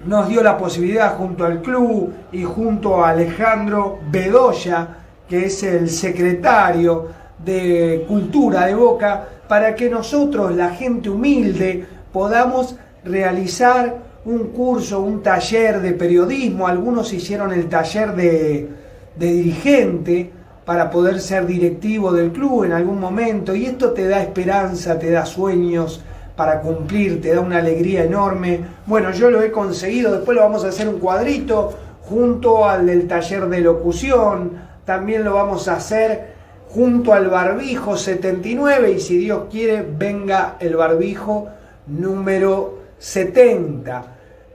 nos 0.06 0.28
dio 0.28 0.44
la 0.44 0.58
posibilidad 0.58 1.16
junto 1.18 1.46
al 1.46 1.62
club 1.62 2.14
y 2.32 2.44
junto 2.44 3.04
a 3.04 3.10
Alejandro 3.10 4.00
Bedoya, 4.12 4.88
que 5.28 5.46
es 5.46 5.64
el 5.64 5.90
secretario 5.90 7.08
de 7.44 8.06
Cultura 8.08 8.66
de 8.68 8.76
Boca, 8.76 9.28
para 9.48 9.76
que 9.76 9.90
nosotros, 9.90 10.56
la 10.56 10.70
gente 10.72 11.10
humilde, 11.10 11.86
podamos 12.12 12.76
realizar 13.04 13.96
un 14.26 14.48
curso, 14.50 15.02
un 15.02 15.22
taller 15.22 15.82
de 15.82 15.92
periodismo. 15.94 16.68
Algunos 16.68 17.14
hicieron 17.14 17.54
el 17.54 17.70
taller 17.70 18.16
de, 18.16 18.70
de 19.16 19.32
dirigente 19.32 20.32
para 20.66 20.90
poder 20.90 21.22
ser 21.22 21.46
directivo 21.46 22.12
del 22.12 22.32
club 22.32 22.64
en 22.64 22.72
algún 22.72 23.00
momento 23.00 23.56
y 23.56 23.66
esto 23.66 23.92
te 23.92 24.08
da 24.08 24.22
esperanza, 24.22 24.98
te 24.98 25.12
da 25.12 25.26
sueños 25.26 26.04
para 26.36 26.62
cumplir, 26.62 27.22
te 27.22 27.34
da 27.34 27.42
una 27.42 27.60
alegría 27.60 28.04
enorme. 28.04 28.62
Bueno, 28.86 29.12
yo 29.12 29.30
lo 29.30 29.42
he 29.42 29.52
conseguido, 29.52 30.12
después 30.12 30.36
lo 30.36 30.44
vamos 30.44 30.66
a 30.66 30.70
hacer 30.70 30.88
un 30.88 31.00
cuadrito 31.00 31.74
junto 32.02 32.68
al 32.68 32.86
del 32.86 33.08
taller 33.08 33.48
de 33.48 33.62
locución, 33.62 34.52
también 34.86 35.24
lo 35.24 35.34
vamos 35.34 35.68
a 35.68 35.76
hacer 35.76 36.36
junto 36.70 37.14
al 37.14 37.30
barbijo 37.30 37.98
79 37.98 38.92
y 38.92 39.00
si 39.00 39.18
Dios 39.18 39.44
quiere 39.50 39.82
venga 39.82 40.58
el 40.60 40.76
barbijo 40.76 41.48
número 41.88 42.80
70. 43.00 44.06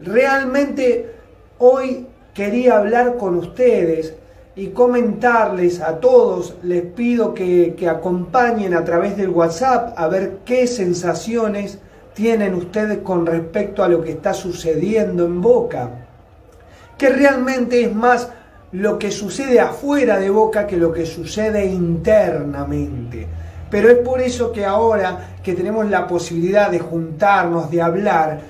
Realmente 0.00 1.14
hoy 1.58 2.06
quería 2.34 2.78
hablar 2.78 3.16
con 3.16 3.36
ustedes 3.36 4.14
y 4.56 4.68
comentarles 4.68 5.80
a 5.80 6.00
todos, 6.00 6.56
les 6.62 6.82
pido 6.82 7.34
que, 7.34 7.74
que, 7.76 7.88
acompañen 7.88 8.74
a 8.74 8.84
través 8.84 9.16
del 9.16 9.30
WhatsApp 9.30 9.94
a 9.96 10.08
ver 10.08 10.38
qué 10.44 10.66
sensaciones 10.66 11.78
tienen 12.14 12.54
ustedes 12.54 12.98
con 12.98 13.26
respecto 13.26 13.84
a 13.84 13.88
lo 13.88 14.02
que 14.02 14.10
está 14.10 14.34
sucediendo 14.34 15.24
en 15.24 15.40
Boca, 15.40 15.90
que 16.98 17.08
realmente 17.08 17.82
es 17.82 17.94
más 17.94 18.28
lo 18.72 18.98
que 18.98 19.10
sucede 19.10 19.60
afuera 19.60 20.18
de 20.18 20.30
Boca 20.30 20.66
que 20.66 20.76
lo 20.76 20.92
que 20.92 21.06
sucede 21.06 21.66
internamente. 21.66 23.26
Pero 23.70 23.88
es 23.88 23.98
por 23.98 24.20
eso 24.20 24.52
que 24.52 24.64
ahora 24.64 25.36
que 25.42 25.54
tenemos 25.54 25.88
la 25.88 26.06
posibilidad 26.06 26.70
de 26.70 26.80
juntarnos, 26.80 27.70
de 27.70 27.82
hablar, 27.82 28.40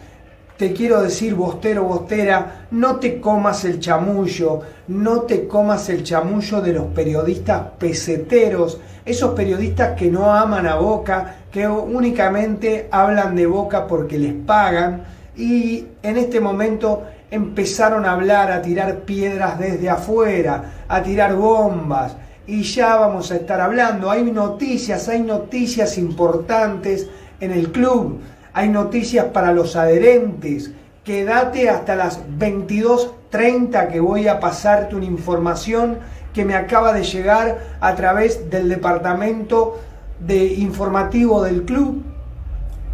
te 0.61 0.75
quiero 0.75 1.01
decir, 1.01 1.35
bostero, 1.35 1.85
bostera, 1.85 2.67
no 2.73 2.97
te 2.97 3.19
comas 3.19 3.65
el 3.65 3.81
chamullo, 3.81 4.61
no 4.89 5.23
te 5.23 5.49
comas 5.49 5.89
el 5.89 6.05
chamullo 6.05 6.61
de 6.61 6.75
los 6.75 6.85
periodistas 6.89 7.63
peseteros, 7.79 8.79
esos 9.07 9.31
periodistas 9.33 9.97
que 9.97 10.11
no 10.11 10.31
aman 10.31 10.67
a 10.67 10.75
Boca, 10.75 11.37
que 11.51 11.67
únicamente 11.67 12.89
hablan 12.91 13.37
de 13.37 13.47
Boca 13.47 13.87
porque 13.87 14.19
les 14.19 14.35
pagan 14.35 15.03
y 15.35 15.87
en 16.03 16.19
este 16.19 16.41
momento 16.41 17.05
empezaron 17.31 18.05
a 18.05 18.13
hablar, 18.13 18.53
a 18.53 18.61
tirar 18.61 18.99
piedras 19.07 19.59
desde 19.59 19.89
afuera, 19.89 20.85
a 20.87 21.03
tirar 21.03 21.37
bombas 21.37 22.17
y 22.47 22.65
ya 22.65 22.97
vamos 22.97 23.33
a 23.33 23.37
estar 23.37 23.63
hablando. 23.63 24.11
Hay 24.11 24.25
noticias, 24.25 25.09
hay 25.09 25.23
noticias 25.23 25.97
importantes 25.97 27.09
en 27.41 27.51
el 27.51 27.73
club 27.73 28.21
hay 28.61 28.69
noticias 28.69 29.25
para 29.33 29.53
los 29.53 29.75
adherentes. 29.75 30.73
Quédate 31.03 31.71
hasta 31.71 31.97
las 31.97 32.21
22.30 32.39 33.89
que 33.89 34.01
voy 34.01 34.29
a 34.29 34.39
pasarte 34.39 34.95
una 34.95 35.07
información 35.07 35.99
que 36.35 36.45
me 36.45 36.55
acaba 36.55 36.93
de 36.93 37.03
llegar 37.03 37.59
a 37.81 37.95
través 37.95 38.51
del 38.51 38.69
departamento 38.69 39.81
de 40.19 40.45
informativo 40.45 41.43
del 41.43 41.63
club. 41.63 42.03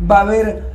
Va 0.08 0.18
a 0.18 0.20
haber 0.20 0.70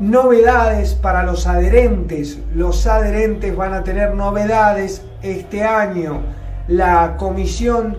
novedades 0.00 0.94
para 0.94 1.22
los 1.22 1.46
adherentes. 1.46 2.40
Los 2.52 2.88
adherentes 2.88 3.54
van 3.54 3.72
a 3.72 3.84
tener 3.84 4.16
novedades 4.16 5.02
este 5.22 5.62
año. 5.62 6.22
La 6.66 7.16
comisión 7.18 7.98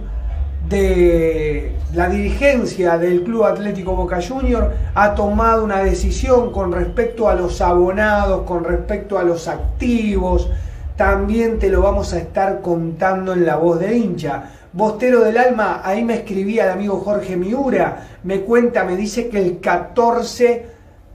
de 0.70 1.72
la 1.94 2.10
dirigencia 2.10 2.98
del 2.98 3.24
Club 3.24 3.46
Atlético 3.46 3.96
Boca 3.96 4.20
Junior 4.22 4.74
ha 4.94 5.16
tomado 5.16 5.64
una 5.64 5.84
decisión 5.84 6.52
con 6.52 6.72
respecto 6.72 7.30
a 7.30 7.36
los 7.36 7.62
abonados, 7.62 8.44
con 8.44 8.64
respecto 8.64 9.18
a 9.18 9.24
los 9.24 9.48
activos. 9.48 10.50
También 10.96 11.60
te 11.60 11.70
lo 11.70 11.82
vamos 11.82 12.14
a 12.14 12.18
estar 12.18 12.62
contando 12.62 13.34
en 13.34 13.46
la 13.46 13.56
voz 13.56 13.80
del 13.80 13.96
hincha. 13.96 14.52
Bostero 14.74 15.22
del 15.22 15.38
Alma, 15.38 15.82
ahí 15.84 16.04
me 16.04 16.16
escribía 16.16 16.66
el 16.66 16.72
amigo 16.72 17.00
Jorge 17.00 17.38
Miura, 17.38 18.08
me 18.24 18.42
cuenta, 18.42 18.84
me 18.84 18.96
dice 18.96 19.30
que 19.30 19.40
el 19.40 19.60
14 19.60 20.66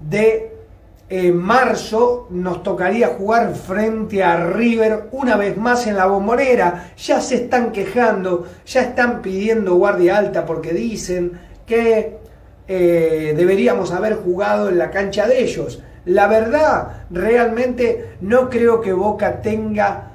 de 0.01 0.52
en 1.09 1.37
marzo 1.37 2.27
nos 2.31 2.63
tocaría 2.63 3.09
jugar 3.09 3.55
frente 3.55 4.23
a 4.23 4.47
River 4.47 5.09
una 5.13 5.37
vez 5.37 5.57
más 5.57 5.87
en 5.87 5.97
la 5.97 6.07
bombonera. 6.07 6.93
Ya 6.97 7.21
se 7.21 7.37
están 7.37 7.73
quejando, 7.73 8.47
ya 8.65 8.83
están 8.83 9.21
pidiendo 9.21 9.75
guardia 9.75 10.19
alta 10.19 10.47
porque 10.47 10.73
dicen 10.73 11.33
que 11.67 12.19
eh, 12.67 13.35
deberíamos 13.37 13.93
haber 13.93 14.15
jugado 14.17 14.69
en 14.69 14.79
la 14.79 14.91
cancha 14.91 15.27
de 15.27 15.43
ellos. 15.43 15.83
La 16.05 16.27
verdad, 16.29 17.05
realmente 17.11 18.17
no 18.21 18.49
creo 18.49 18.81
que 18.81 18.93
Boca 18.93 19.43
tenga 19.43 20.13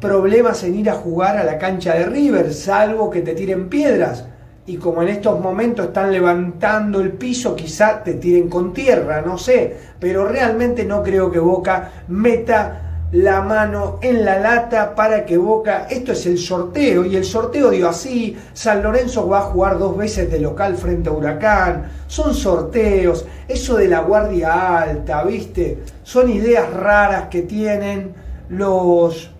problemas 0.00 0.64
en 0.64 0.74
ir 0.74 0.90
a 0.90 0.94
jugar 0.94 1.36
a 1.36 1.44
la 1.44 1.58
cancha 1.58 1.94
de 1.94 2.06
River, 2.06 2.52
salvo 2.52 3.10
que 3.10 3.20
te 3.20 3.34
tiren 3.34 3.68
piedras 3.68 4.24
y 4.66 4.76
como 4.76 5.02
en 5.02 5.08
estos 5.08 5.40
momentos 5.40 5.86
están 5.86 6.12
levantando 6.12 7.00
el 7.00 7.12
piso, 7.12 7.56
quizá 7.56 8.02
te 8.02 8.14
tiren 8.14 8.48
con 8.48 8.72
tierra, 8.72 9.22
no 9.22 9.38
sé, 9.38 9.76
pero 9.98 10.26
realmente 10.26 10.84
no 10.84 11.02
creo 11.02 11.30
que 11.30 11.38
Boca 11.38 11.90
meta 12.08 12.86
la 13.12 13.40
mano 13.40 13.98
en 14.02 14.24
la 14.24 14.38
lata 14.38 14.94
para 14.94 15.24
que 15.24 15.36
Boca, 15.36 15.86
esto 15.90 16.12
es 16.12 16.26
el 16.26 16.38
sorteo, 16.38 17.04
y 17.04 17.16
el 17.16 17.24
sorteo 17.24 17.70
dio 17.70 17.88
así, 17.88 18.36
San 18.52 18.82
Lorenzo 18.82 19.28
va 19.28 19.38
a 19.38 19.42
jugar 19.42 19.78
dos 19.78 19.96
veces 19.96 20.30
de 20.30 20.38
local 20.38 20.76
frente 20.76 21.08
a 21.08 21.12
Huracán, 21.12 21.90
son 22.06 22.34
sorteos, 22.34 23.26
eso 23.48 23.76
de 23.76 23.88
la 23.88 24.00
guardia 24.00 24.78
alta, 24.78 25.24
viste, 25.24 25.78
son 26.04 26.30
ideas 26.30 26.72
raras 26.72 27.24
que 27.28 27.42
tienen 27.42 28.14
los 28.48 29.30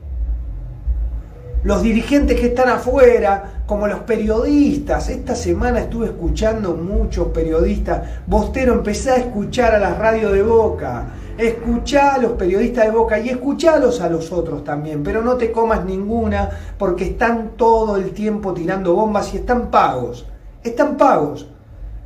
los 1.62 1.83
dirigentes 1.83 2.40
que 2.40 2.47
están 2.47 2.69
afuera, 2.69 3.62
como 3.67 3.87
los 3.87 4.00
periodistas. 4.00 5.09
Esta 5.11 5.35
semana 5.35 5.81
estuve 5.81 6.07
escuchando 6.07 6.75
muchos 6.75 7.29
periodistas. 7.29 8.02
Bostero, 8.26 8.73
empecé 8.73 9.11
a 9.11 9.17
escuchar 9.17 9.75
a 9.75 9.79
las 9.79 9.99
radios 9.99 10.33
de 10.33 10.43
Boca. 10.43 11.07
Escuchá 11.38 12.14
a 12.14 12.19
los 12.19 12.33
periodistas 12.33 12.87
de 12.87 12.90
Boca 12.90 13.19
y 13.21 13.29
escuchalos 13.29 14.00
a 14.00 14.09
los 14.09 14.33
otros 14.33 14.64
también, 14.64 15.02
pero 15.02 15.23
no 15.23 15.37
te 15.37 15.52
comas 15.52 15.85
ninguna 15.85 16.50
porque 16.79 17.05
están 17.05 17.52
todo 17.57 17.97
el 17.97 18.11
tiempo 18.11 18.52
tirando 18.52 18.95
bombas 18.95 19.33
y 19.35 19.38
están 19.38 19.71
pagos. 19.71 20.26
Están 20.64 20.97
pagos. 20.97 21.47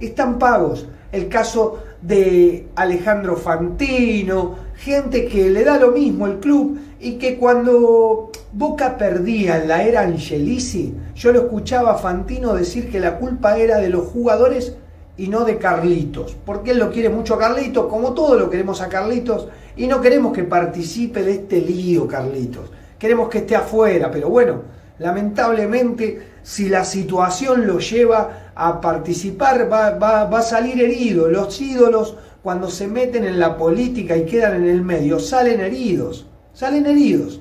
Están 0.00 0.38
pagos. 0.38 0.86
El 1.10 1.28
caso 1.28 1.78
de 2.02 2.68
Alejandro 2.74 3.36
Fantino, 3.36 4.56
gente 4.76 5.26
que 5.26 5.48
le 5.48 5.64
da 5.64 5.78
lo 5.78 5.92
mismo 5.92 6.26
el 6.26 6.40
club 6.40 6.78
y 7.00 7.12
que 7.12 7.38
cuando 7.38 8.30
Boca 8.56 8.96
perdía 8.96 9.60
en 9.60 9.66
la 9.66 9.82
era 9.82 10.02
Angelici, 10.02 10.94
yo 11.16 11.32
lo 11.32 11.40
escuchaba 11.40 11.90
a 11.90 11.98
Fantino 11.98 12.54
decir 12.54 12.88
que 12.88 13.00
la 13.00 13.18
culpa 13.18 13.58
era 13.58 13.78
de 13.78 13.88
los 13.88 14.06
jugadores 14.06 14.76
y 15.16 15.26
no 15.26 15.44
de 15.44 15.58
Carlitos, 15.58 16.36
porque 16.46 16.70
él 16.70 16.78
lo 16.78 16.92
quiere 16.92 17.08
mucho 17.08 17.34
a 17.34 17.38
Carlitos, 17.40 17.86
como 17.86 18.14
todos 18.14 18.38
lo 18.38 18.48
queremos 18.48 18.80
a 18.80 18.88
Carlitos, 18.88 19.48
y 19.76 19.88
no 19.88 20.00
queremos 20.00 20.32
que 20.32 20.44
participe 20.44 21.24
de 21.24 21.32
este 21.32 21.60
lío 21.62 22.06
Carlitos, 22.06 22.70
queremos 22.96 23.28
que 23.28 23.38
esté 23.38 23.56
afuera, 23.56 24.08
pero 24.08 24.28
bueno, 24.28 24.62
lamentablemente 25.00 26.22
si 26.44 26.68
la 26.68 26.84
situación 26.84 27.66
lo 27.66 27.80
lleva 27.80 28.52
a 28.54 28.80
participar 28.80 29.68
va, 29.70 29.98
va, 29.98 30.26
va 30.26 30.38
a 30.38 30.42
salir 30.42 30.80
herido, 30.80 31.28
los 31.28 31.60
ídolos 31.60 32.18
cuando 32.40 32.70
se 32.70 32.86
meten 32.86 33.24
en 33.24 33.40
la 33.40 33.56
política 33.56 34.16
y 34.16 34.26
quedan 34.26 34.62
en 34.62 34.68
el 34.68 34.82
medio 34.82 35.18
salen 35.18 35.60
heridos, 35.60 36.28
salen 36.52 36.86
heridos. 36.86 37.40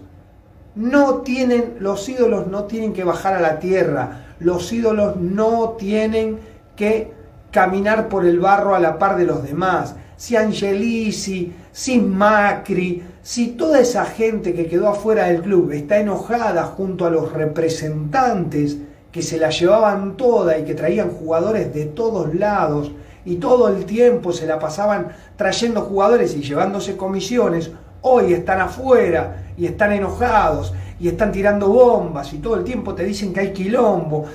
No 0.76 1.18
tienen, 1.18 1.76
los 1.80 2.10
ídolos 2.10 2.48
no 2.48 2.64
tienen 2.64 2.94
que 2.94 3.04
bajar 3.04 3.36
a 3.36 3.42
la 3.42 3.60
tierra, 3.60 4.26
los 4.40 4.74
ídolos 4.74 5.18
no 5.18 5.76
tienen 5.78 6.40
que 6.76 7.12
caminar 7.52 8.10
por 8.10 8.26
el 8.26 8.40
barro 8.40 8.74
a 8.74 8.80
la 8.80 8.98
par 8.98 9.16
de 9.18 9.26
los 9.26 9.44
demás. 9.44 9.96
Si 10.18 10.36
Angelisi, 10.36 11.54
si 11.72 12.00
Macri, 12.00 13.04
si 13.22 13.50
toda 13.50 13.80
esa 13.80 14.06
gente 14.06 14.54
que 14.54 14.66
quedó 14.66 14.90
afuera 14.90 15.28
del 15.28 15.44
club 15.44 15.72
está 15.72 16.00
enojada 16.00 16.64
junto 16.64 17.06
a 17.06 17.12
los 17.12 17.32
representantes 17.32 18.78
que 19.12 19.22
se 19.22 19.38
la 19.38 19.52
llevaban 19.52 20.18
toda 20.18 20.58
y 20.58 20.64
que 20.64 20.74
traían 20.74 21.12
jugadores 21.12 21.72
de 21.74 21.86
todos 21.86 22.34
lados 22.34 22.92
y 23.26 23.36
todo 23.36 23.70
el 23.70 23.86
tiempo 23.86 24.34
se 24.34 24.48
la 24.48 24.58
pasaban 24.58 25.10
trayendo 25.36 25.82
jugadores 25.82 26.36
y 26.36 26.42
llevándose 26.42 26.98
comisiones, 26.98 27.72
hoy 28.02 28.34
están 28.34 28.60
afuera 28.60 29.43
y 29.58 29.66
están 29.66 29.92
enojados 29.92 30.74
y 31.00 31.08
están 31.08 31.32
tirando 31.32 31.70
bombas 31.70 32.34
y 32.34 32.38
todo 32.38 32.56
el 32.56 32.64
tiempo 32.64 32.94
te 32.94 33.04
dicen 33.04 33.34
que 33.34 33.42
hay 33.42 33.54
quilombo. 33.54 34.26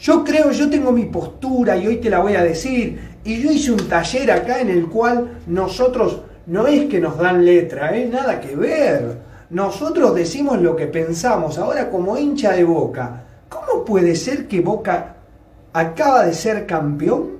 Yo 0.00 0.24
creo, 0.24 0.50
yo 0.50 0.68
tengo 0.68 0.92
mi 0.92 1.04
postura 1.04 1.76
y 1.76 1.86
hoy 1.86 1.96
te 1.96 2.10
la 2.10 2.18
voy 2.18 2.34
a 2.34 2.42
decir. 2.42 3.16
Y 3.24 3.40
yo 3.42 3.50
hice 3.50 3.72
un 3.72 3.88
taller 3.88 4.30
acá 4.30 4.60
en 4.60 4.70
el 4.70 4.88
cual 4.88 5.40
nosotros, 5.46 6.20
no 6.46 6.66
es 6.66 6.86
que 6.86 7.00
nos 7.00 7.16
dan 7.16 7.44
letra, 7.44 7.96
¿eh? 7.96 8.08
nada 8.10 8.40
que 8.40 8.54
ver. 8.56 9.18
Nosotros 9.50 10.14
decimos 10.14 10.60
lo 10.60 10.74
que 10.74 10.86
pensamos. 10.86 11.58
Ahora 11.58 11.90
como 11.90 12.18
hincha 12.18 12.52
de 12.52 12.64
Boca, 12.64 13.24
¿cómo 13.48 13.84
puede 13.84 14.16
ser 14.16 14.48
que 14.48 14.60
Boca 14.60 15.16
acaba 15.72 16.26
de 16.26 16.34
ser 16.34 16.66
campeón? 16.66 17.34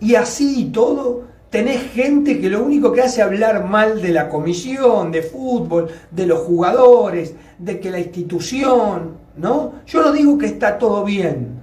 Y 0.00 0.14
así 0.16 0.62
y 0.62 0.64
todo, 0.70 1.31
tenés 1.52 1.92
gente 1.92 2.40
que 2.40 2.48
lo 2.48 2.64
único 2.64 2.92
que 2.92 3.02
hace 3.02 3.20
es 3.20 3.26
hablar 3.26 3.68
mal 3.68 4.00
de 4.00 4.08
la 4.08 4.30
comisión, 4.30 5.12
de 5.12 5.20
fútbol, 5.20 5.90
de 6.10 6.26
los 6.26 6.40
jugadores, 6.40 7.34
de 7.58 7.78
que 7.78 7.90
la 7.90 8.00
institución, 8.00 9.18
¿no? 9.36 9.74
Yo 9.86 10.00
no 10.00 10.12
digo 10.12 10.38
que 10.38 10.46
está 10.46 10.78
todo 10.78 11.04
bien, 11.04 11.60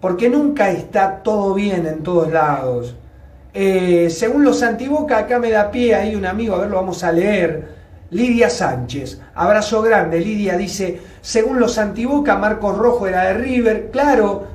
porque 0.00 0.28
nunca 0.28 0.72
está 0.72 1.22
todo 1.22 1.54
bien 1.54 1.86
en 1.86 2.02
todos 2.02 2.32
lados. 2.32 2.96
Eh, 3.54 4.08
según 4.10 4.42
los 4.42 4.60
antiboca, 4.64 5.18
acá 5.18 5.38
me 5.38 5.50
da 5.50 5.70
pie 5.70 5.94
ahí 5.94 6.16
un 6.16 6.26
amigo, 6.26 6.56
a 6.56 6.58
ver, 6.58 6.70
lo 6.70 6.76
vamos 6.76 7.04
a 7.04 7.12
leer. 7.12 7.78
Lidia 8.10 8.50
Sánchez, 8.50 9.20
abrazo 9.36 9.82
grande. 9.82 10.18
Lidia 10.18 10.56
dice, 10.56 11.00
según 11.20 11.60
los 11.60 11.78
antiboca, 11.78 12.36
Marcos 12.36 12.76
Rojo 12.76 13.06
era 13.06 13.26
de 13.26 13.34
River. 13.34 13.90
Claro, 13.92 14.47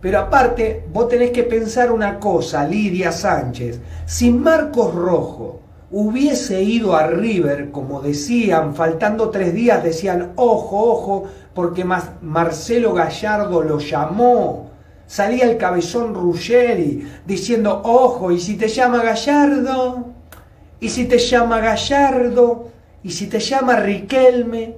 pero 0.00 0.20
aparte, 0.20 0.84
vos 0.92 1.08
tenés 1.08 1.30
que 1.30 1.42
pensar 1.42 1.90
una 1.90 2.20
cosa, 2.20 2.64
Lidia 2.64 3.10
Sánchez. 3.10 3.80
Si 4.06 4.30
Marcos 4.30 4.94
Rojo 4.94 5.60
hubiese 5.90 6.62
ido 6.62 6.94
a 6.94 7.08
River, 7.08 7.70
como 7.72 8.00
decían, 8.00 8.74
faltando 8.74 9.30
tres 9.30 9.52
días, 9.54 9.82
decían, 9.82 10.32
ojo, 10.36 10.92
ojo, 10.92 11.24
porque 11.52 11.84
Marcelo 11.84 12.94
Gallardo 12.94 13.62
lo 13.62 13.78
llamó. 13.78 14.70
Salía 15.06 15.44
el 15.44 15.56
cabezón 15.56 16.14
Ruggeri 16.14 17.10
diciendo, 17.26 17.80
ojo, 17.84 18.30
y 18.30 18.38
si 18.38 18.56
te 18.56 18.68
llama 18.68 19.02
Gallardo, 19.02 20.08
y 20.78 20.90
si 20.90 21.06
te 21.06 21.18
llama 21.18 21.58
Gallardo, 21.58 22.68
y 23.02 23.10
si 23.10 23.26
te 23.26 23.40
llama 23.40 23.76
Riquelme, 23.76 24.76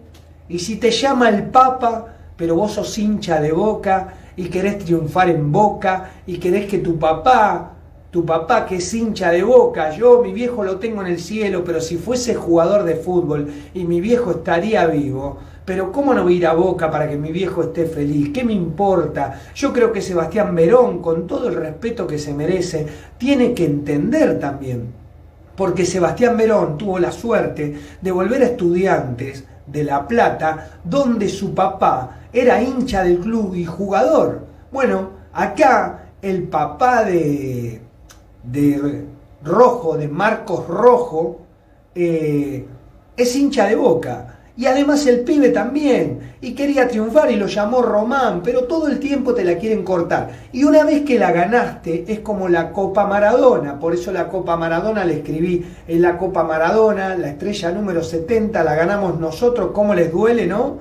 y 0.49 0.59
si 0.61 0.77
te 0.77 0.91
llama 0.91 1.29
el 1.29 1.45
Papa, 1.45 2.07
pero 2.37 2.55
vos 2.55 2.73
sos 2.73 2.97
hincha 2.97 3.41
de 3.41 3.53
boca 3.53 4.15
y 4.37 4.49
querés 4.49 4.79
triunfar 4.79 5.31
en 5.31 5.51
boca 5.51 6.11
y 6.27 6.39
querés 6.39 6.67
que 6.67 6.79
tu 6.79 6.99
papá 6.99 7.77
tu 8.11 8.27
papá 8.27 8.67
que 8.67 8.77
es 8.77 8.93
hincha 8.93 9.31
de 9.31 9.45
boca, 9.45 9.91
yo 9.93 10.21
mi 10.21 10.33
viejo 10.33 10.65
lo 10.65 10.79
tengo 10.79 11.01
en 11.01 11.07
el 11.07 11.21
cielo, 11.21 11.63
pero 11.65 11.81
si 11.81 11.97
fuese 11.97 12.35
jugador 12.35 12.83
de 12.83 12.97
fútbol 12.97 13.49
y 13.73 13.85
mi 13.85 14.01
viejo 14.01 14.33
estaría 14.33 14.85
vivo, 14.87 15.39
pero 15.65 15.93
¿cómo 15.93 16.13
no 16.13 16.29
ir 16.29 16.45
a 16.47 16.55
boca 16.55 16.91
para 16.91 17.09
que 17.09 17.17
mi 17.17 17.31
viejo 17.31 17.63
esté 17.63 17.87
feliz? 17.87 18.31
¿Qué 18.35 18.43
me 18.43 18.53
importa? 18.53 19.41
Yo 19.55 19.73
creo 19.73 19.93
que 19.93 20.03
Sebastián 20.03 20.53
Verón, 20.57 21.01
con 21.01 21.29
todo 21.29 21.49
el 21.49 21.55
respeto 21.55 22.09
que 22.09 22.19
se 22.19 22.35
merece, 22.35 22.87
tiene 23.17 23.55
que 23.55 23.67
entender 23.67 24.41
también, 24.41 24.89
porque 25.55 25.87
Sebastián 25.87 26.37
Verón 26.37 26.79
tuvo 26.79 26.99
la 26.99 27.13
suerte 27.13 27.79
de 28.01 28.11
volver 28.11 28.43
a 28.43 28.47
estudiantes 28.47 29.45
de 29.71 29.85
La 29.85 30.07
Plata, 30.07 30.71
donde 30.85 31.29
su 31.29 31.55
papá 31.55 32.19
era 32.33 32.63
hincha 32.63 33.03
del 33.03 33.21
club 33.21 33.55
y 33.55 33.65
jugador. 33.65 34.47
Bueno, 34.71 35.11
acá 35.33 36.11
el 36.23 36.45
papá 36.45 37.05
de 37.05 37.81
de 38.43 39.07
Rojo, 39.43 39.97
de 39.97 40.09
Marcos 40.09 40.67
Rojo, 40.67 41.41
eh, 41.95 42.67
es 43.17 43.37
hincha 43.37 43.67
de 43.67 43.77
boca. 43.77 44.40
Y 44.61 44.67
además 44.67 45.07
el 45.07 45.21
pibe 45.21 45.49
también. 45.49 46.35
Y 46.43 46.53
quería 46.53 46.87
triunfar 46.87 47.31
y 47.31 47.37
lo 47.37 47.47
llamó 47.47 47.81
Román, 47.81 48.43
pero 48.43 48.65
todo 48.65 48.89
el 48.89 48.99
tiempo 48.99 49.33
te 49.33 49.43
la 49.43 49.57
quieren 49.57 49.83
cortar. 49.83 50.29
Y 50.53 50.65
una 50.65 50.85
vez 50.85 51.01
que 51.01 51.19
la 51.19 51.33
ganaste, 51.33 52.05
es 52.07 52.21
como 52.21 52.47
la 52.47 52.71
Copa 52.71 53.07
Maradona. 53.07 53.81
Por 53.81 53.95
eso 53.95 54.13
la 54.13 54.29
Copa 54.29 54.59
Maradona 54.59 55.07
le 55.07 55.15
escribí 55.15 55.65
en 55.89 56.03
la 56.03 56.19
Copa 56.19 56.45
Maradona, 56.45 57.17
la 57.17 57.31
estrella 57.31 57.71
número 57.71 58.05
70, 58.05 58.63
la 58.63 58.75
ganamos 58.75 59.19
nosotros. 59.19 59.71
¿Cómo 59.73 59.95
les 59.95 60.13
duele, 60.13 60.47
no? 60.47 60.77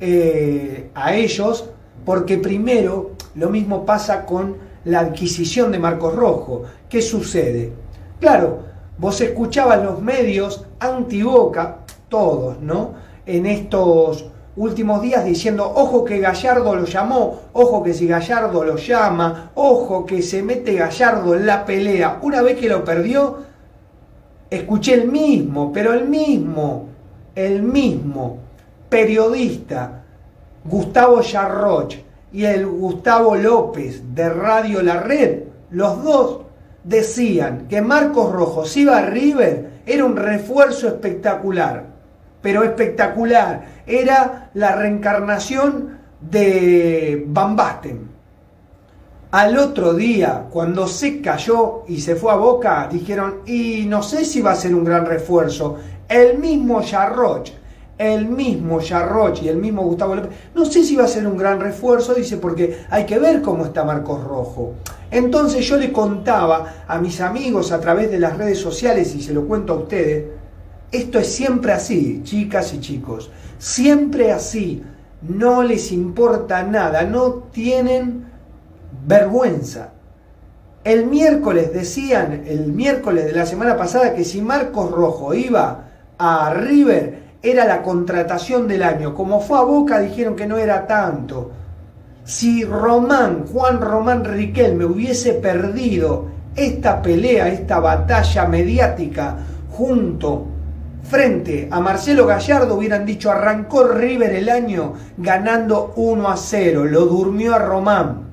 Eh, 0.00 0.90
a 0.92 1.14
ellos. 1.14 1.70
Porque 2.04 2.38
primero 2.38 3.12
lo 3.36 3.48
mismo 3.48 3.86
pasa 3.86 4.26
con 4.26 4.56
la 4.86 4.98
adquisición 4.98 5.70
de 5.70 5.78
Marcos 5.78 6.16
Rojo. 6.16 6.64
¿Qué 6.88 7.00
sucede? 7.00 7.70
Claro, 8.18 8.58
vos 8.98 9.20
escuchabas 9.20 9.84
los 9.84 10.02
medios 10.02 10.66
anti-Boca, 10.80 11.76
todos, 12.08 12.60
¿no? 12.60 13.03
En 13.26 13.46
estos 13.46 14.26
últimos 14.56 15.02
días 15.02 15.24
diciendo, 15.24 15.70
ojo 15.74 16.04
que 16.04 16.20
Gallardo 16.20 16.74
lo 16.74 16.84
llamó, 16.84 17.40
ojo 17.52 17.82
que 17.82 17.94
si 17.94 18.06
Gallardo 18.06 18.64
lo 18.64 18.76
llama, 18.76 19.50
ojo 19.54 20.06
que 20.06 20.22
se 20.22 20.42
mete 20.42 20.74
Gallardo 20.74 21.34
en 21.34 21.46
la 21.46 21.64
pelea. 21.64 22.18
Una 22.22 22.42
vez 22.42 22.58
que 22.58 22.68
lo 22.68 22.84
perdió, 22.84 23.38
escuché 24.50 24.94
el 24.94 25.10
mismo, 25.10 25.72
pero 25.72 25.92
el 25.92 26.08
mismo, 26.08 26.88
el 27.34 27.62
mismo 27.62 28.38
periodista, 28.88 30.04
Gustavo 30.64 31.20
Yarroch, 31.20 31.94
y 32.34 32.44
el 32.44 32.66
Gustavo 32.66 33.36
López 33.36 34.02
de 34.12 34.28
Radio 34.28 34.82
La 34.82 35.00
Red, 35.00 35.44
los 35.70 36.02
dos 36.02 36.40
decían 36.82 37.66
que 37.68 37.80
Marcos 37.80 38.32
Rojo, 38.32 38.64
si 38.64 38.80
iba 38.80 38.98
a 38.98 39.06
River, 39.06 39.70
era 39.86 40.04
un 40.04 40.16
refuerzo 40.16 40.88
espectacular, 40.88 41.93
pero 42.44 42.62
espectacular, 42.62 43.64
era 43.86 44.50
la 44.52 44.76
reencarnación 44.76 45.98
de 46.20 47.24
Van 47.26 47.56
Basten. 47.56 48.10
Al 49.30 49.56
otro 49.56 49.94
día, 49.94 50.44
cuando 50.50 50.86
se 50.86 51.22
cayó 51.22 51.84
y 51.88 52.02
se 52.02 52.16
fue 52.16 52.32
a 52.32 52.36
Boca, 52.36 52.86
dijeron, 52.92 53.40
y 53.46 53.86
no 53.86 54.02
sé 54.02 54.26
si 54.26 54.42
va 54.42 54.52
a 54.52 54.56
ser 54.56 54.74
un 54.74 54.84
gran 54.84 55.06
refuerzo. 55.06 55.78
El 56.06 56.36
mismo 56.36 56.82
Jarroch 56.82 57.50
el 57.96 58.26
mismo 58.26 58.80
Yarroch 58.80 59.40
y 59.40 59.48
el 59.48 59.56
mismo 59.56 59.82
Gustavo 59.82 60.16
López, 60.16 60.32
no 60.54 60.64
sé 60.64 60.82
si 60.82 60.96
va 60.96 61.04
a 61.04 61.08
ser 61.08 61.26
un 61.26 61.36
gran 61.36 61.60
refuerzo, 61.60 62.12
dice, 62.12 62.38
porque 62.38 62.80
hay 62.90 63.06
que 63.06 63.20
ver 63.20 63.40
cómo 63.40 63.64
está 63.64 63.84
Marcos 63.84 64.24
Rojo. 64.24 64.74
Entonces 65.12 65.64
yo 65.64 65.76
le 65.76 65.92
contaba 65.92 66.84
a 66.88 66.98
mis 66.98 67.20
amigos 67.20 67.70
a 67.70 67.80
través 67.80 68.10
de 68.10 68.18
las 68.18 68.36
redes 68.36 68.58
sociales 68.58 69.14
y 69.14 69.22
se 69.22 69.32
lo 69.32 69.46
cuento 69.46 69.74
a 69.74 69.76
ustedes, 69.76 70.24
esto 70.94 71.18
es 71.18 71.32
siempre 71.32 71.72
así, 71.72 72.20
chicas 72.22 72.72
y 72.72 72.80
chicos, 72.80 73.30
siempre 73.58 74.32
así, 74.32 74.82
no 75.22 75.62
les 75.62 75.90
importa 75.90 76.62
nada, 76.62 77.02
no 77.02 77.32
tienen 77.52 78.26
vergüenza. 79.06 79.90
El 80.84 81.06
miércoles 81.06 81.72
decían, 81.72 82.44
el 82.46 82.72
miércoles 82.72 83.24
de 83.24 83.32
la 83.32 83.46
semana 83.46 83.76
pasada, 83.76 84.14
que 84.14 84.24
si 84.24 84.40
Marcos 84.40 84.90
Rojo 84.90 85.34
iba 85.34 85.88
a 86.18 86.52
River, 86.54 87.24
era 87.42 87.64
la 87.64 87.82
contratación 87.82 88.68
del 88.68 88.82
año. 88.82 89.14
Como 89.14 89.40
fue 89.40 89.58
a 89.58 89.62
Boca 89.62 89.98
dijeron 89.98 90.36
que 90.36 90.46
no 90.46 90.58
era 90.58 90.86
tanto. 90.86 91.50
Si 92.24 92.64
Román, 92.64 93.46
Juan 93.46 93.80
Román 93.80 94.24
Riquelme 94.24 94.84
hubiese 94.84 95.34
perdido 95.34 96.26
esta 96.54 97.02
pelea, 97.02 97.48
esta 97.48 97.80
batalla 97.80 98.46
mediática 98.46 99.36
junto 99.70 100.53
frente 101.04 101.68
a 101.70 101.80
Marcelo 101.80 102.26
Gallardo 102.26 102.74
hubieran 102.74 103.04
dicho 103.06 103.30
arrancó 103.30 103.84
River 103.84 104.34
el 104.34 104.48
año 104.48 104.94
ganando 105.16 105.92
1 105.96 106.28
a 106.28 106.36
0, 106.36 106.84
lo 106.84 107.06
durmió 107.06 107.54
a 107.54 107.58
Román. 107.58 108.24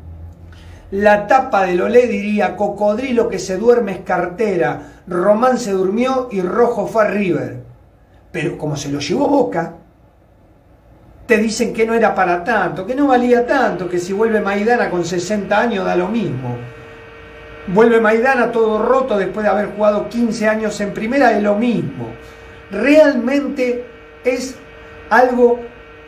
La 0.91 1.27
tapa 1.27 1.63
del 1.63 1.81
Olé 1.81 2.07
diría 2.07 2.55
cocodrilo 2.55 3.29
que 3.29 3.39
se 3.39 3.57
duerme 3.57 3.93
es 3.93 3.99
cartera, 3.99 5.01
Román 5.07 5.57
se 5.57 5.71
durmió 5.71 6.27
y 6.31 6.41
Rojo 6.41 6.87
fue 6.87 7.03
a 7.03 7.07
River. 7.07 7.63
Pero 8.31 8.57
como 8.57 8.75
se 8.75 8.89
lo 8.89 8.99
llevó 8.99 9.27
Boca, 9.27 9.75
te 11.25 11.37
dicen 11.37 11.73
que 11.73 11.85
no 11.85 11.93
era 11.93 12.13
para 12.13 12.43
tanto, 12.43 12.85
que 12.85 12.95
no 12.95 13.07
valía 13.07 13.45
tanto, 13.47 13.87
que 13.87 13.99
si 13.99 14.11
vuelve 14.11 14.41
Maidana 14.41 14.89
con 14.89 15.05
60 15.05 15.57
años 15.57 15.85
da 15.85 15.95
lo 15.95 16.09
mismo. 16.09 16.57
Vuelve 17.67 18.01
Maidana 18.01 18.51
todo 18.51 18.79
roto 18.79 19.17
después 19.17 19.45
de 19.45 19.49
haber 19.49 19.67
jugado 19.67 20.09
15 20.09 20.49
años 20.49 20.81
en 20.81 20.93
primera, 20.93 21.31
es 21.31 21.41
lo 21.41 21.55
mismo. 21.55 22.07
Realmente 22.71 23.83
es 24.23 24.55
algo 25.09 25.59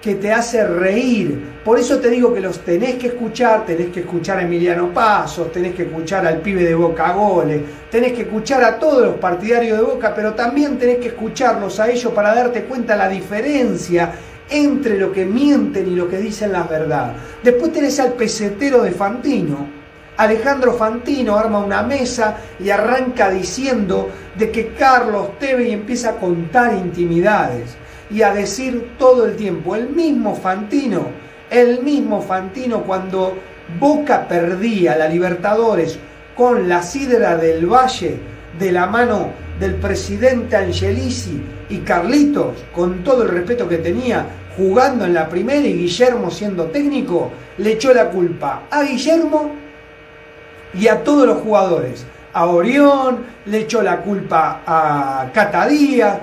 que 0.02 0.16
te 0.16 0.32
hace 0.32 0.66
reír. 0.66 1.40
Por 1.64 1.80
eso 1.80 2.00
te 2.00 2.10
digo 2.10 2.34
que 2.34 2.42
los 2.42 2.60
tenés 2.60 2.96
que 2.96 3.08
escuchar, 3.08 3.66
tenés 3.66 3.90
que 3.90 4.02
escuchar 4.02 4.38
a 4.40 4.44
Emiliano 4.44 4.94
Pasos, 4.94 5.52
tenés 5.52 5.74
que 5.76 5.84
escuchar 5.84 6.28
al 6.28 6.42
pibe 6.42 6.64
de 6.64 6.76
Boca 6.76 7.14
Goles, 7.14 7.62
tenés 7.90 8.12
que 8.12 8.24
escuchar 8.24 8.64
a 8.66 8.78
todos 8.78 9.02
los 9.02 9.16
partidarios 9.16 9.78
de 9.78 9.84
Boca, 9.84 10.14
pero 10.14 10.34
también 10.34 10.78
tenés 10.78 10.98
que 10.98 11.08
escucharlos 11.08 11.80
a 11.80 11.90
ellos 11.90 12.12
para 12.12 12.36
darte 12.36 12.64
cuenta 12.64 12.98
la 12.98 13.08
diferencia 13.08 14.12
entre 14.50 15.00
lo 15.00 15.14
que 15.14 15.26
mienten 15.26 15.88
y 15.88 15.96
lo 15.96 16.10
que 16.10 16.18
dicen 16.18 16.52
la 16.52 16.64
verdad. 16.64 17.14
Después 17.42 17.72
tenés 17.72 17.98
al 18.02 18.14
pesetero 18.14 18.84
de 18.84 18.92
Fantino. 18.92 19.83
Alejandro 20.24 20.74
Fantino 20.74 21.38
arma 21.38 21.60
una 21.60 21.84
mesa 21.84 22.38
y 22.60 22.70
arranca 22.70 23.30
diciendo 23.30 24.10
de 24.36 24.52
que 24.52 24.74
Carlos 24.74 25.38
Teve 25.40 25.70
y 25.70 25.74
empieza 25.74 26.12
a 26.12 26.16
contar 26.16 26.74
intimidades 26.74 27.76
y 28.10 28.22
a 28.22 28.34
decir 28.34 28.94
todo 28.98 29.26
el 29.26 29.36
tiempo, 29.36 29.76
el 29.76 29.90
mismo 29.90 30.36
Fantino, 30.36 31.08
el 31.50 31.84
mismo 31.84 32.22
Fantino 32.22 32.84
cuando 32.84 33.36
Boca 33.80 34.28
perdía 34.28 34.98
la 34.98 35.08
Libertadores 35.08 36.00
con 36.36 36.70
la 36.70 36.82
sidra 36.84 37.38
del 37.38 37.66
Valle 37.66 38.18
de 38.58 38.72
la 38.72 38.86
mano 38.86 39.32
del 39.60 39.76
presidente 39.76 40.56
Angelici 40.56 41.42
y 41.70 41.80
Carlitos, 41.80 42.56
con 42.74 43.04
todo 43.04 43.24
el 43.24 43.30
respeto 43.30 43.68
que 43.68 43.78
tenía, 43.78 44.26
jugando 44.56 45.06
en 45.06 45.14
la 45.14 45.28
primera 45.28 45.68
y 45.68 45.74
Guillermo 45.74 46.30
siendo 46.30 46.66
técnico, 46.66 47.32
le 47.58 47.74
echó 47.74 47.94
la 47.94 48.10
culpa 48.10 48.64
a 48.70 48.84
Guillermo 48.84 49.63
y 50.74 50.88
a 50.88 51.04
todos 51.04 51.28
los 51.28 51.40
jugadores. 51.40 52.06
A 52.34 52.48
Orión, 52.48 53.20
le 53.46 53.60
echó 53.60 53.82
la 53.82 53.98
culpa 54.02 54.62
a 54.66 55.30
Catadía, 55.34 56.20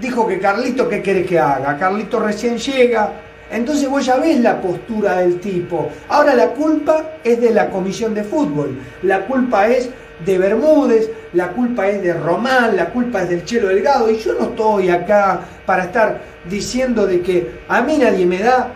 dijo 0.00 0.26
que 0.26 0.38
Carlito, 0.38 0.88
¿qué 0.88 1.00
quiere 1.00 1.24
que 1.24 1.38
haga? 1.38 1.78
Carlito 1.78 2.18
recién 2.18 2.58
llega. 2.58 3.12
Entonces 3.50 3.88
vos 3.88 4.04
ya 4.04 4.16
ves 4.16 4.40
la 4.40 4.60
postura 4.60 5.18
del 5.18 5.38
tipo. 5.38 5.90
Ahora 6.08 6.34
la 6.34 6.48
culpa 6.48 7.12
es 7.22 7.40
de 7.40 7.50
la 7.50 7.68
comisión 7.68 8.14
de 8.14 8.24
fútbol, 8.24 8.78
la 9.02 9.26
culpa 9.26 9.68
es 9.68 9.90
de 10.24 10.38
Bermúdez, 10.38 11.10
la 11.34 11.48
culpa 11.48 11.88
es 11.88 12.02
de 12.02 12.14
Román, 12.14 12.76
la 12.76 12.86
culpa 12.86 13.22
es 13.22 13.28
del 13.28 13.44
Chelo 13.44 13.68
Delgado. 13.68 14.10
Y 14.10 14.18
yo 14.18 14.34
no 14.34 14.46
estoy 14.46 14.88
acá 14.88 15.40
para 15.66 15.84
estar 15.84 16.20
diciendo 16.48 17.06
de 17.06 17.20
que 17.20 17.60
a 17.68 17.82
mí 17.82 17.98
nadie 17.98 18.24
me 18.24 18.38
da 18.38 18.72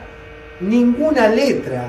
ninguna 0.61 1.29
letra, 1.29 1.85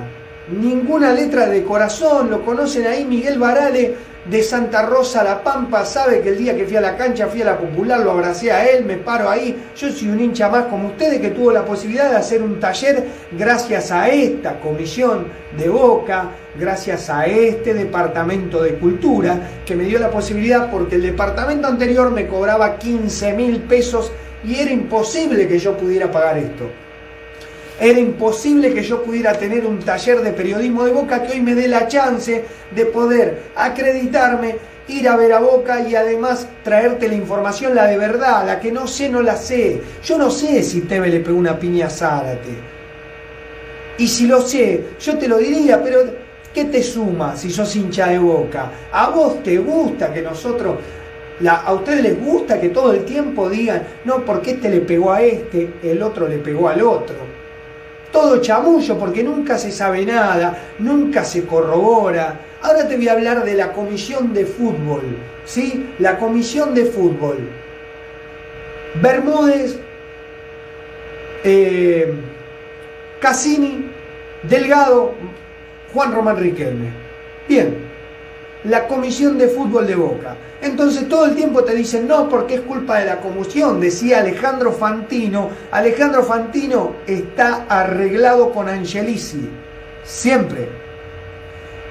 ninguna 0.50 1.12
letra 1.12 1.48
de 1.48 1.64
corazón. 1.64 2.30
Lo 2.30 2.44
conocen 2.44 2.88
ahí 2.88 3.06
Miguel 3.06 3.40
Barale 3.40 3.96
de 4.30 4.44
Santa 4.44 4.82
Rosa 4.82 5.24
La 5.24 5.42
Pampa, 5.42 5.86
sabe 5.86 6.20
que 6.22 6.30
el 6.30 6.38
día 6.38 6.56
que 6.56 6.66
fui 6.66 6.76
a 6.76 6.82
la 6.82 6.98
cancha, 6.98 7.28
fui 7.28 7.42
a 7.42 7.46
la 7.46 7.58
popular, 7.58 8.02
lo 8.02 8.12
abracé 8.12 8.52
a 8.52 8.70
él, 8.70 8.84
me 8.84 8.98
paro 8.98 9.30
ahí. 9.30 9.56
Yo 9.76 9.90
soy 9.90 10.10
un 10.10 10.20
hincha 10.20 10.50
más 10.50 10.66
como 10.66 10.90
ustedes 10.90 11.22
que 11.22 11.30
tuvo 11.30 11.52
la 11.52 11.64
posibilidad 11.64 12.10
de 12.10 12.18
hacer 12.18 12.42
un 12.42 12.60
taller 12.60 13.06
gracias 13.32 13.92
a 13.92 14.10
esta 14.10 14.60
comisión 14.60 15.28
de 15.58 15.70
Boca, 15.70 16.32
gracias 16.60 17.10
a 17.10 17.26
este 17.26 17.74
departamento 17.74 18.62
de 18.62 18.74
cultura 18.74 19.40
que 19.66 19.76
me 19.76 19.86
dio 19.86 19.98
la 19.98 20.12
posibilidad 20.12 20.70
porque 20.70 20.96
el 20.96 21.04
departamento 21.04 21.68
anterior 21.68 22.12
me 22.12 22.28
cobraba 22.28 22.78
15 22.78 23.34
mil 23.34 23.62
pesos 23.62 24.12
y 24.44 24.56
era 24.56 24.72
imposible 24.72 25.48
que 25.48 25.58
yo 25.58 25.78
pudiera 25.78 26.12
pagar 26.12 26.38
esto. 26.38 26.87
Era 27.80 28.00
imposible 28.00 28.74
que 28.74 28.82
yo 28.82 29.04
pudiera 29.04 29.34
tener 29.34 29.66
un 29.66 29.78
taller 29.80 30.22
de 30.22 30.32
periodismo 30.32 30.84
de 30.84 30.92
Boca 30.92 31.22
que 31.22 31.34
hoy 31.34 31.42
me 31.42 31.54
dé 31.54 31.68
la 31.68 31.88
chance 31.88 32.44
de 32.72 32.86
poder 32.88 33.52
acreditarme, 33.56 34.56
ir 34.88 35.08
a 35.08 35.16
ver 35.16 35.34
a 35.34 35.40
Boca 35.40 35.88
y 35.88 35.94
además 35.94 36.48
traerte 36.64 37.08
la 37.08 37.14
información, 37.14 37.76
la 37.76 37.86
de 37.86 37.98
verdad, 37.98 38.48
la 38.48 38.60
que 38.60 38.72
no 38.72 38.88
sé, 38.88 39.10
no 39.10 39.22
la 39.22 39.36
sé. 39.36 39.80
Yo 40.04 40.18
no 40.18 40.32
sé 40.32 40.64
si 40.64 40.82
Teve 40.82 41.10
le 41.10 41.20
pegó 41.20 41.38
una 41.38 41.60
piña 41.60 41.86
a 41.86 41.92
Zárate. 41.92 42.50
Y 44.00 44.08
si 44.08 44.26
lo 44.26 44.42
sé, 44.42 44.84
yo 45.00 45.18
te 45.20 45.28
lo 45.28 45.38
diría, 45.38 45.84
pero 45.84 46.00
¿qué 46.52 46.66
te 46.66 46.82
suma 46.82 47.36
si 47.38 47.52
sos 47.52 47.76
hincha 47.76 48.08
de 48.08 48.18
Boca? 48.18 48.72
¿A 48.92 49.12
vos 49.12 49.44
te 49.44 49.60
gusta 49.60 50.12
que 50.12 50.24
nosotros 50.24 50.78
a 51.48 51.72
ustedes 51.72 52.02
les 52.02 52.26
gusta 52.26 52.60
que 52.60 52.70
todo 52.70 52.94
el 52.94 53.06
tiempo 53.06 53.48
digan, 53.48 53.84
no, 54.06 54.26
porque 54.26 54.52
este 54.52 54.72
le 54.72 54.82
pegó 54.82 55.14
a 55.14 55.22
este, 55.22 55.74
el 55.84 56.02
otro 56.02 56.28
le 56.28 56.40
pegó 56.40 56.70
al 56.70 56.82
otro 56.82 57.37
todo 58.12 58.42
chamullo 58.42 58.98
porque 58.98 59.24
nunca 59.24 59.58
se 59.58 59.72
sabe 59.72 60.06
nada, 60.06 60.58
nunca 60.80 61.24
se 61.24 61.46
corrobora. 61.46 62.40
Ahora 62.62 62.88
te 62.88 62.98
voy 62.98 63.08
a 63.08 63.14
hablar 63.14 63.44
de 63.44 63.54
la 63.54 63.74
comisión 63.74 64.34
de 64.34 64.46
fútbol, 64.46 65.04
¿sí? 65.46 65.88
La 66.00 66.18
comisión 66.18 66.74
de 66.74 66.86
fútbol. 66.86 67.38
Bermúdez, 69.02 69.80
eh, 71.44 72.14
Cassini, 73.20 73.90
Delgado, 74.44 75.14
Juan 75.94 76.14
Román 76.14 76.38
Riquelme. 76.38 76.90
Bien, 77.48 77.87
la 78.68 78.88
comisión 78.88 79.38
de 79.38 79.48
fútbol 79.48 79.88
de 79.88 79.96
Boca. 79.96 80.36
Entonces 80.62 81.08
todo 81.08 81.26
el 81.26 81.36
tiempo 81.36 81.64
te 81.64 81.76
dicen, 81.76 82.08
no, 82.08 82.28
porque 82.30 82.56
es 82.56 82.62
culpa 82.62 83.00
de 83.00 83.06
la 83.06 83.20
comisión, 83.20 83.80
decía 83.80 84.20
Alejandro 84.20 84.72
Fantino. 84.72 85.50
Alejandro 85.72 86.24
Fantino 86.24 86.96
está 87.06 87.66
arreglado 87.70 88.52
con 88.52 88.68
Angelici, 88.68 89.50
siempre, 90.04 90.68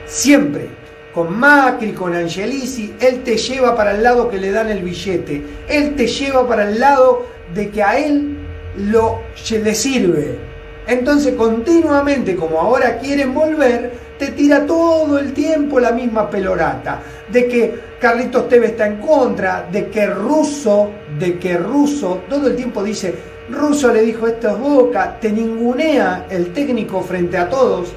siempre. 0.07 0.69
Con 1.15 1.35
Macri, 1.35 1.93
con 1.93 2.15
Angelici, 2.15 2.95
él 3.01 3.23
te 3.23 3.39
lleva 3.39 3.75
para 3.75 3.93
el 3.93 4.03
lado 4.03 4.29
que 4.29 4.37
le 4.37 4.51
dan 4.51 4.69
el 4.69 4.83
billete. 4.83 5.43
Él 5.67 5.97
te 5.97 6.07
lleva 6.07 6.47
para 6.47 6.69
el 6.69 6.79
lado 6.79 7.25
de 7.55 7.71
que 7.71 7.83
a 7.83 7.99
él 7.99 8.37
lo, 8.77 9.21
le 9.51 9.75
sirve. 9.75 10.39
Entonces 10.87 11.35
continuamente, 11.35 12.37
como 12.37 12.61
ahora 12.61 12.99
quieren 12.99 13.35
volver, 13.35 13.92
te 14.18 14.29
tira 14.29 14.64
todo 14.66 15.18
el 15.18 15.33
tiempo 15.33 15.81
la 15.81 15.92
misma 15.92 16.31
pelorata. 16.31 17.01
De 17.29 17.49
que 17.49 17.75
Carlitos 18.01 18.49
Teve 18.49 18.68
está 18.68 18.87
en 18.87 18.99
contra, 18.99 19.66
de 19.70 19.88
que 19.88 20.07
Russo, 20.07 20.90
de 21.18 21.38
que 21.38 21.57
Russo, 21.57 22.22
todo 22.29 22.46
el 22.49 22.57
tiempo 22.57 22.83
dice, 22.83 23.14
Russo 23.51 23.92
le 23.92 24.03
dijo 24.03 24.27
esto 24.27 24.51
es 24.51 24.59
boca, 24.59 25.18
te 25.20 25.31
ningunea 25.31 26.27
el 26.31 26.53
técnico 26.53 27.01
frente 27.03 27.37
a 27.37 27.49
todos, 27.49 27.92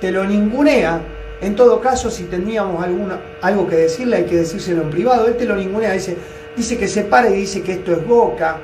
te 0.00 0.10
lo 0.10 0.24
ningunea. 0.24 1.00
En 1.40 1.56
todo 1.56 1.80
caso, 1.80 2.10
si 2.10 2.24
teníamos 2.24 2.82
alguna, 2.84 3.18
algo 3.40 3.66
que 3.66 3.76
decirle, 3.76 4.16
hay 4.16 4.24
que 4.24 4.36
decírselo 4.36 4.82
en 4.82 4.90
privado. 4.90 5.26
Él 5.26 5.36
te 5.36 5.46
lo 5.46 5.56
ningunea, 5.56 5.92
dice, 5.92 6.16
dice 6.56 6.76
que 6.76 6.86
se 6.86 7.04
pare 7.04 7.30
y 7.30 7.40
dice 7.40 7.62
que 7.62 7.72
esto 7.72 7.92
es 7.92 8.06
boca. 8.06 8.58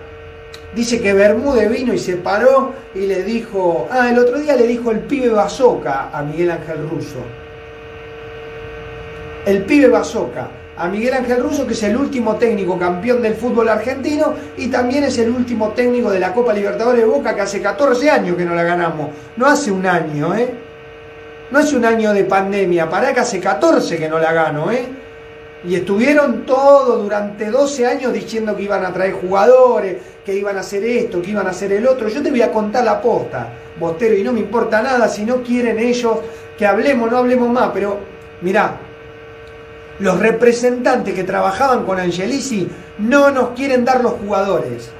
Dice 0.76 1.00
que 1.00 1.14
Bermúdez 1.14 1.70
vino 1.70 1.94
y 1.94 1.98
se 1.98 2.16
paró 2.16 2.74
y 2.94 3.06
le 3.06 3.22
dijo, 3.22 3.88
ah, 3.90 4.10
el 4.10 4.18
otro 4.18 4.38
día 4.38 4.54
le 4.54 4.66
dijo 4.66 4.90
el 4.90 5.00
pibe 5.00 5.30
Bazoca 5.30 6.10
a 6.12 6.22
Miguel 6.22 6.50
Ángel 6.50 6.86
Russo. 6.90 7.16
El 9.46 9.64
pibe 9.64 9.88
Bazoca 9.88 10.50
a 10.76 10.86
Miguel 10.88 11.14
Ángel 11.14 11.42
Russo, 11.42 11.66
que 11.66 11.72
es 11.72 11.82
el 11.82 11.96
último 11.96 12.36
técnico 12.36 12.78
campeón 12.78 13.22
del 13.22 13.36
fútbol 13.36 13.70
argentino 13.70 14.34
y 14.58 14.66
también 14.66 15.04
es 15.04 15.16
el 15.16 15.30
último 15.30 15.70
técnico 15.70 16.10
de 16.10 16.20
la 16.20 16.34
Copa 16.34 16.52
Libertadores 16.52 17.00
de 17.00 17.06
Boca, 17.06 17.34
que 17.34 17.40
hace 17.40 17.62
14 17.62 18.10
años 18.10 18.36
que 18.36 18.44
no 18.44 18.54
la 18.54 18.64
ganamos. 18.64 19.08
No 19.38 19.46
hace 19.46 19.70
un 19.70 19.86
año, 19.86 20.34
¿eh? 20.34 20.50
No 21.50 21.58
hace 21.58 21.74
un 21.74 21.86
año 21.86 22.12
de 22.12 22.24
pandemia, 22.24 22.90
para 22.90 23.14
que 23.14 23.20
hace 23.20 23.40
14 23.40 23.96
que 23.96 24.10
no 24.10 24.18
la 24.18 24.34
gano, 24.34 24.70
¿eh? 24.70 24.84
Y 25.64 25.74
estuvieron 25.74 26.44
todos 26.44 27.02
durante 27.02 27.50
12 27.50 27.86
años 27.86 28.12
diciendo 28.12 28.54
que 28.54 28.64
iban 28.64 28.84
a 28.84 28.92
traer 28.92 29.14
jugadores, 29.14 29.96
que 30.26 30.34
iban 30.34 30.56
a 30.56 30.60
hacer 30.60 30.84
esto, 30.84 31.22
que 31.22 31.30
iban 31.30 31.46
a 31.46 31.50
hacer 31.50 31.70
el 31.72 31.86
otro. 31.86 32.08
Yo 32.08 32.20
te 32.20 32.30
voy 32.30 32.42
a 32.42 32.50
contar 32.50 32.82
la 32.82 33.00
posta, 33.00 33.48
Bostero, 33.78 34.16
y 34.16 34.24
no 34.24 34.32
me 34.32 34.40
importa 34.40 34.82
nada 34.82 35.08
si 35.08 35.24
no 35.24 35.42
quieren 35.42 35.78
ellos 35.78 36.18
que 36.58 36.66
hablemos, 36.66 37.08
no 37.08 37.18
hablemos 37.18 37.48
más, 37.48 37.70
pero 37.72 37.98
mirá, 38.40 38.76
los 40.00 40.18
representantes 40.18 41.14
que 41.14 41.22
trabajaban 41.22 41.84
con 41.84 42.00
Angelici 42.00 42.68
no 42.98 43.30
nos 43.30 43.50
quieren 43.50 43.84
dar 43.84 44.02
los 44.02 44.14
jugadores. 44.14 44.90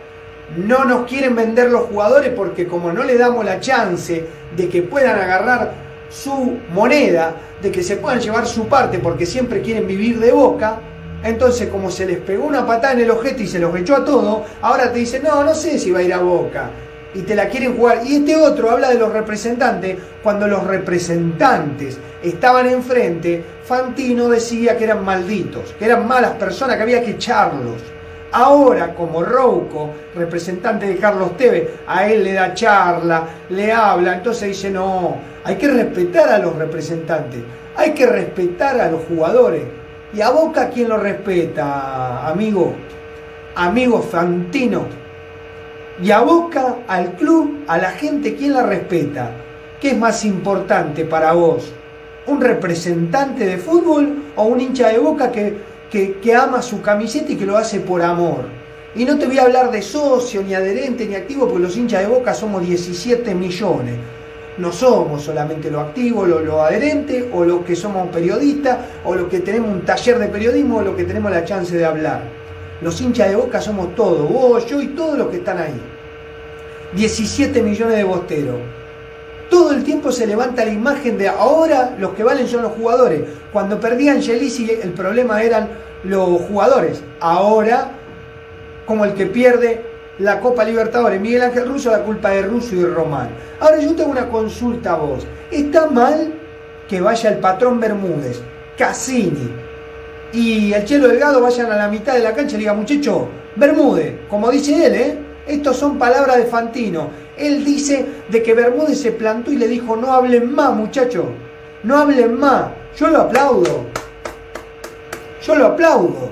No 0.57 0.85
nos 0.85 1.09
quieren 1.09 1.35
vender 1.35 1.71
los 1.71 1.87
jugadores 1.87 2.31
porque 2.31 2.69
como 2.69 2.93
no 2.93 3.03
le 3.03 3.19
damos 3.19 3.45
la 3.45 3.59
chance 3.59 4.25
de 4.57 4.69
que 4.69 4.83
puedan 4.83 5.19
agarrar 5.19 5.73
su 6.09 6.59
moneda, 6.73 7.35
de 7.61 7.73
que 7.73 7.83
se 7.83 7.97
puedan 7.97 8.21
llevar 8.21 8.47
su 8.47 8.69
parte 8.69 9.01
porque 9.01 9.27
siempre 9.27 9.61
quieren 9.61 9.89
vivir 9.89 10.21
de 10.21 10.31
boca, 10.31 10.79
entonces 11.23 11.69
como 11.69 11.91
se 11.91 12.07
les 12.07 12.19
pegó 12.19 12.45
una 12.45 12.67
patada 12.67 12.95
en 12.95 13.01
el 13.01 13.11
ojete 13.11 13.45
y 13.45 13.47
se 13.47 13.59
los 13.59 13.75
echó 13.77 13.97
a 13.97 14.05
todo, 14.05 14.45
ahora 14.63 14.93
te 14.93 15.01
dicen, 15.01 15.23
no, 15.25 15.43
no 15.43 15.55
sé 15.55 15.79
si 15.79 15.91
va 15.91 16.01
a 16.01 16.03
ir 16.03 16.15
a 16.15 16.19
boca. 16.19 16.71
Y 17.15 17.23
te 17.23 17.35
la 17.35 17.49
quieren 17.49 17.77
jugar. 17.77 18.03
Y 18.05 18.17
este 18.17 18.37
otro 18.37 18.71
habla 18.71 18.91
de 18.91 18.99
los 18.99 19.11
representantes. 19.11 19.97
Cuando 20.23 20.47
los 20.47 20.65
representantes 20.65 21.99
estaban 22.23 22.67
enfrente, 22.67 23.43
Fantino 23.65 24.29
decía 24.29 24.77
que 24.77 24.85
eran 24.85 25.03
malditos, 25.03 25.73
que 25.79 25.87
eran 25.87 26.07
malas 26.07 26.33
personas, 26.33 26.77
que 26.77 26.83
había 26.83 27.03
que 27.03 27.13
echarlos. 27.13 27.81
Ahora, 28.33 28.95
como 28.95 29.23
Rouco, 29.23 29.91
representante 30.15 30.87
de 30.87 30.97
Carlos 30.97 31.37
Teve, 31.39 31.71
a 31.87 32.07
él 32.07 32.23
le 32.23 32.35
da 32.35 32.53
charla, 32.53 33.27
le 33.49 33.73
habla, 33.73 34.17
entonces 34.17 34.49
dice, 34.49 34.71
no, 34.71 35.17
hay 35.43 35.57
que 35.57 35.69
respetar 35.69 36.29
a 36.29 36.39
los 36.39 36.55
representantes, 36.55 37.41
hay 37.77 37.93
que 37.93 38.05
respetar 38.05 38.79
a 38.81 38.91
los 38.91 39.05
jugadores. 39.05 39.63
¿Y 40.13 40.21
a 40.21 40.31
Boca 40.31 40.71
quién 40.71 40.89
lo 40.89 40.99
respeta, 40.99 42.29
amigo? 42.29 42.75
Amigo 43.55 44.03
Fantino. 44.03 44.87
Y 46.03 46.11
a 46.11 46.21
Boca, 46.21 46.77
al 46.87 47.13
club, 47.13 47.65
a 47.67 47.79
la 47.79 47.91
gente, 47.91 48.35
¿quién 48.37 48.53
la 48.53 48.63
respeta? 48.63 49.31
¿Qué 49.81 49.91
es 49.91 49.99
más 49.99 50.25
importante 50.25 51.05
para 51.05 51.33
vos? 51.33 51.73
un 52.27 52.41
representante 52.41 53.47
de 53.47 53.59
fútbol 53.59 54.25
o 54.35 54.45
un 54.45 54.61
hincha 54.61 54.89
de 54.89 54.99
boca 54.99 55.31
que, 55.31 55.57
que, 55.91 56.35
ama 56.35 56.61
su 56.61 56.83
camiseta 56.83 57.33
y 57.33 57.37
que 57.37 57.47
lo 57.47 57.57
hace 57.57 57.81
por 57.81 58.03
amor. 58.03 58.47
Y 58.95 59.05
no 59.05 59.19
te 59.19 59.27
voy 59.27 59.39
a 59.39 59.43
hablar 59.43 59.71
de 59.71 59.83
socio, 59.83 60.43
ni 60.43 60.55
adherente, 60.55 61.07
ni 61.07 61.15
activo, 61.15 61.47
porque 61.47 61.63
los 61.63 61.77
hinchas 61.77 62.01
de 62.01 62.09
boca 62.09 62.35
somos 62.35 62.67
17 62.67 63.35
millones. 63.35 63.95
No 64.59 64.73
somos 64.73 65.23
solamente 65.23 65.71
los 65.71 65.83
activos, 65.83 66.29
los 66.29 66.43
lo 66.43 66.63
adherentes, 66.63 67.27
o 67.33 67.45
los 67.45 67.65
que 67.65 67.77
somos 67.77 68.09
periodistas, 68.09 68.79
o 69.05 69.15
los 69.15 69.29
que 69.29 69.41
tenemos 69.41 69.71
un 69.71 69.83
taller 69.83 70.19
de 70.19 70.29
periodismo, 70.29 70.79
o 70.79 70.83
los 70.83 70.97
que 70.97 71.05
tenemos 71.05 71.31
la 71.31 71.45
chance 71.45 71.77
de 71.77 71.85
hablar. 71.85 72.23
Los 72.81 73.01
hinchas 73.01 73.29
de 73.29 73.37
boca 73.37 73.61
somos 73.61 73.95
todos, 73.95 74.31
vos, 74.31 74.67
yo 74.67 74.81
y 74.81 74.89
todos 74.89 75.19
los 75.19 75.29
que 75.29 75.37
están 75.37 75.59
ahí. 75.59 75.81
17 76.95 77.63
millones 77.63 77.97
de 77.97 78.05
bosteros. 78.05 78.57
Todo 79.51 79.73
el 79.73 79.85
tiempo 79.85 80.11
se 80.11 80.27
levanta 80.27 80.65
la 80.65 80.73
imagen 80.73 81.19
de 81.19 81.29
ahora 81.29 81.95
los 81.99 82.15
que 82.15 82.25
valen 82.25 82.49
son 82.49 82.63
los 82.63 82.73
jugadores. 82.73 83.23
Cuando 83.53 83.79
perdían 83.79 84.23
Gelisi 84.23 84.71
el 84.83 84.93
problema 84.93 85.43
eran 85.43 85.69
los 86.03 86.41
jugadores. 86.43 87.03
Ahora, 87.21 87.93
como 88.87 89.05
el 89.05 89.15
que 89.15 89.27
pierde 89.27 89.83
la 90.19 90.41
Copa 90.41 90.65
Libertadores, 90.65 91.21
Miguel 91.21 91.43
Ángel 91.43 91.69
Russo, 91.69 91.91
la 91.91 92.03
culpa 92.03 92.31
de 92.31 92.43
Russo 92.43 92.75
y 92.75 92.85
Román. 92.85 93.29
Ahora 93.61 93.79
yo 93.79 93.95
tengo 93.95 94.11
una 94.11 94.29
consulta 94.29 94.93
a 94.93 94.97
vos. 94.97 95.27
¿Está 95.51 95.87
mal 95.87 96.33
que 96.89 97.01
vaya 97.01 97.31
el 97.31 97.39
patrón 97.39 97.81
Bermúdez, 97.81 98.41
Cassini 98.79 99.67
y 100.33 100.73
el 100.73 100.85
Chelo 100.85 101.09
Delgado 101.09 101.41
vayan 101.41 101.71
a 101.73 101.77
la 101.77 101.89
mitad 101.89 102.15
de 102.15 102.21
la 102.21 102.35
cancha 102.35 102.57
y 102.57 102.61
digan, 102.61 102.77
muchacho, 102.77 103.29
Bermúdez, 103.55 104.15
como 104.29 104.51
dice 104.51 104.87
él, 104.87 104.95
¿eh? 104.95 105.19
Estos 105.47 105.77
son 105.77 105.99
palabras 105.99 106.37
de 106.37 106.45
Fantino. 106.45 107.11
Él 107.37 107.65
dice 107.65 108.05
de 108.29 108.43
que 108.43 108.53
Bermúdez 108.53 109.01
se 109.01 109.13
plantó 109.13 109.53
y 109.53 109.57
le 109.57 109.69
dijo, 109.69 109.97
no 109.97 110.13
hablen 110.13 110.53
más, 110.53 110.75
muchachos, 110.75 111.27
no 111.85 111.97
hablen 111.97 112.39
más. 112.39 112.67
Yo 112.97 113.09
lo 113.09 113.23
aplaudo. 113.23 113.87
Yo 115.43 115.55
lo 115.55 115.67
aplaudo. 115.67 116.31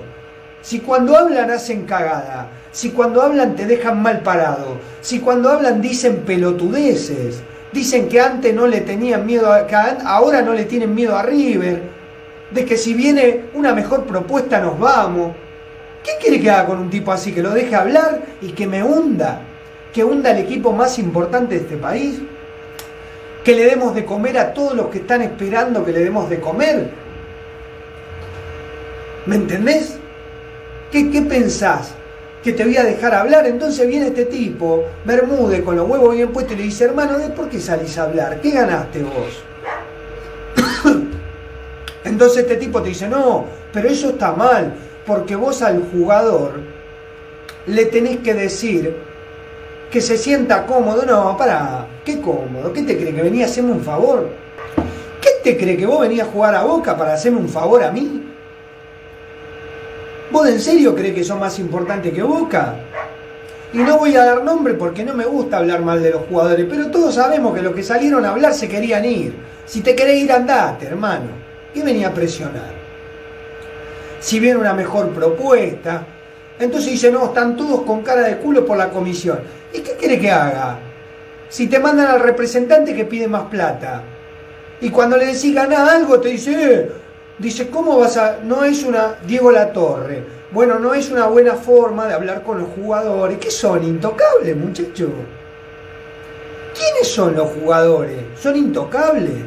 Si 0.61 0.81
cuando 0.81 1.17
hablan 1.17 1.51
hacen 1.51 1.85
cagada, 1.87 2.49
si 2.75 2.91
cuando 2.91 3.23
hablan 3.23 3.55
te 3.55 3.67
dejan 3.67 4.03
mal 4.03 4.21
parado, 4.23 4.79
si 5.01 5.21
cuando 5.21 5.49
hablan 5.49 5.81
dicen 5.81 6.25
pelotudeces, 6.27 7.41
dicen 7.73 8.09
que 8.09 8.21
antes 8.21 8.53
no 8.53 8.67
le 8.67 8.81
tenían 8.81 9.25
miedo, 9.25 9.53
a, 9.53 9.69
que 9.69 9.77
ahora 9.77 10.43
no 10.43 10.53
le 10.55 10.65
tienen 10.65 10.93
miedo 10.93 11.17
a 11.17 11.23
River, 11.23 11.83
de 12.51 12.65
que 12.65 12.77
si 12.77 12.93
viene 12.93 13.43
una 13.55 13.73
mejor 13.73 14.05
propuesta 14.05 14.61
nos 14.61 14.77
vamos. 14.77 15.37
¿Qué 16.03 16.11
quiere 16.21 16.41
que 16.41 16.51
haga 16.51 16.67
con 16.67 16.81
un 16.81 16.91
tipo 16.91 17.13
así? 17.13 17.33
Que 17.33 17.43
lo 17.43 17.51
deje 17.51 17.77
hablar 17.77 18.23
y 18.43 18.49
que 18.49 18.67
me 18.67 18.83
hunda, 18.83 19.41
que 19.93 20.03
hunda 20.03 20.33
el 20.33 20.39
equipo 20.39 20.73
más 20.73 20.99
importante 20.99 21.55
de 21.55 21.61
este 21.61 21.77
país, 21.77 22.23
que 23.45 23.55
le 23.55 23.67
demos 23.67 23.95
de 23.95 24.05
comer 24.05 24.37
a 24.37 24.53
todos 24.53 24.75
los 24.75 24.89
que 24.89 24.99
están 24.99 25.23
esperando 25.23 25.85
que 25.85 25.93
le 25.93 26.01
demos 26.01 26.29
de 26.29 26.41
comer. 26.41 26.91
¿Me 29.27 29.37
entendés? 29.37 29.97
¿Qué, 30.91 31.09
qué 31.13 31.23
pensás? 31.23 31.95
Que 32.45 32.53
te 32.53 32.63
voy 32.63 32.77
a 32.77 32.85
dejar 32.85 33.15
hablar. 33.15 33.47
Entonces 33.47 33.89
viene 33.89 34.09
este 34.09 34.27
tipo, 34.27 34.85
Bermúdez, 35.05 35.63
con 35.63 35.77
los 35.77 35.89
huevos 35.89 36.15
bien 36.15 36.31
puestos, 36.31 36.55
y 36.55 36.59
le 36.59 36.63
dice, 36.65 36.85
hermano, 36.85 37.17
¿por 37.35 37.49
qué 37.49 37.59
salís 37.59 37.97
a 37.97 38.05
hablar? 38.05 38.41
¿Qué 38.43 38.51
ganaste 38.51 39.03
vos? 39.03 39.43
Entonces 42.05 42.43
este 42.43 42.57
tipo 42.57 42.83
te 42.83 42.91
dice, 42.91 43.09
no, 43.09 43.47
pero 43.73 43.89
eso 43.89 44.11
está 44.11 44.33
mal, 44.33 44.75
porque 45.07 45.35
vos 45.35 45.63
al 45.63 45.83
jugador 45.91 46.61
le 47.67 47.87
tenés 47.87 48.19
que 48.19 48.35
decir 48.35 48.95
que 49.91 50.03
se 50.03 50.19
sienta 50.19 50.67
cómodo. 50.67 51.07
No, 51.07 51.37
para, 51.39 51.87
¿qué 52.05 52.21
cómodo? 52.21 52.75
¿Qué 52.75 52.83
te 52.83 52.99
cree 52.99 53.15
que 53.15 53.23
venía 53.23 53.47
a 53.47 53.49
hacerme 53.49 53.73
un 53.73 53.83
favor? 53.83 54.29
¿Qué 55.23 55.31
te 55.43 55.57
cree 55.57 55.79
que 55.79 55.87
vos 55.87 56.01
venías 56.01 56.29
a 56.29 56.31
jugar 56.31 56.55
a 56.55 56.63
boca 56.63 56.95
para 56.95 57.15
hacerme 57.15 57.39
un 57.39 57.49
favor 57.49 57.83
a 57.83 57.91
mí? 57.91 58.34
¿Vos 60.35 60.49
en 60.49 60.61
serio 60.61 60.97
crees 60.97 61.15
que 61.15 61.23
son 61.23 61.39
más 61.39 61.61
importantes 61.61 62.13
que 62.13 62.21
Boca? 62.21 62.75
Y 63.73 63.79
no 63.79 63.99
voy 63.99 64.17
a 64.17 64.25
dar 64.25 64.43
nombre 64.43 64.75
porque 64.75 65.05
no 65.05 65.15
me 65.15 65.25
gusta 65.25 65.59
hablar 65.59 65.83
mal 65.83 66.03
de 66.03 66.11
los 66.11 66.23
jugadores, 66.23 66.67
pero 66.69 66.91
todos 66.91 67.15
sabemos 67.15 67.55
que 67.55 67.63
los 67.63 67.73
que 67.73 67.85
salieron 67.85 68.25
a 68.25 68.31
hablar 68.31 68.53
se 68.53 68.69
querían 68.69 69.05
ir. 69.05 69.33
Si 69.65 69.81
te 69.81 69.95
querés 69.95 70.17
ir, 70.17 70.33
andate, 70.33 70.87
hermano. 70.87 71.27
¿Qué 71.73 71.85
venía 71.85 72.09
a 72.09 72.13
presionar? 72.13 72.73
Si 74.19 74.41
viene 74.41 74.59
una 74.59 74.75
mejor 74.75 75.11
propuesta, 75.11 76.05
entonces 76.59 76.91
dice, 76.91 77.13
no, 77.13 77.27
están 77.27 77.57
todos 77.57 77.83
con 77.83 78.03
cara 78.03 78.23
de 78.23 78.39
culo 78.39 78.67
por 78.67 78.77
la 78.77 78.91
comisión. 78.91 79.39
¿Y 79.73 79.83
qué 79.83 79.93
quiere 79.93 80.19
que 80.19 80.33
haga? 80.33 80.81
Si 81.49 81.69
te 81.69 81.79
mandan 81.79 82.09
al 82.09 82.19
representante 82.19 82.93
que 82.93 83.05
pide 83.05 83.29
más 83.29 83.45
plata. 83.45 84.03
Y 84.81 84.91
cuando 84.91 85.17
le 85.17 85.27
decís 85.27 85.55
ganá 85.55 85.93
algo, 85.93 86.19
te 86.19 86.31
dice, 86.31 86.75
eh, 86.75 86.93
Dice, 87.39 87.69
¿cómo 87.69 87.99
vas 87.99 88.17
a.? 88.17 88.39
No 88.45 88.65
es 88.65 88.85
una. 88.85 89.17
Diego 89.27 89.51
Latorre. 89.51 90.25
Bueno, 90.53 90.79
no 90.79 90.95
es 90.95 91.11
una 91.11 91.27
buena 91.27 91.55
forma 91.55 92.07
de 92.07 92.15
hablar 92.15 92.43
con 92.43 92.59
los 92.59 92.69
jugadores. 92.69 93.39
¿Qué 93.39 93.51
son? 93.51 93.83
Intocables, 93.83 94.57
muchachos. 94.57 95.11
¿Quiénes 96.75 97.09
son 97.09 97.35
los 97.35 97.51
jugadores? 97.51 98.19
Son 98.41 98.57
intocables. 98.57 99.43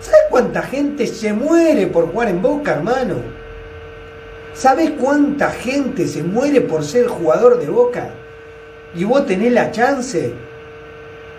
¿Sabes 0.00 0.22
cuánta 0.30 0.62
gente 0.62 1.06
se 1.06 1.32
muere 1.32 1.86
por 1.86 2.10
jugar 2.10 2.28
en 2.28 2.42
Boca, 2.42 2.72
hermano? 2.72 3.16
¿Sabes 4.52 4.90
cuánta 4.98 5.50
gente 5.50 6.06
se 6.08 6.24
muere 6.24 6.60
por 6.60 6.84
ser 6.84 7.06
jugador 7.06 7.60
de 7.60 7.68
Boca? 7.68 8.10
Y 8.94 9.04
vos 9.04 9.24
tenés 9.24 9.52
la 9.52 9.70
chance 9.70 10.34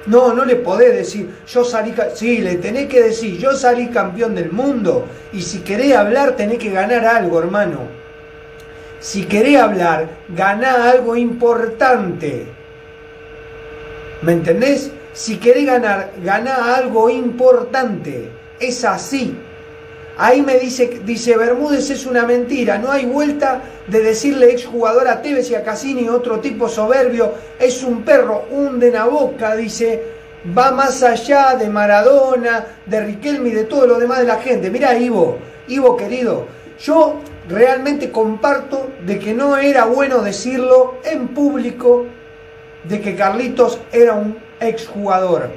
no, 0.06 0.34
no 0.34 0.44
le 0.44 0.58
podés 0.58 0.94
decir, 0.94 1.30
yo 1.48 1.64
salí, 1.64 1.94
sí, 2.14 2.40
le 2.40 2.56
tenés 2.56 2.90
que 2.90 3.02
decir, 3.02 3.38
yo 3.38 3.54
salí 3.54 3.88
campeón 3.88 4.36
del 4.36 4.52
mundo. 4.52 5.06
Y 5.32 5.42
si 5.42 5.60
querés 5.60 5.96
hablar, 5.96 6.36
tenés 6.36 6.60
que 6.60 6.72
ganar 6.72 7.06
algo, 7.06 7.40
hermano. 7.40 7.80
Si 9.00 9.24
querés 9.24 9.60
hablar, 9.60 10.10
ganá 10.30 10.90
algo 10.90 11.16
importante. 11.16 12.48
¿Me 14.22 14.34
entendés? 14.34 14.92
Si 15.14 15.38
querés 15.38 15.66
ganar, 15.66 16.12
ganá 16.24 16.76
algo 16.76 17.10
importante. 17.10 18.30
Es 18.60 18.84
así. 18.84 19.38
Ahí 20.18 20.44
me 20.44 20.60
dice, 20.60 21.02
dice 21.04 21.36
Bermúdez 21.36 21.90
es 21.90 22.06
una 22.06 22.24
mentira, 22.24 22.78
no 22.78 22.92
hay 22.92 23.06
vuelta 23.06 23.62
de 23.88 24.00
decirle 24.00 24.52
exjugador 24.52 25.08
a 25.08 25.24
Tevez 25.24 25.50
y 25.50 25.56
a 25.56 25.64
Cassini, 25.64 26.08
otro 26.08 26.40
tipo 26.40 26.70
soberbio, 26.70 27.34
es 27.60 27.84
un 27.84 28.04
perro, 28.04 28.46
un 28.52 28.80
de 28.80 28.92
la 28.92 29.06
boca, 29.06 29.56
dice, 29.56 30.04
va 30.56 30.72
más 30.72 31.02
allá 31.02 31.56
de 31.56 31.68
Maradona, 31.68 32.66
de 32.86 33.04
Riquelme 33.04 33.50
y 33.50 33.54
de 33.54 33.64
todo 33.64 33.88
lo 33.88 33.98
demás 33.98 34.20
de 34.20 34.26
la 34.26 34.38
gente. 34.38 34.70
Mirá 34.70 34.96
Ivo, 34.96 35.40
Ivo 35.68 35.98
querido, 35.98 36.46
yo 36.80 37.16
realmente 37.50 38.12
comparto 38.12 38.92
de 39.04 39.18
que 39.18 39.34
no 39.34 39.58
era 39.58 39.86
bueno 39.86 40.22
decirlo 40.22 40.96
en 41.04 41.30
público 41.30 42.06
de 42.84 43.02
que 43.02 43.16
Carlitos 43.16 43.80
era 43.92 44.14
un 44.14 44.38
exjugador. 44.60 45.50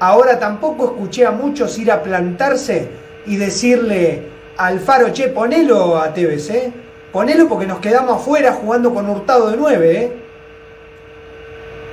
Ahora 0.00 0.40
tampoco 0.40 0.86
escuché 0.86 1.24
a 1.24 1.30
muchos 1.30 1.78
ir 1.78 1.92
a 1.92 2.02
plantarse 2.02 3.01
y 3.26 3.36
decirle 3.36 4.22
al 4.56 4.80
Faro, 4.80 5.12
che, 5.12 5.28
ponelo 5.28 5.98
a 5.98 6.12
Tevez, 6.12 6.50
¿eh? 6.50 6.72
Ponelo 7.12 7.48
porque 7.48 7.66
nos 7.66 7.78
quedamos 7.78 8.20
afuera 8.20 8.52
jugando 8.52 8.92
con 8.92 9.08
Hurtado 9.08 9.50
de 9.50 9.56
9, 9.56 9.96
¿eh? 9.96 10.12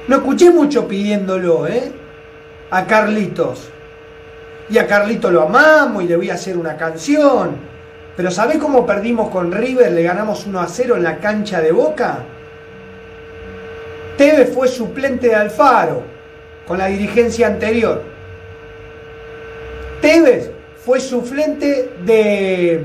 No 0.08 0.18
escuché 0.18 0.50
mucho 0.50 0.88
pidiéndolo, 0.88 1.68
¿eh? 1.68 1.92
A 2.72 2.86
Carlitos. 2.86 3.70
Y 4.70 4.78
a 4.78 4.88
Carlitos 4.88 5.32
lo 5.32 5.44
amamos 5.44 6.04
y 6.04 6.08
le 6.08 6.15
voy 6.15 6.30
a 6.30 6.36
hacer 6.36 6.58
una 6.58 6.78
canción. 6.78 7.52
Pero 8.15 8.32
¿sabés 8.32 8.58
cómo 8.58 8.86
perdimos 8.86 9.30
con 9.30 9.52
River? 9.52 9.92
Le 9.92 10.04
ganamos 10.04 10.46
1 10.46 10.60
a 10.60 10.68
0 10.68 10.98
en 10.98 11.04
la 11.04 11.18
cancha 11.18 11.62
de 11.62 11.72
Boca. 11.72 12.20
Tevez 14.18 14.54
fue 14.54 14.68
suplente 14.68 15.28
de 15.28 15.36
Alfaro 15.36 16.04
con 16.68 16.78
la 16.78 16.88
dirigencia 16.88 17.48
anterior. 17.48 18.04
Tevez 20.02 20.52
fue 20.86 21.00
suplente 21.00 21.89
de. 22.06 22.82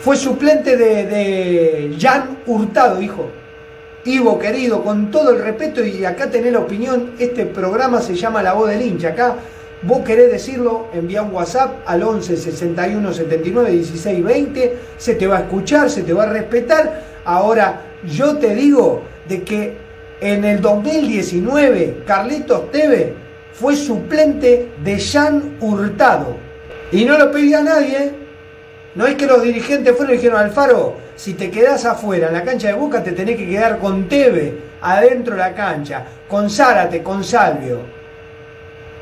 Fue 0.00 0.16
suplente 0.16 0.76
de, 0.76 1.06
de 1.06 1.96
Jan 1.98 2.38
Hurtado, 2.46 3.00
hijo. 3.00 3.30
Ivo, 4.04 4.38
querido, 4.38 4.82
con 4.82 5.12
todo 5.12 5.30
el 5.30 5.42
respeto 5.42 5.84
y 5.84 6.04
acá 6.04 6.28
tenés 6.28 6.52
la 6.52 6.58
opinión, 6.58 7.12
este 7.20 7.46
programa 7.46 8.00
se 8.00 8.16
llama 8.16 8.42
La 8.42 8.52
Voz 8.52 8.68
del 8.68 8.82
Hincha. 8.82 9.10
Acá 9.10 9.36
vos 9.82 10.00
querés 10.04 10.32
decirlo, 10.32 10.88
envía 10.92 11.22
un 11.22 11.32
WhatsApp 11.32 11.82
al 11.86 12.02
11 12.02 12.36
61 12.36 13.12
79 13.12 13.70
16 13.70 14.24
20, 14.24 14.78
se 14.98 15.14
te 15.14 15.26
va 15.28 15.38
a 15.38 15.40
escuchar, 15.42 15.88
se 15.88 16.02
te 16.02 16.12
va 16.12 16.24
a 16.24 16.30
respetar. 16.30 17.04
Ahora, 17.24 17.82
yo 18.04 18.38
te 18.38 18.56
digo 18.56 19.02
de 19.28 19.42
que 19.42 19.76
en 20.20 20.44
el 20.44 20.60
2019 20.60 22.02
Carlitos 22.04 22.72
Teve 22.72 23.14
fue 23.52 23.76
suplente 23.76 24.70
de 24.82 24.98
Jean 24.98 25.56
Hurtado. 25.60 26.36
Y 26.90 27.04
no 27.04 27.18
lo 27.18 27.30
pedía 27.30 27.62
nadie. 27.62 28.12
No 28.94 29.06
es 29.06 29.14
que 29.14 29.26
los 29.26 29.42
dirigentes 29.42 29.96
fueron 29.96 30.14
y 30.14 30.18
dijeron, 30.18 30.38
Alfaro, 30.38 30.96
si 31.16 31.34
te 31.34 31.50
quedás 31.50 31.84
afuera 31.84 32.28
en 32.28 32.34
la 32.34 32.44
cancha 32.44 32.68
de 32.68 32.74
Boca, 32.74 33.02
te 33.02 33.12
tenés 33.12 33.36
que 33.36 33.48
quedar 33.48 33.78
con 33.78 34.08
Teve 34.08 34.54
adentro 34.82 35.34
de 35.34 35.40
la 35.40 35.54
cancha, 35.54 36.04
con 36.28 36.50
Zárate, 36.50 37.02
con 37.02 37.24
Salvio. 37.24 37.80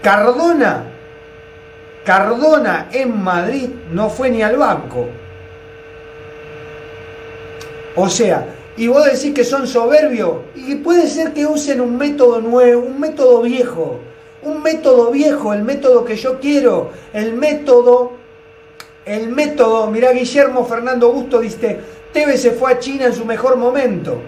Cardona, 0.03 0.85
Cardona 2.05 2.89
en 2.93 3.23
Madrid 3.23 3.69
no 3.91 4.09
fue 4.09 4.31
ni 4.31 4.43
al 4.43 4.57
banco. 4.57 5.09
O 7.97 8.09
sea, 8.09 8.47
y 8.77 8.87
vos 8.87 9.05
decís 9.05 9.35
que 9.35 9.45
son 9.45 9.67
soberbios, 9.67 10.37
y 10.55 10.77
puede 10.77 11.07
ser 11.09 11.33
que 11.33 11.47
usen 11.47 11.81
un 11.81 11.97
método 11.97 12.41
nuevo, 12.41 12.83
un 12.83 13.01
método 13.01 13.43
viejo, 13.43 14.01
un 14.43 14.63
método 14.63 15.11
viejo, 15.11 15.53
el 15.53 15.63
método 15.63 16.05
que 16.05 16.17
yo 16.17 16.41
quiero, 16.41 16.91
el 17.13 17.35
método, 17.35 18.13
el 19.05 19.29
método, 19.29 19.91
mirá 19.91 20.13
Guillermo 20.13 20.65
Fernando 20.65 21.11
Busto 21.13 21.41
dice, 21.41 21.79
Tevez 22.13 22.43
se 22.43 22.53
fue 22.53 22.73
a 22.73 22.79
China 22.79 23.07
en 23.07 23.15
su 23.15 23.25
mejor 23.25 23.57
momento. 23.57 24.19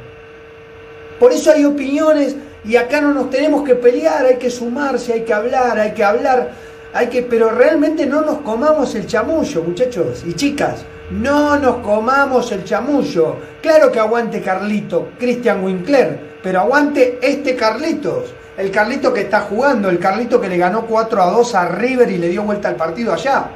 Por 1.19 1.33
eso 1.33 1.53
hay 1.53 1.65
opiniones 1.65 2.37
y 2.65 2.77
acá 2.77 3.01
no 3.01 3.15
nos 3.15 3.31
tenemos 3.31 3.65
que 3.65 3.75
pelear, 3.75 4.27
hay 4.27 4.37
que 4.37 4.51
sumarse, 4.51 5.13
hay 5.13 5.23
que 5.23 5.33
hablar, 5.33 5.79
hay 5.79 5.93
que 5.93 6.05
hablar, 6.05 6.51
hay 6.93 7.09
que, 7.09 7.23
pero 7.23 7.51
realmente 7.51 8.07
no 8.07 8.23
nos 8.23 8.39
comamos 8.39 8.95
el 8.95 9.07
chamullo, 9.07 9.63
muchachos 9.63 10.25
y 10.27 10.35
chicas. 10.35 10.85
No 11.11 11.59
nos 11.59 11.77
comamos 11.77 12.53
el 12.53 12.65
chamullo. 12.65 13.37
Claro 13.61 13.93
que 13.93 14.01
aguante 14.01 14.41
Carlito, 14.41 15.11
Christian 15.19 15.63
Winkler, 15.63 16.39
pero 16.43 16.61
aguante 16.61 17.19
este 17.21 17.55
Carlitos. 17.55 18.33
El 18.57 18.71
Carlito 18.71 19.13
que 19.13 19.23
está 19.23 19.41
jugando, 19.41 19.89
el 19.89 19.99
Carlito 19.99 20.41
que 20.41 20.49
le 20.49 20.59
ganó 20.59 20.87
4 20.87 21.23
a 21.23 21.31
2 21.31 21.55
a 21.55 21.69
River 21.69 22.11
y 22.11 22.19
le 22.19 22.29
dio 22.29 22.43
vuelta 22.43 22.69
al 22.69 22.77
partido 22.77 23.13
allá. 23.13 23.47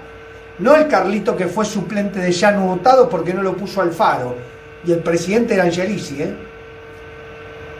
No 0.58 0.74
el 0.74 0.88
Carlito 0.88 1.36
que 1.36 1.48
fue 1.48 1.66
suplente 1.66 2.18
de 2.18 2.32
Llano 2.32 2.66
Votado 2.66 3.08
porque 3.08 3.34
no 3.34 3.42
lo 3.42 3.56
puso 3.56 3.82
al 3.82 3.92
faro. 3.92 4.34
Y 4.84 4.92
el 4.92 5.00
presidente 5.00 5.54
era 5.54 5.64
Angelici, 5.64 6.22
¿eh? 6.22 6.34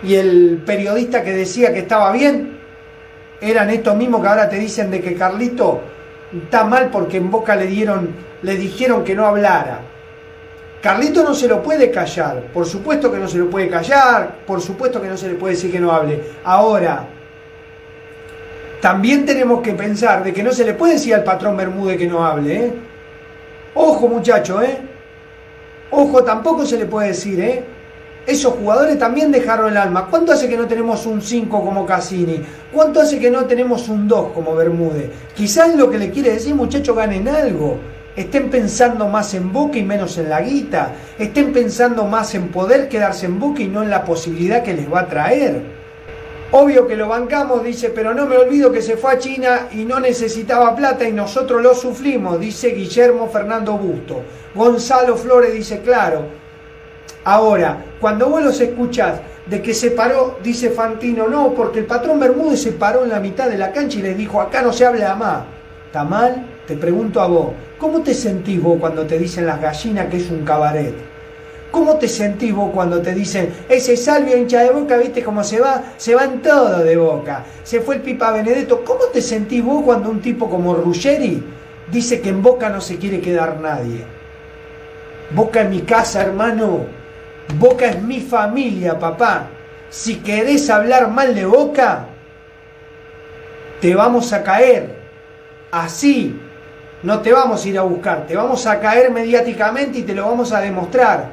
Y 0.02 0.14
el 0.14 0.62
periodista 0.66 1.24
que 1.24 1.32
decía 1.32 1.72
que 1.72 1.78
estaba 1.78 2.12
bien, 2.12 2.58
eran 3.40 3.70
estos 3.70 3.96
mismos 3.96 4.20
que 4.20 4.28
ahora 4.28 4.48
te 4.48 4.58
dicen 4.58 4.90
de 4.90 5.00
que 5.00 5.14
Carlito 5.14 5.80
está 6.44 6.64
mal 6.64 6.90
porque 6.90 7.16
en 7.16 7.30
Boca 7.30 7.56
le 7.56 7.66
dieron, 7.66 8.10
le 8.42 8.56
dijeron 8.56 9.04
que 9.04 9.14
no 9.14 9.26
hablara. 9.26 9.80
Carlito 10.86 11.24
no 11.24 11.34
se 11.34 11.48
lo 11.48 11.64
puede 11.64 11.90
callar, 11.90 12.44
por 12.54 12.64
supuesto 12.64 13.10
que 13.10 13.18
no 13.18 13.26
se 13.26 13.38
lo 13.38 13.50
puede 13.50 13.68
callar, 13.68 14.36
por 14.46 14.60
supuesto 14.60 15.02
que 15.02 15.08
no 15.08 15.16
se 15.16 15.26
le 15.26 15.34
puede 15.34 15.54
decir 15.54 15.72
que 15.72 15.80
no 15.80 15.90
hable. 15.90 16.22
Ahora, 16.44 17.08
también 18.80 19.26
tenemos 19.26 19.62
que 19.62 19.72
pensar 19.72 20.22
de 20.22 20.32
que 20.32 20.44
no 20.44 20.52
se 20.52 20.64
le 20.64 20.74
puede 20.74 20.92
decir 20.92 21.12
al 21.12 21.24
patrón 21.24 21.56
Bermúdez 21.56 21.98
que 21.98 22.06
no 22.06 22.24
hable, 22.24 22.56
¿eh? 22.56 22.72
Ojo 23.74 24.06
muchacho, 24.06 24.62
¿eh? 24.62 24.78
Ojo, 25.90 26.22
tampoco 26.22 26.64
se 26.64 26.78
le 26.78 26.86
puede 26.86 27.08
decir, 27.08 27.40
¿eh? 27.40 27.64
Esos 28.24 28.54
jugadores 28.54 28.96
también 28.96 29.32
dejaron 29.32 29.72
el 29.72 29.76
alma. 29.78 30.06
¿Cuánto 30.08 30.34
hace 30.34 30.48
que 30.48 30.56
no 30.56 30.68
tenemos 30.68 31.04
un 31.04 31.20
5 31.20 31.64
como 31.64 31.84
Cassini? 31.84 32.40
¿Cuánto 32.72 33.00
hace 33.00 33.18
que 33.18 33.28
no 33.28 33.44
tenemos 33.46 33.88
un 33.88 34.06
2 34.06 34.28
como 34.32 34.54
Bermúdez? 34.54 35.10
Quizás 35.34 35.74
lo 35.74 35.90
que 35.90 35.98
le 35.98 36.12
quiere 36.12 36.34
decir, 36.34 36.54
muchachos, 36.54 36.94
ganen 36.94 37.26
algo. 37.26 37.80
Estén 38.16 38.50
pensando 38.50 39.08
más 39.08 39.34
en 39.34 39.52
Boca 39.52 39.78
y 39.78 39.82
menos 39.82 40.16
en 40.18 40.30
la 40.30 40.40
guita. 40.40 40.92
Estén 41.18 41.52
pensando 41.52 42.04
más 42.06 42.34
en 42.34 42.48
poder 42.48 42.88
quedarse 42.88 43.26
en 43.26 43.38
Boca 43.38 43.62
y 43.62 43.68
no 43.68 43.82
en 43.82 43.90
la 43.90 44.04
posibilidad 44.04 44.62
que 44.62 44.74
les 44.74 44.90
va 44.92 45.00
a 45.00 45.08
traer. 45.08 45.62
Obvio 46.52 46.86
que 46.86 46.96
lo 46.96 47.08
bancamos, 47.08 47.62
dice, 47.62 47.90
pero 47.90 48.14
no 48.14 48.24
me 48.26 48.36
olvido 48.36 48.72
que 48.72 48.80
se 48.80 48.96
fue 48.96 49.12
a 49.12 49.18
China 49.18 49.68
y 49.72 49.84
no 49.84 50.00
necesitaba 50.00 50.74
plata 50.74 51.06
y 51.06 51.12
nosotros 51.12 51.60
lo 51.60 51.74
sufrimos, 51.74 52.40
dice 52.40 52.68
Guillermo 52.68 53.28
Fernando 53.28 53.76
Busto. 53.76 54.22
Gonzalo 54.54 55.16
Flores 55.16 55.52
dice, 55.52 55.80
claro, 55.80 56.22
Ahora, 57.26 57.84
cuando 58.00 58.28
vos 58.28 58.40
los 58.40 58.60
escuchás 58.60 59.18
de 59.46 59.60
que 59.60 59.74
se 59.74 59.90
paró, 59.90 60.38
dice 60.44 60.70
Fantino, 60.70 61.26
no, 61.26 61.54
porque 61.54 61.80
el 61.80 61.84
patrón 61.84 62.20
Bermúdez 62.20 62.62
se 62.62 62.70
paró 62.70 63.02
en 63.02 63.10
la 63.10 63.18
mitad 63.18 63.48
de 63.48 63.58
la 63.58 63.72
cancha 63.72 63.98
y 63.98 64.02
les 64.02 64.16
dijo, 64.16 64.40
acá 64.40 64.62
no 64.62 64.72
se 64.72 64.86
habla 64.86 65.16
más. 65.16 65.42
¿Está 65.86 66.04
mal? 66.04 66.46
Te 66.66 66.76
pregunto 66.76 67.20
a 67.20 67.28
vos, 67.28 67.52
¿cómo 67.78 68.02
te 68.02 68.12
sentís 68.12 68.60
vos 68.60 68.78
cuando 68.80 69.06
te 69.06 69.18
dicen 69.18 69.46
las 69.46 69.60
gallinas 69.60 70.06
que 70.06 70.16
es 70.16 70.30
un 70.30 70.44
cabaret? 70.44 70.94
¿Cómo 71.70 71.96
te 71.96 72.08
sentís 72.08 72.54
vos 72.54 72.70
cuando 72.72 73.02
te 73.02 73.14
dicen, 73.14 73.52
ese 73.68 73.96
Salvio 73.96 74.36
hincha 74.36 74.62
de 74.62 74.70
boca, 74.70 74.96
viste 74.96 75.22
cómo 75.22 75.44
se 75.44 75.60
va? 75.60 75.92
Se 75.96 76.14
van 76.14 76.42
todos 76.42 76.82
de 76.82 76.96
boca. 76.96 77.44
Se 77.62 77.80
fue 77.80 77.96
el 77.96 78.00
Pipa 78.02 78.32
Benedetto. 78.32 78.82
¿Cómo 78.84 79.04
te 79.12 79.20
sentís 79.20 79.62
vos 79.62 79.84
cuando 79.84 80.08
un 80.08 80.20
tipo 80.20 80.48
como 80.48 80.74
Ruggeri 80.74 81.42
dice 81.92 82.20
que 82.20 82.30
en 82.30 82.42
boca 82.42 82.68
no 82.68 82.80
se 82.80 82.96
quiere 82.96 83.20
quedar 83.20 83.60
nadie? 83.60 84.04
Boca 85.30 85.60
en 85.60 85.70
mi 85.70 85.82
casa, 85.82 86.22
hermano. 86.22 86.86
Boca 87.58 87.86
es 87.86 88.02
mi 88.02 88.20
familia, 88.20 88.98
papá. 88.98 89.48
Si 89.90 90.16
querés 90.16 90.68
hablar 90.70 91.10
mal 91.10 91.34
de 91.34 91.44
Boca, 91.44 92.06
te 93.80 93.94
vamos 93.94 94.32
a 94.32 94.42
caer. 94.42 94.96
Así. 95.70 96.40
No 97.02 97.20
te 97.20 97.32
vamos 97.32 97.64
a 97.64 97.68
ir 97.68 97.78
a 97.78 97.82
buscar, 97.82 98.26
te 98.26 98.34
vamos 98.34 98.66
a 98.66 98.80
caer 98.80 99.10
mediáticamente 99.10 99.98
y 99.98 100.02
te 100.02 100.14
lo 100.14 100.26
vamos 100.26 100.52
a 100.52 100.60
demostrar. 100.60 101.30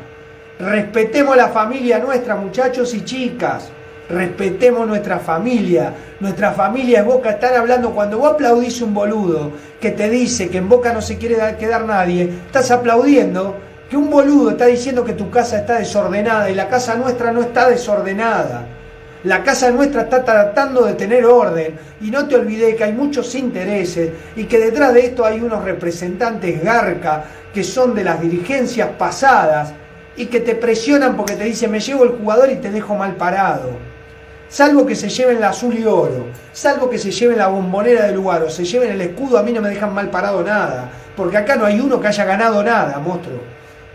Respetemos 0.60 1.36
la 1.36 1.48
familia 1.50 2.00
nuestra, 2.00 2.36
muchachos 2.36 2.94
y 2.94 3.04
chicas. 3.04 3.70
Respetemos 4.10 4.86
nuestra 4.86 5.20
familia. 5.20 5.94
Nuestra 6.20 6.52
familia 6.52 7.00
es 7.00 7.06
Boca. 7.06 7.32
Están 7.32 7.56
hablando 7.56 7.92
cuando 7.92 8.20
vos 8.20 8.34
aplaudís 8.34 8.82
un 8.82 8.94
boludo 8.94 9.52
que 9.80 9.92
te 9.92 10.10
dice 10.10 10.50
que 10.50 10.58
en 10.58 10.70
Boca 10.70 10.94
no 10.94 11.02
se 11.02 11.18
quiere 11.18 11.38
quedar 11.58 11.86
nadie. 11.86 12.30
Estás 12.46 12.70
aplaudiendo 12.72 13.56
que 13.90 13.98
un 13.98 14.10
boludo 14.10 14.52
está 14.52 14.66
diciendo 14.66 15.04
que 15.04 15.14
tu 15.14 15.30
casa 15.30 15.60
está 15.60 15.80
desordenada 15.80 16.50
y 16.50 16.56
la 16.56 16.68
casa 16.68 16.96
nuestra 16.96 17.32
no 17.32 17.42
está 17.42 17.70
desordenada. 17.70 18.66
La 19.24 19.42
casa 19.42 19.72
nuestra 19.72 20.02
está 20.02 20.26
tratando 20.26 20.84
de 20.84 20.96
tener 20.96 21.26
orden 21.26 21.80
y 22.02 22.12
no 22.12 22.28
te 22.28 22.36
olvides 22.36 22.76
que 22.76 22.84
hay 22.84 22.92
muchos 22.92 23.36
intereses 23.36 24.12
y 24.36 24.44
que 24.44 24.60
detrás 24.60 24.94
de 24.94 25.06
esto 25.06 25.24
hay 25.24 25.40
unos 25.40 25.64
representantes 25.64 26.62
garca 26.62 27.24
que 27.54 27.64
son 27.64 27.96
de 27.96 28.04
las 28.04 28.20
dirigencias 28.20 28.90
pasadas 28.98 29.74
y 30.18 30.26
que 30.26 30.42
te 30.42 30.56
presionan 30.56 31.16
porque 31.16 31.36
te 31.36 31.46
dicen 31.46 31.72
me 31.72 31.80
llevo 31.80 32.04
el 32.04 32.18
jugador 32.18 32.52
y 32.52 32.56
te 32.56 32.70
dejo 32.70 32.96
mal 32.96 33.16
parado. 33.16 33.70
Salvo 34.50 34.86
que 34.86 34.96
se 34.96 35.08
lleven 35.08 35.40
la 35.40 35.50
azul 35.50 35.74
y 35.74 35.86
oro, 35.86 36.26
salvo 36.52 36.90
que 36.90 37.00
se 37.00 37.12
lleven 37.12 37.38
la 37.38 37.48
bombonera 37.48 38.08
del 38.08 38.16
lugar 38.16 38.44
o 38.44 38.50
se 38.50 38.66
lleven 38.66 38.92
el 38.92 39.02
escudo, 39.02 39.38
a 39.38 39.44
mí 39.44 39.54
no 39.54 39.62
me 39.62 39.70
dejan 39.70 39.94
mal 39.94 40.10
parado 40.10 40.44
nada, 40.44 40.90
porque 41.16 41.38
acá 41.38 41.56
no 41.56 41.66
hay 41.66 41.80
uno 41.80 42.02
que 42.02 42.10
haya 42.10 42.26
ganado 42.26 42.62
nada, 42.62 43.00
monstruo. 43.00 43.40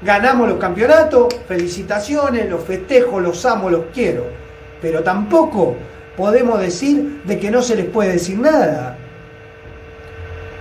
Ganamos 0.00 0.48
los 0.48 0.58
campeonatos, 0.58 1.34
felicitaciones, 1.46 2.48
los 2.48 2.64
festejo, 2.64 3.20
los 3.20 3.44
amo, 3.44 3.68
los 3.68 3.84
quiero. 3.92 4.37
Pero 4.80 5.02
tampoco 5.02 5.76
podemos 6.16 6.60
decir 6.60 7.22
de 7.24 7.38
que 7.38 7.50
no 7.50 7.62
se 7.62 7.76
les 7.76 7.86
puede 7.86 8.12
decir 8.12 8.38
nada. 8.38 8.96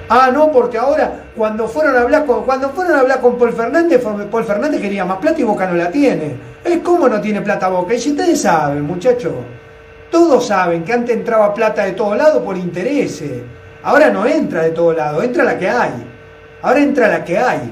Ah, 0.10 0.32
no, 0.34 0.51
porque 0.51 0.77
ahora 0.77 1.25
cuando 1.36 1.67
fueron 1.67 1.95
a 1.97 2.01
hablar 2.01 2.25
con, 2.25 2.43
cuando 2.45 2.69
fueron 2.69 2.95
a 2.95 2.99
hablar 3.01 3.19
con 3.19 3.38
Paul 3.38 3.51
Fernández, 3.53 4.01
Paul 4.32 4.43
Fernández 4.45 4.82
quería 4.82 5.03
más 5.03 5.17
plata 5.17 5.39
y 5.41 5.43
Boca 5.43 5.67
no 5.67 5.75
la 5.75 5.91
tiene. 5.91 6.36
Es 6.63 6.80
como 6.80 7.10
no 7.10 7.19
tiene 7.19 7.41
plata 7.41 7.67
Boca. 7.67 7.93
Y 7.93 7.99
si 7.99 8.12
ustedes 8.12 8.41
saben, 8.41 8.84
muchachos, 8.84 9.34
todos 10.10 10.47
saben 10.47 10.84
que 10.84 10.93
antes 10.93 11.15
entraba 11.15 11.53
plata 11.53 11.84
de 11.84 11.91
todo 11.91 12.15
lado 12.15 12.43
por 12.43 12.58
intereses. 12.58 13.41
Ahora 13.84 14.10
no 14.10 14.25
entra 14.25 14.63
de 14.63 14.69
todo 14.69 14.93
lado, 14.93 15.21
entra 15.21 15.43
la 15.43 15.58
que 15.58 15.69
hay. 15.69 15.91
Ahora 16.62 16.80
entra 16.80 17.08
la 17.10 17.23
que 17.25 17.38
hay. 17.38 17.71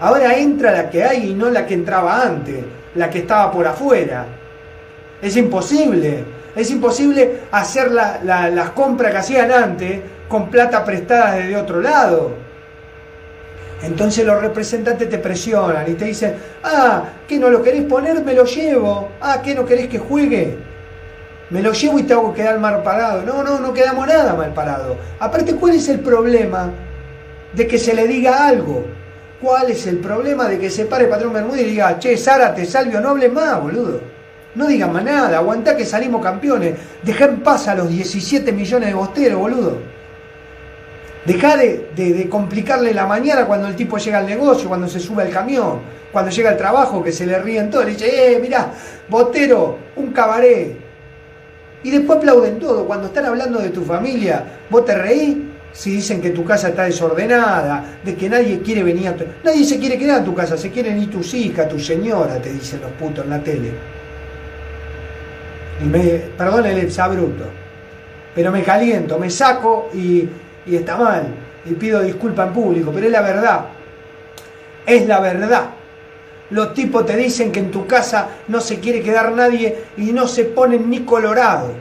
Ahora 0.00 0.36
entra 0.36 0.72
la 0.72 0.90
que 0.90 1.02
hay 1.02 1.30
y 1.30 1.34
no 1.34 1.48
la 1.48 1.64
que 1.66 1.74
entraba 1.74 2.22
antes, 2.22 2.64
la 2.94 3.08
que 3.08 3.20
estaba 3.20 3.50
por 3.50 3.66
afuera. 3.66 4.26
Es 5.22 5.36
imposible. 5.36 6.24
Es 6.54 6.70
imposible 6.70 7.42
hacer 7.52 7.90
las 7.92 8.70
compras 8.70 9.12
que 9.12 9.18
hacían 9.18 9.50
antes 9.50 10.00
con 10.28 10.50
plata 10.50 10.84
prestada 10.84 11.36
desde 11.36 11.56
otro 11.56 11.80
lado. 11.80 12.32
Entonces 13.82 14.24
los 14.24 14.40
representantes 14.40 15.08
te 15.08 15.18
presionan 15.18 15.90
y 15.90 15.94
te 15.94 16.04
dicen, 16.04 16.34
ah, 16.62 17.04
que 17.26 17.38
no 17.38 17.48
lo 17.50 17.62
querés 17.62 17.84
poner, 17.84 18.22
me 18.22 18.34
lo 18.34 18.44
llevo. 18.44 19.08
Ah, 19.20 19.40
que 19.42 19.54
no 19.54 19.64
querés 19.64 19.88
que 19.88 19.98
juegue. 19.98 20.58
Me 21.50 21.62
lo 21.62 21.72
llevo 21.72 21.98
y 21.98 22.02
te 22.04 22.12
hago 22.12 22.32
quedar 22.32 22.58
mal 22.58 22.82
parado. 22.82 23.22
No, 23.22 23.42
no, 23.42 23.60
no 23.60 23.72
quedamos 23.72 24.06
nada 24.06 24.34
mal 24.34 24.52
parado. 24.52 24.96
Aparte, 25.18 25.54
¿cuál 25.56 25.74
es 25.74 25.88
el 25.88 26.00
problema 26.00 26.70
de 27.52 27.66
que 27.66 27.78
se 27.78 27.94
le 27.94 28.06
diga 28.06 28.46
algo? 28.46 28.84
¿Cuál 29.40 29.70
es 29.70 29.86
el 29.86 29.98
problema 29.98 30.46
de 30.48 30.58
que 30.58 30.70
se 30.70 30.84
pare 30.84 31.06
Patrón 31.06 31.32
Bermúdez 31.32 31.62
y 31.62 31.70
diga, 31.70 31.98
che, 31.98 32.16
te 32.16 32.64
Salvio, 32.64 33.00
no 33.00 33.10
hables 33.10 33.32
más, 33.32 33.60
boludo? 33.60 34.11
No 34.54 34.66
digan 34.66 34.92
más 34.92 35.04
nada, 35.04 35.38
aguantá 35.38 35.76
que 35.76 35.86
salimos 35.86 36.22
campeones. 36.22 36.74
Dejá 37.02 37.24
en 37.24 37.40
paz 37.40 37.68
a 37.68 37.74
los 37.74 37.88
17 37.88 38.52
millones 38.52 38.88
de 38.88 38.94
bosteros, 38.94 39.38
boludo. 39.38 39.78
Dejá 41.24 41.56
de, 41.56 42.26
complicarle 42.28 42.92
la 42.92 43.06
mañana 43.06 43.46
cuando 43.46 43.68
el 43.68 43.76
tipo 43.76 43.96
llega 43.96 44.18
al 44.18 44.26
negocio, 44.26 44.68
cuando 44.68 44.88
se 44.88 44.98
sube 44.98 45.22
al 45.22 45.30
camión, 45.30 45.78
cuando 46.10 46.30
llega 46.30 46.50
al 46.50 46.56
trabajo, 46.56 47.02
que 47.02 47.12
se 47.12 47.26
le 47.26 47.38
ríen 47.38 47.70
todos. 47.70 47.86
Le 47.86 47.92
dice, 47.92 48.34
eh, 48.34 48.38
mirá, 48.40 48.72
botero, 49.08 49.78
un 49.96 50.12
cabaret. 50.12 50.76
Y 51.84 51.90
después 51.90 52.18
aplauden 52.18 52.58
todo. 52.58 52.84
Cuando 52.86 53.06
están 53.06 53.26
hablando 53.26 53.58
de 53.60 53.70
tu 53.70 53.82
familia, 53.84 54.44
vos 54.68 54.84
te 54.84 54.94
reís 54.96 55.36
si 55.72 55.90
dicen 55.90 56.20
que 56.20 56.30
tu 56.30 56.44
casa 56.44 56.68
está 56.68 56.84
desordenada, 56.84 57.98
de 58.04 58.14
que 58.14 58.28
nadie 58.28 58.60
quiere 58.60 58.82
venir 58.82 59.08
a 59.08 59.16
tu... 59.16 59.24
Nadie 59.42 59.64
se 59.64 59.78
quiere 59.78 59.96
quedar 59.96 60.20
a 60.20 60.24
tu 60.24 60.34
casa, 60.34 60.56
se 60.58 60.70
quieren 60.70 61.00
ir 61.00 61.10
tus 61.10 61.32
hijas, 61.32 61.68
tu 61.68 61.78
señora, 61.78 62.40
te 62.42 62.52
dicen 62.52 62.80
los 62.82 62.90
putos 62.92 63.24
en 63.24 63.30
la 63.30 63.42
tele. 63.42 63.72
Me, 65.84 66.00
perdón 66.36 66.66
el 66.66 66.78
exabruto, 66.78 67.44
pero 68.34 68.52
me 68.52 68.62
caliento, 68.62 69.18
me 69.18 69.30
saco 69.30 69.90
y, 69.94 70.28
y 70.66 70.76
está 70.76 70.96
mal. 70.96 71.26
Y 71.64 71.74
pido 71.74 72.00
disculpa 72.00 72.44
en 72.44 72.52
público, 72.52 72.90
pero 72.92 73.06
es 73.06 73.12
la 73.12 73.22
verdad. 73.22 73.64
Es 74.86 75.06
la 75.06 75.20
verdad. 75.20 75.70
Los 76.50 76.74
tipos 76.74 77.06
te 77.06 77.16
dicen 77.16 77.50
que 77.50 77.60
en 77.60 77.70
tu 77.70 77.86
casa 77.86 78.28
no 78.48 78.60
se 78.60 78.78
quiere 78.78 79.02
quedar 79.02 79.32
nadie 79.32 79.84
y 79.96 80.12
no 80.12 80.28
se 80.28 80.44
ponen 80.44 80.90
ni 80.90 81.00
colorado. 81.00 81.72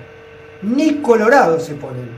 Ni 0.61 1.01
colorado 1.01 1.59
se 1.59 1.73
ponen. 1.75 2.09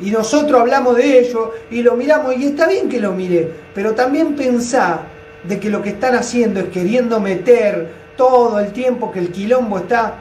Y 0.00 0.10
nosotros 0.10 0.60
hablamos 0.60 0.96
de 0.96 1.20
ello 1.20 1.52
y 1.70 1.82
lo 1.82 1.94
miramos 1.94 2.36
y 2.36 2.46
está 2.46 2.66
bien 2.66 2.88
que 2.88 3.00
lo 3.00 3.12
mire, 3.12 3.50
pero 3.74 3.94
también 3.94 4.34
pensá 4.34 5.02
de 5.44 5.60
que 5.60 5.68
lo 5.68 5.82
que 5.82 5.90
están 5.90 6.14
haciendo 6.14 6.60
es 6.60 6.66
queriendo 6.70 7.20
meter 7.20 7.88
todo 8.16 8.58
el 8.58 8.72
tiempo 8.72 9.12
que 9.12 9.18
el 9.18 9.30
quilombo 9.30 9.78
está 9.78 10.14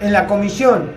en 0.00 0.12
la 0.12 0.26
comisión. 0.26 0.90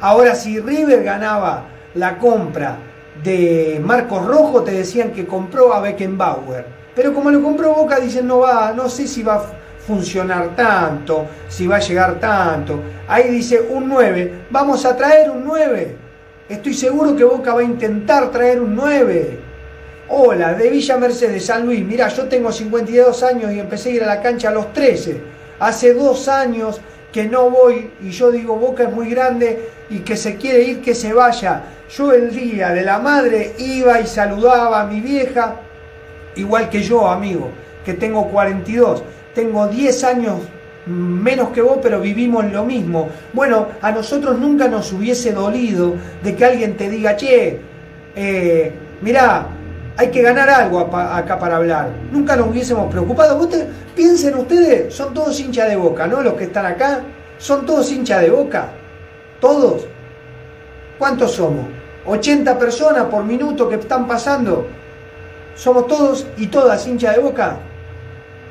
Ahora 0.00 0.34
si 0.34 0.60
River 0.60 1.02
ganaba 1.02 1.64
la 1.94 2.18
compra 2.18 2.76
de 3.22 3.80
Marcos 3.84 4.26
Rojo, 4.26 4.62
te 4.62 4.72
decían 4.72 5.10
que 5.10 5.26
compró 5.26 5.72
a 5.72 5.80
Beckenbauer 5.80 6.78
pero 6.98 7.14
como 7.14 7.30
lo 7.30 7.40
compró 7.40 7.74
Boca, 7.74 8.00
dicen 8.00 8.26
no 8.26 8.40
va, 8.40 8.72
no 8.72 8.88
sé 8.88 9.06
si 9.06 9.22
va 9.22 9.36
a 9.36 9.42
funcionar 9.86 10.56
tanto, 10.56 11.26
si 11.48 11.64
va 11.64 11.76
a 11.76 11.78
llegar 11.78 12.18
tanto. 12.18 12.80
Ahí 13.06 13.28
dice 13.28 13.60
un 13.70 13.88
9, 13.88 14.46
vamos 14.50 14.84
a 14.84 14.96
traer 14.96 15.30
un 15.30 15.44
9. 15.44 15.94
Estoy 16.48 16.74
seguro 16.74 17.14
que 17.14 17.22
Boca 17.22 17.54
va 17.54 17.60
a 17.60 17.62
intentar 17.62 18.32
traer 18.32 18.60
un 18.60 18.74
9. 18.74 19.38
Hola, 20.08 20.54
de 20.54 20.70
Villa 20.70 20.96
Mercedes, 20.96 21.46
San 21.46 21.66
Luis. 21.66 21.84
Mira, 21.84 22.08
yo 22.08 22.24
tengo 22.24 22.50
52 22.50 23.22
años 23.22 23.52
y 23.52 23.60
empecé 23.60 23.90
a 23.90 23.92
ir 23.92 24.02
a 24.02 24.06
la 24.06 24.20
cancha 24.20 24.48
a 24.48 24.52
los 24.52 24.72
13. 24.72 25.20
Hace 25.60 25.94
dos 25.94 26.26
años 26.26 26.80
que 27.12 27.26
no 27.26 27.50
voy 27.50 27.90
y 28.02 28.10
yo 28.10 28.30
digo 28.30 28.56
Boca 28.56 28.84
es 28.84 28.92
muy 28.92 29.10
grande 29.10 29.68
y 29.90 30.00
que 30.00 30.16
se 30.16 30.36
quiere 30.36 30.62
ir, 30.64 30.82
que 30.82 30.94
se 30.94 31.12
vaya. 31.12 31.62
Yo 31.90 32.12
el 32.12 32.30
día 32.30 32.70
de 32.70 32.82
la 32.82 32.98
madre 32.98 33.54
iba 33.58 34.00
y 34.00 34.06
saludaba 34.06 34.80
a 34.80 34.86
mi 34.86 35.00
vieja 35.00 35.56
igual 36.36 36.68
que 36.68 36.82
yo, 36.82 37.08
amigo, 37.08 37.50
que 37.84 37.94
tengo 37.94 38.28
42, 38.28 39.02
tengo 39.34 39.66
10 39.66 40.04
años 40.04 40.36
menos 40.86 41.50
que 41.50 41.60
vos, 41.60 41.78
pero 41.82 42.00
vivimos 42.00 42.50
lo 42.50 42.64
mismo. 42.64 43.08
Bueno, 43.32 43.68
a 43.82 43.90
nosotros 43.92 44.38
nunca 44.38 44.68
nos 44.68 44.92
hubiese 44.92 45.32
dolido 45.32 45.94
de 46.22 46.34
que 46.34 46.44
alguien 46.44 46.76
te 46.76 46.88
diga, 46.88 47.16
che, 47.16 47.60
eh, 48.16 48.72
mirá, 49.02 49.46
hay 49.98 50.10
que 50.10 50.22
ganar 50.22 50.48
algo 50.48 50.78
acá 50.94 51.38
para 51.38 51.56
hablar. 51.56 51.90
Nunca 52.10 52.36
nos 52.36 52.48
hubiésemos 52.48 52.90
preocupado. 52.90 53.46
piensen 53.94 54.36
ustedes, 54.36 54.94
son 54.94 55.12
todos 55.12 55.38
hinchas 55.38 55.68
de 55.68 55.76
boca, 55.76 56.06
¿no? 56.06 56.22
Los 56.22 56.34
que 56.34 56.44
están 56.44 56.64
acá, 56.64 57.00
son 57.36 57.66
todos 57.66 57.92
hinchas 57.92 58.22
de 58.22 58.30
boca. 58.30 58.68
Todos. 59.40 59.86
¿Cuántos 60.98 61.32
somos? 61.32 61.66
80 62.06 62.58
personas 62.58 63.04
por 63.06 63.24
minuto 63.24 63.68
que 63.68 63.74
están 63.74 64.06
pasando 64.06 64.66
somos 65.58 65.88
todos 65.88 66.24
y 66.36 66.46
todas 66.46 66.86
hinchas 66.86 67.16
de 67.16 67.20
boca. 67.20 67.56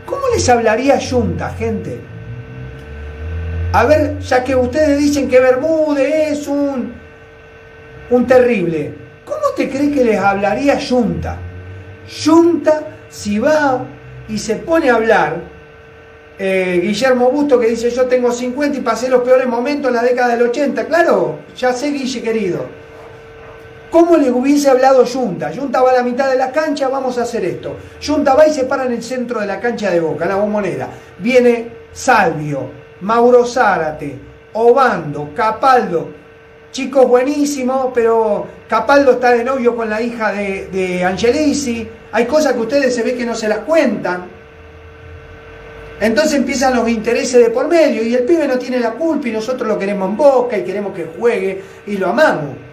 ¿Cómo 0.05 0.21
les 0.35 0.47
hablaría 0.49 0.99
Junta, 0.99 1.49
gente? 1.51 2.01
A 3.71 3.85
ver, 3.85 4.19
ya 4.19 4.43
que 4.43 4.55
ustedes 4.55 4.99
dicen 4.99 5.29
que 5.29 5.39
Bermúdez 5.39 6.31
es 6.31 6.47
un, 6.47 6.93
un 8.09 8.27
terrible, 8.27 8.93
¿cómo 9.27 9.53
te 9.55 9.69
cree 9.69 9.91
que 9.91 10.03
les 10.03 10.19
hablaría 10.19 10.79
Junta? 10.79 11.37
Junta, 12.23 12.81
si 13.09 13.37
va 13.37 13.85
y 14.29 14.39
se 14.39 14.55
pone 14.55 14.89
a 14.89 14.95
hablar, 14.95 15.35
eh, 16.39 16.79
Guillermo 16.81 17.29
Busto 17.29 17.59
que 17.59 17.67
dice 17.67 17.89
yo 17.91 18.05
tengo 18.05 18.31
50 18.31 18.77
y 18.77 18.81
pasé 18.81 19.09
los 19.09 19.21
peores 19.23 19.47
momentos 19.47 19.89
en 19.89 19.95
la 19.95 20.03
década 20.03 20.35
del 20.35 20.47
80, 20.47 20.85
claro, 20.85 21.39
ya 21.55 21.73
sé 21.73 21.91
Guille 21.91 22.21
querido 22.21 22.87
¿Cómo 23.89 24.17
le 24.17 24.29
hubiese 24.29 24.69
hablado 24.69 25.05
Junta? 25.05 25.51
Junta 25.55 25.81
va 25.81 25.91
a 25.91 25.95
la 25.95 26.03
mitad 26.03 26.29
de 26.29 26.35
la 26.37 26.51
cancha, 26.51 26.89
vamos 26.89 27.17
a 27.17 27.23
hacer 27.23 27.45
esto. 27.45 27.77
Junta 28.05 28.33
va 28.33 28.45
y 28.47 28.53
se 28.53 28.65
para 28.65 28.85
en 28.85 28.91
el 28.91 29.01
centro 29.01 29.39
de 29.39 29.47
la 29.47 29.59
cancha 29.61 29.89
de 29.89 30.01
Boca, 30.01 30.25
la 30.25 30.35
bombonera. 30.35 30.89
Viene 31.19 31.71
Salvio, 31.93 32.69
Mauro 33.01 33.45
Zárate, 33.45 34.19
Obando, 34.53 35.31
Capaldo. 35.33 36.09
Chicos 36.71 37.07
buenísimos, 37.07 37.87
pero 37.93 38.45
Capaldo 38.67 39.13
está 39.13 39.31
de 39.31 39.43
novio 39.43 39.75
con 39.75 39.89
la 39.89 40.01
hija 40.01 40.31
de, 40.31 40.67
de 40.67 41.03
Angelisi. 41.03 41.87
Hay 42.11 42.25
cosas 42.25 42.53
que 42.53 42.59
ustedes 42.59 42.93
se 42.93 43.03
ve 43.03 43.15
que 43.15 43.25
no 43.25 43.33
se 43.33 43.47
las 43.47 43.59
cuentan. 43.59 44.25
Entonces 45.99 46.35
empiezan 46.35 46.75
los 46.75 46.87
intereses 46.87 47.43
de 47.43 47.49
por 47.49 47.67
medio 47.67 48.03
y 48.03 48.13
el 48.13 48.23
pibe 48.23 48.47
no 48.47 48.59
tiene 48.59 48.79
la 48.79 48.91
culpa 48.91 49.27
y 49.27 49.31
nosotros 49.31 49.67
lo 49.67 49.79
queremos 49.79 50.09
en 50.09 50.17
boca 50.17 50.57
y 50.57 50.63
queremos 50.63 50.93
que 50.93 51.07
juegue 51.17 51.63
y 51.87 51.97
lo 51.97 52.09
amamos 52.09 52.67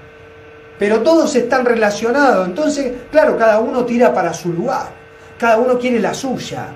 pero 0.79 1.01
todos 1.03 1.35
están 1.35 1.65
relacionados. 1.65 2.47
Entonces, 2.47 2.93
claro, 3.11 3.37
cada 3.39 3.61
uno 3.61 3.85
tira 3.85 4.13
para 4.13 4.35
su 4.35 4.53
lugar, 4.53 4.89
cada 5.39 5.59
uno 5.59 5.79
quiere 5.79 6.01
la 6.01 6.15
suya. 6.15 6.69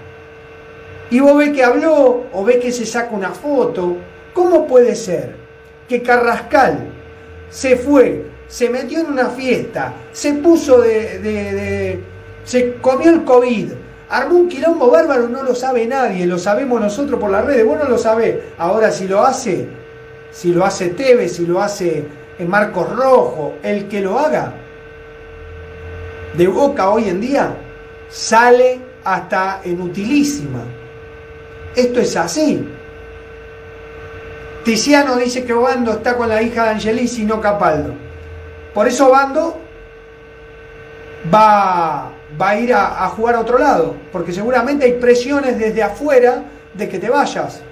Y 1.10 1.20
vos 1.20 1.36
ves 1.36 1.50
que 1.50 1.64
habló 1.64 2.26
o 2.32 2.44
ves 2.44 2.58
que 2.58 2.70
se 2.70 2.86
saca 2.86 3.14
una 3.14 3.30
foto. 3.30 3.96
¿Cómo 4.32 4.66
puede 4.66 4.94
ser 4.94 5.34
que 5.88 6.02
Carrascal 6.02 6.78
se 7.50 7.76
fue, 7.76 8.26
se 8.46 8.68
metió 8.68 9.00
en 9.00 9.06
una 9.06 9.30
fiesta, 9.30 9.94
se 10.12 10.34
puso 10.34 10.80
de, 10.80 11.18
de, 11.18 12.00
se 12.44 12.74
comió 12.74 13.10
el 13.10 13.24
COVID, 13.24 13.72
armó 14.08 14.36
un 14.36 14.48
quilombo 14.48 14.90
bárbaro, 14.90 15.28
no 15.28 15.42
lo 15.42 15.54
sabe 15.54 15.86
nadie, 15.86 16.26
lo 16.26 16.38
sabemos 16.38 16.80
nosotros 16.80 17.20
por 17.20 17.30
las 17.30 17.44
redes, 17.44 17.66
vos 17.66 17.78
no 17.78 17.88
lo 17.88 17.98
sabés. 17.98 18.36
Ahora 18.56 18.90
si 18.90 19.06
lo 19.06 19.24
hace, 19.24 19.66
si 20.30 20.52
lo 20.52 20.64
hace 20.64 20.88
Tevez, 20.88 21.36
si 21.36 21.46
lo 21.46 21.60
hace 21.60 22.04
en 22.38 22.48
Marcos 22.48 22.94
Rojo, 22.94 23.54
el 23.62 23.88
que 23.88 24.00
lo 24.00 24.18
haga, 24.18 24.54
de 26.36 26.46
boca 26.46 26.90
hoy 26.90 27.08
en 27.08 27.20
día, 27.20 27.54
sale 28.08 28.80
hasta 29.04 29.60
en 29.64 29.80
utilísima. 29.80 30.62
Esto 31.74 32.00
es 32.00 32.16
así. 32.16 32.66
Tiziano 34.68 35.16
dice 35.16 35.44
que 35.44 35.54
Bando 35.54 35.92
está 35.92 36.14
con 36.14 36.28
la 36.28 36.42
hija 36.42 36.64
de 36.64 36.68
Angelis 36.72 37.18
y 37.18 37.24
no 37.24 37.40
Capaldo. 37.40 37.94
Por 38.74 38.86
eso 38.86 39.08
Bando 39.08 39.58
va, 41.32 42.10
va 42.38 42.48
a 42.50 42.60
ir 42.60 42.74
a, 42.74 43.02
a 43.02 43.08
jugar 43.08 43.36
a 43.36 43.40
otro 43.40 43.56
lado, 43.56 43.94
porque 44.12 44.30
seguramente 44.30 44.84
hay 44.84 44.92
presiones 44.92 45.58
desde 45.58 45.82
afuera 45.82 46.42
de 46.74 46.86
que 46.86 46.98
te 46.98 47.08
vayas. 47.08 47.62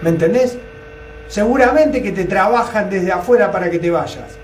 ¿Me 0.00 0.10
entendés? 0.10 0.58
Seguramente 1.28 2.02
que 2.02 2.10
te 2.10 2.24
trabajan 2.24 2.90
desde 2.90 3.12
afuera 3.12 3.52
para 3.52 3.70
que 3.70 3.78
te 3.78 3.92
vayas. 3.92 4.36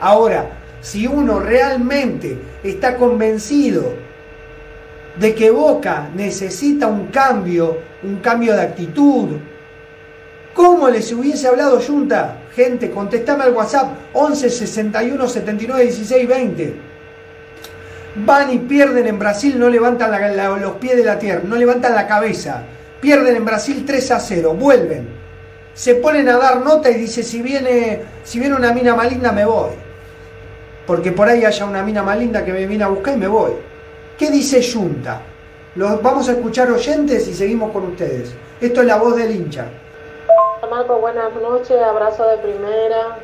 Ahora, 0.00 0.46
si 0.80 1.06
uno 1.06 1.38
realmente 1.38 2.36
está 2.64 2.96
convencido 2.96 3.92
de 5.14 5.32
que 5.32 5.52
Boca 5.52 6.08
necesita 6.12 6.88
un 6.88 7.06
cambio, 7.06 7.78
un 8.02 8.16
cambio 8.16 8.54
de 8.54 8.62
actitud, 8.62 9.28
¿cómo 10.54 10.88
les 10.88 11.12
hubiese 11.12 11.48
hablado 11.48 11.80
Junta? 11.80 12.38
Gente, 12.54 12.90
contestame 12.90 13.44
al 13.44 13.52
WhatsApp 13.52 13.88
11 14.12 14.50
61 14.50 15.28
79 15.28 15.82
16 15.84 16.28
20. 16.28 16.74
Van 18.24 18.52
y 18.52 18.58
pierden 18.58 19.06
en 19.06 19.18
Brasil, 19.18 19.58
no 19.58 19.68
levantan 19.68 20.10
los 20.60 20.76
pies 20.76 20.96
de 20.96 21.04
la 21.04 21.18
tierra, 21.18 21.42
no 21.44 21.56
levantan 21.56 21.94
la 21.94 22.06
cabeza. 22.06 22.62
Pierden 23.00 23.36
en 23.36 23.44
Brasil 23.44 23.84
3 23.84 24.10
a 24.12 24.20
0, 24.20 24.54
vuelven 24.54 25.24
se 25.74 25.96
ponen 25.96 26.28
a 26.28 26.38
dar 26.38 26.64
nota 26.64 26.88
y 26.88 26.94
dice, 26.94 27.22
si 27.22 27.42
viene, 27.42 28.00
si 28.22 28.38
viene 28.38 28.54
una 28.54 28.72
mina 28.72 28.94
maligna 28.94 29.32
me 29.32 29.44
voy. 29.44 29.72
Porque 30.86 31.10
por 31.12 31.28
ahí 31.28 31.44
haya 31.44 31.64
una 31.64 31.82
mina 31.82 32.02
maligna 32.02 32.44
que 32.44 32.52
me 32.52 32.66
viene 32.66 32.84
a 32.84 32.88
buscar 32.88 33.14
y 33.14 33.18
me 33.18 33.26
voy. 33.26 33.52
¿Qué 34.16 34.30
dice 34.30 34.60
Junta? 34.62 35.20
Los 35.74 36.00
vamos 36.00 36.28
a 36.28 36.32
escuchar 36.32 36.70
oyentes 36.70 37.26
y 37.26 37.34
seguimos 37.34 37.72
con 37.72 37.84
ustedes. 37.86 38.32
Esto 38.60 38.82
es 38.82 38.86
la 38.86 38.96
voz 38.96 39.16
del 39.16 39.34
hincha. 39.34 39.66
Marco, 40.66 40.96
buenas 40.96 41.32
noches, 41.34 41.82
abrazo 41.82 42.26
de 42.26 42.38
primera, 42.38 43.18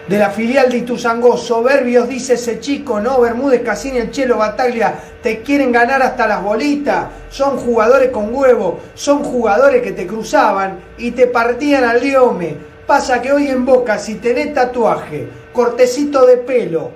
de 0.07 0.17
la 0.17 0.29
filial 0.29 0.69
de 0.71 0.79
Ituzangó. 0.79 1.37
Soberbios, 1.37 2.07
dice 2.07 2.33
ese 2.33 2.59
chico, 2.59 2.99
¿no? 2.99 3.21
Bermúdez, 3.21 3.61
Casini, 3.61 3.97
el 3.97 4.11
Chelo, 4.11 4.37
Bataglia, 4.37 4.95
te 5.21 5.41
quieren 5.41 5.71
ganar 5.71 6.01
hasta 6.01 6.27
las 6.27 6.43
bolitas. 6.43 7.07
Son 7.29 7.57
jugadores 7.57 8.09
con 8.09 8.33
huevo, 8.33 8.79
son 8.93 9.23
jugadores 9.23 9.81
que 9.81 9.91
te 9.91 10.07
cruzaban 10.07 10.79
y 10.97 11.11
te 11.11 11.27
partían 11.27 11.83
al 11.83 12.01
liome. 12.01 12.57
Pasa 12.85 13.21
que 13.21 13.31
hoy 13.31 13.47
en 13.47 13.65
Boca, 13.65 13.97
si 13.97 14.15
tenés 14.15 14.53
tatuaje, 14.53 15.27
cortecito 15.53 16.25
de 16.25 16.37
pelo, 16.37 16.91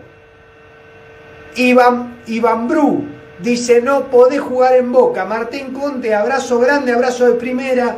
Iván, 1.55 2.17
Iván 2.27 2.67
Bru 2.67 3.17
dice, 3.39 3.81
no 3.81 4.09
podés 4.09 4.41
jugar 4.41 4.75
en 4.75 4.91
Boca. 4.91 5.25
Martín 5.25 5.73
Conte, 5.73 6.13
abrazo 6.13 6.59
grande, 6.59 6.91
abrazo 6.91 7.25
de 7.25 7.33
primera. 7.33 7.97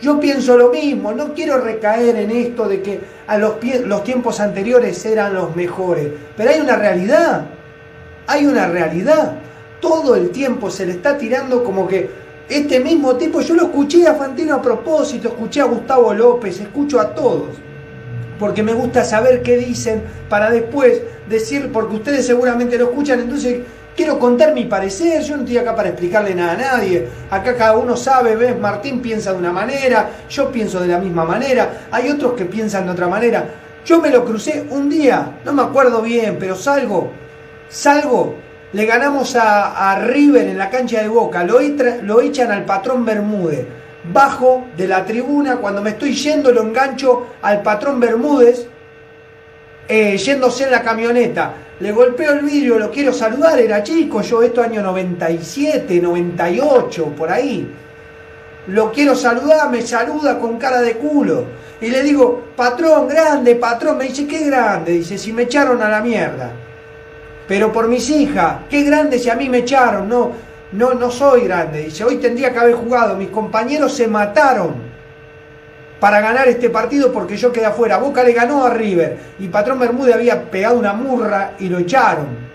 Yo 0.00 0.18
pienso 0.18 0.56
lo 0.56 0.70
mismo, 0.70 1.12
no 1.12 1.34
quiero 1.34 1.58
recaer 1.58 2.16
en 2.16 2.30
esto 2.30 2.66
de 2.66 2.80
que 2.80 3.00
a 3.26 3.36
los, 3.36 3.56
los 3.84 4.02
tiempos 4.02 4.40
anteriores 4.40 5.04
eran 5.04 5.34
los 5.34 5.54
mejores, 5.54 6.08
pero 6.36 6.50
hay 6.50 6.60
una 6.60 6.76
realidad, 6.76 7.46
hay 8.26 8.46
una 8.46 8.66
realidad. 8.66 9.34
Todo 9.80 10.16
el 10.16 10.30
tiempo 10.30 10.70
se 10.70 10.86
le 10.86 10.92
está 10.92 11.18
tirando 11.18 11.62
como 11.62 11.86
que 11.86 12.08
este 12.48 12.80
mismo 12.80 13.16
tipo, 13.16 13.40
yo 13.42 13.54
lo 13.54 13.64
escuché 13.64 14.08
a 14.08 14.14
Fantino 14.14 14.54
a 14.54 14.62
propósito, 14.62 15.28
escuché 15.28 15.60
a 15.60 15.64
Gustavo 15.64 16.12
López, 16.14 16.58
escucho 16.60 16.98
a 16.98 17.14
todos, 17.14 17.50
porque 18.38 18.62
me 18.62 18.72
gusta 18.72 19.04
saber 19.04 19.42
qué 19.42 19.56
dicen 19.56 20.02
para 20.28 20.50
después 20.50 21.02
decir, 21.28 21.70
porque 21.72 21.94
ustedes 21.94 22.26
seguramente 22.26 22.76
lo 22.76 22.86
escuchan, 22.86 23.20
entonces 23.20 23.60
quiero 23.96 24.18
contar 24.18 24.54
mi 24.54 24.64
parecer, 24.64 25.22
yo 25.22 25.36
no 25.36 25.42
estoy 25.42 25.58
acá 25.58 25.74
para 25.74 25.90
explicarle 25.90 26.34
nada 26.34 26.52
a 26.52 26.56
nadie, 26.56 27.08
acá 27.30 27.56
cada 27.56 27.76
uno 27.76 27.96
sabe, 27.96 28.36
ves, 28.36 28.58
Martín 28.58 29.00
piensa 29.00 29.32
de 29.32 29.38
una 29.38 29.52
manera, 29.52 30.10
yo 30.28 30.50
pienso 30.50 30.80
de 30.80 30.88
la 30.88 30.98
misma 30.98 31.24
manera, 31.24 31.86
hay 31.90 32.08
otros 32.10 32.34
que 32.34 32.44
piensan 32.44 32.86
de 32.86 32.92
otra 32.92 33.08
manera. 33.08 33.44
Yo 33.84 34.00
me 34.00 34.10
lo 34.10 34.24
crucé 34.24 34.66
un 34.70 34.90
día, 34.90 35.40
no 35.44 35.52
me 35.52 35.62
acuerdo 35.62 36.02
bien, 36.02 36.36
pero 36.38 36.54
salgo, 36.54 37.10
salgo, 37.68 38.34
le 38.72 38.86
ganamos 38.86 39.34
a, 39.36 39.98
River 40.04 40.48
en 40.48 40.58
la 40.58 40.70
cancha 40.70 41.00
de 41.00 41.08
Boca, 41.08 41.44
lo, 41.44 41.58
lo 42.02 42.20
echan 42.20 42.52
al 42.52 42.64
patrón 42.64 43.04
Bermúdez, 43.04 43.66
bajo 44.12 44.66
de 44.76 44.86
la 44.86 45.04
tribuna, 45.04 45.56
cuando 45.56 45.82
me 45.82 45.90
estoy 45.90 46.14
yendo 46.14 46.52
lo 46.52 46.62
engancho 46.62 47.26
al 47.42 47.62
patrón 47.62 48.00
Bermúdez, 48.00 48.66
eh, 49.90 50.16
yéndose 50.16 50.64
en 50.64 50.70
la 50.70 50.82
camioneta 50.82 51.54
le 51.80 51.92
golpeo 51.92 52.32
el 52.32 52.40
vidrio, 52.40 52.78
lo 52.78 52.90
quiero 52.90 53.10
saludar, 53.10 53.58
era 53.58 53.82
chico, 53.82 54.20
yo 54.20 54.42
esto 54.42 54.62
año 54.62 54.82
97, 54.82 55.98
98, 55.98 57.06
por 57.16 57.30
ahí. 57.30 57.74
Lo 58.66 58.92
quiero 58.92 59.16
saludar, 59.16 59.70
me 59.70 59.80
saluda 59.80 60.38
con 60.38 60.58
cara 60.58 60.82
de 60.82 60.98
culo. 60.98 61.46
Y 61.80 61.88
le 61.88 62.02
digo, 62.02 62.48
patrón, 62.54 63.08
grande, 63.08 63.54
patrón. 63.54 63.96
Me 63.96 64.04
dice, 64.04 64.26
qué 64.26 64.44
grande. 64.44 64.92
Dice, 64.92 65.16
si 65.16 65.32
me 65.32 65.44
echaron 65.44 65.80
a 65.80 65.88
la 65.88 66.02
mierda. 66.02 66.50
Pero 67.48 67.72
por 67.72 67.88
mis 67.88 68.10
hijas, 68.10 68.58
qué 68.68 68.82
grande 68.82 69.18
si 69.18 69.30
a 69.30 69.34
mí 69.34 69.48
me 69.48 69.58
echaron. 69.58 70.06
No, 70.06 70.32
no, 70.72 70.92
no 70.92 71.10
soy 71.10 71.44
grande. 71.44 71.84
Dice, 71.84 72.04
hoy 72.04 72.18
tendría 72.18 72.52
que 72.52 72.58
haber 72.58 72.74
jugado. 72.74 73.16
Mis 73.16 73.30
compañeros 73.30 73.94
se 73.94 74.06
mataron 74.06 74.89
para 76.00 76.20
ganar 76.20 76.48
este 76.48 76.70
partido 76.70 77.12
porque 77.12 77.36
yo 77.36 77.52
quedé 77.52 77.66
afuera. 77.66 77.98
Boca 77.98 78.24
le 78.24 78.32
ganó 78.32 78.64
a 78.64 78.70
River 78.70 79.18
y 79.38 79.48
Patrón 79.48 79.78
Bermúdez 79.78 80.14
había 80.14 80.50
pegado 80.50 80.78
una 80.78 80.94
murra 80.94 81.52
y 81.58 81.68
lo 81.68 81.78
echaron. 81.78 82.50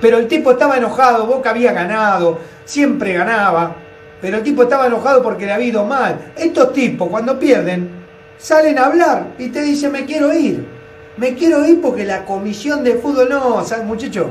Pero 0.00 0.16
el 0.16 0.26
tipo 0.26 0.52
estaba 0.52 0.78
enojado, 0.78 1.26
Boca 1.26 1.50
había 1.50 1.72
ganado, 1.72 2.38
siempre 2.64 3.12
ganaba, 3.12 3.74
pero 4.20 4.38
el 4.38 4.42
tipo 4.42 4.62
estaba 4.62 4.86
enojado 4.86 5.22
porque 5.22 5.44
le 5.44 5.52
había 5.52 5.68
ido 5.68 5.84
mal. 5.84 6.32
Estos 6.34 6.72
tipos 6.72 7.08
cuando 7.08 7.38
pierden 7.38 7.90
salen 8.38 8.78
a 8.78 8.86
hablar 8.86 9.26
y 9.38 9.48
te 9.48 9.60
dicen 9.60 9.92
me 9.92 10.06
quiero 10.06 10.32
ir. 10.32 10.66
Me 11.16 11.34
quiero 11.34 11.66
ir 11.66 11.80
porque 11.82 12.04
la 12.04 12.24
comisión 12.24 12.84
de 12.84 12.94
fútbol 12.94 13.28
no, 13.28 13.64
¿sabes 13.64 13.84
muchacho? 13.84 14.30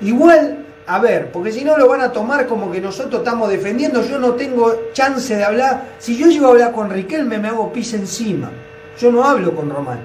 Igual 0.00 0.64
a 0.88 0.98
ver, 1.00 1.30
porque 1.30 1.52
si 1.52 1.64
no 1.64 1.76
lo 1.76 1.86
van 1.86 2.00
a 2.00 2.10
tomar 2.10 2.46
como 2.46 2.72
que 2.72 2.80
nosotros 2.80 3.20
estamos 3.20 3.50
defendiendo, 3.50 4.02
yo 4.02 4.18
no 4.18 4.32
tengo 4.32 4.90
chance 4.94 5.36
de 5.36 5.44
hablar. 5.44 5.96
Si 5.98 6.16
yo 6.16 6.28
llego 6.28 6.46
a 6.46 6.50
hablar 6.50 6.72
con 6.72 6.88
Riquelme, 6.88 7.38
me 7.38 7.48
hago 7.48 7.70
pis 7.70 7.92
encima. 7.92 8.50
Yo 8.98 9.12
no 9.12 9.22
hablo 9.22 9.54
con 9.54 9.68
Román. 9.68 9.98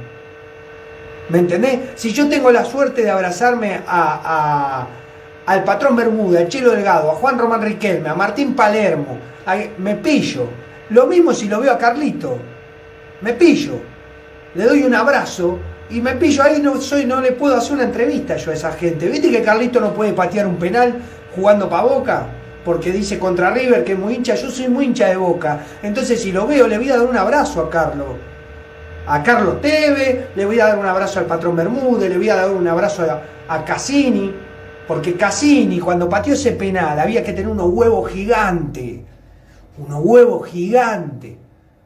¿Me 1.30 1.40
entendés? 1.40 1.80
Si 1.96 2.12
yo 2.12 2.28
tengo 2.28 2.52
la 2.52 2.66
suerte 2.66 3.02
de 3.02 3.10
abrazarme 3.10 3.80
a, 3.88 4.86
al 5.46 5.64
patrón 5.64 5.96
Bermuda, 5.96 6.42
al 6.42 6.50
Chelo 6.50 6.72
Delgado, 6.72 7.12
a 7.12 7.16
Juan 7.16 7.40
Román 7.40 7.62
Riquelme, 7.62 8.10
a 8.10 8.16
Martín 8.16 8.54
Palermo, 8.54 9.18
me 9.78 9.96
pillo. 9.96 10.50
Lo 10.90 11.08
mismo 11.08 11.34
si 11.34 11.48
lo 11.48 11.62
veo 11.62 11.72
a 11.72 11.78
Carlito. 11.78 12.38
Me 13.22 13.32
pillo. 13.32 13.80
Le 14.54 14.66
doy 14.66 14.84
un 14.84 14.94
abrazo 14.94 15.60
y 15.94 16.02
me 16.02 16.16
pillo 16.16 16.42
ahí, 16.42 16.60
no, 16.60 16.82
soy, 16.82 17.06
no 17.06 17.22
le 17.22 17.34
puedo 17.34 17.56
hacer 17.56 17.74
una 17.74 17.84
entrevista 17.84 18.36
yo 18.36 18.50
a 18.50 18.56
esa 18.56 18.72
gente. 18.72 19.08
¿Viste 19.08 19.30
que 19.30 19.44
Carlito 19.44 19.80
no 19.80 19.94
puede 19.94 20.12
patear 20.14 20.48
un 20.48 20.56
penal 20.56 20.96
jugando 21.36 21.70
para 21.70 21.84
Boca? 21.84 22.26
Porque 22.66 22.92
dice 22.92 23.20
contra 23.20 23.52
River 23.52 23.84
que 23.84 23.92
es 23.92 24.00
muy 24.00 24.16
hincha, 24.16 24.34
yo 24.34 24.50
soy 24.50 24.70
muy 24.70 24.86
hincha 24.86 25.10
de 25.10 25.18
Boca. 25.18 25.60
Entonces 25.84 26.20
si 26.20 26.32
lo 26.32 26.48
veo 26.48 26.68
le 26.68 26.80
voy 26.80 26.90
a 26.90 26.98
dar 26.98 27.08
un 27.08 27.16
abrazo 27.16 27.62
a 27.62 27.70
Carlos. 27.70 28.08
A 29.06 29.22
Carlos 29.22 29.62
Teve, 29.62 30.30
le 30.36 30.46
voy 30.46 30.60
a 30.60 30.68
dar 30.68 30.80
un 30.80 30.86
abrazo 30.88 31.20
al 31.20 31.26
patrón 31.26 31.56
Bermúdez, 31.56 32.10
le 32.10 32.18
voy 32.18 32.30
a 32.30 32.38
dar 32.38 32.50
un 32.50 32.68
abrazo 32.68 33.04
a, 33.04 33.54
a 33.54 33.64
Cassini. 33.64 34.34
Porque 34.88 35.14
Cassini 35.14 35.80
cuando 35.80 36.10
pateó 36.10 36.34
ese 36.34 36.54
penal 36.54 37.00
había 37.00 37.24
que 37.24 37.34
tener 37.34 37.50
unos 37.50 37.70
huevos 37.70 38.10
gigantes. 38.10 39.02
Unos 39.78 40.00
huevos 40.04 40.48
gigantes 40.48 41.43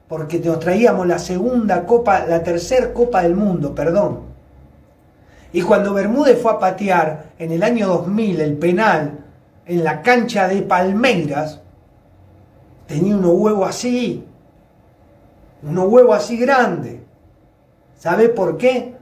porque 0.08 0.40
nos 0.40 0.60
traíamos 0.60 1.06
la 1.06 1.20
segunda 1.20 1.86
copa, 1.86 2.26
la 2.26 2.44
tercera 2.44 2.94
copa 2.94 3.24
del 3.24 3.36
mundo, 3.36 3.76
perdón. 3.76 4.22
Y 5.52 5.62
cuando 5.62 5.94
Bermúdez 5.94 6.42
fue 6.42 6.52
a 6.52 6.60
patear 6.60 7.32
en 7.38 7.52
el 7.52 7.64
año 7.64 7.88
2000 7.88 8.42
el 8.42 8.58
penal 8.58 9.20
en 9.66 9.84
la 9.84 10.02
cancha 10.02 10.48
de 10.48 10.62
Palmeiras, 10.62 11.62
tenía 12.86 13.16
unos 13.16 13.34
huevos 13.34 13.70
así, 13.70 14.26
unos 15.64 15.88
huevos 15.90 16.18
así 16.18 16.38
grandes. 16.38 17.02
¿Sabe 17.98 18.30
por 18.30 18.58
qué? 18.58 18.96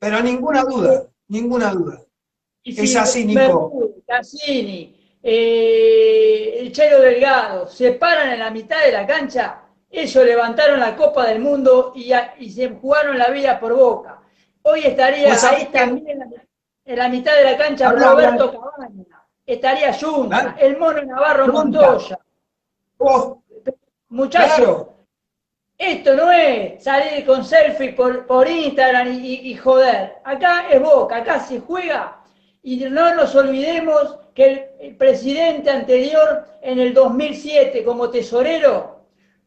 Pero 0.00 0.20
ninguna 0.20 0.64
duda, 0.64 1.06
ninguna 1.28 1.70
duda. 1.70 2.02
es 2.64 2.96
así, 2.96 3.24
Nico. 3.24 3.70
Cassini, 4.04 5.03
eh, 5.26 6.58
el 6.60 6.70
Chelo 6.72 7.00
Delgado 7.00 7.66
se 7.66 7.92
paran 7.92 8.30
en 8.32 8.38
la 8.40 8.50
mitad 8.50 8.80
de 8.84 8.92
la 8.92 9.06
cancha, 9.06 9.62
ellos 9.90 10.24
levantaron 10.24 10.78
la 10.80 10.94
Copa 10.94 11.26
del 11.26 11.40
Mundo 11.40 11.92
y, 11.96 12.12
y 12.38 12.50
se 12.50 12.68
jugaron 12.68 13.16
la 13.18 13.28
vida 13.30 13.58
por 13.58 13.74
boca. 13.74 14.20
Hoy 14.62 14.80
estaría 14.84 15.28
Pues, 15.28 15.44
ahí 15.44 15.50
¿sabes 15.50 15.72
también 15.72 16.34
en 16.84 16.98
la 16.98 17.08
mitad 17.08 17.34
de 17.36 17.44
la 17.44 17.56
cancha 17.56 17.88
Habla, 17.88 18.10
Roberto 18.10 18.52
Cabaña, 18.60 19.04
estaría 19.46 19.92
Junta, 19.94 20.56
el 20.58 20.76
Mono 20.78 21.02
Navarro 21.02 21.44
Junta. 21.50 21.80
Montoya. 21.80 22.18
Muchachos, 24.08 24.56
claro, 24.56 24.94
esto 25.78 26.14
no 26.14 26.30
es 26.30 26.84
salir 26.84 27.24
con 27.26 27.44
selfie 27.44 27.94
por, 27.94 28.26
por 28.26 28.46
Instagram 28.48 29.12
y, 29.12 29.26
y- 29.26 29.50
y 29.52 29.56
joder. 29.56 30.16
Acá 30.24 30.66
es 30.70 30.80
Boca, 30.80 31.16
acá 31.16 31.40
se 31.40 31.60
juega. 31.60 32.20
Y 32.62 32.76
no 32.84 33.14
nos 33.14 33.34
olvidemos 33.34 34.18
que 34.34 34.44
el, 34.44 34.66
el 34.80 34.96
presidente 34.96 35.70
anterior, 35.70 36.44
en 36.60 36.78
el 36.78 36.92
2007, 36.92 37.84
como 37.84 38.10
tesorero, 38.10 38.94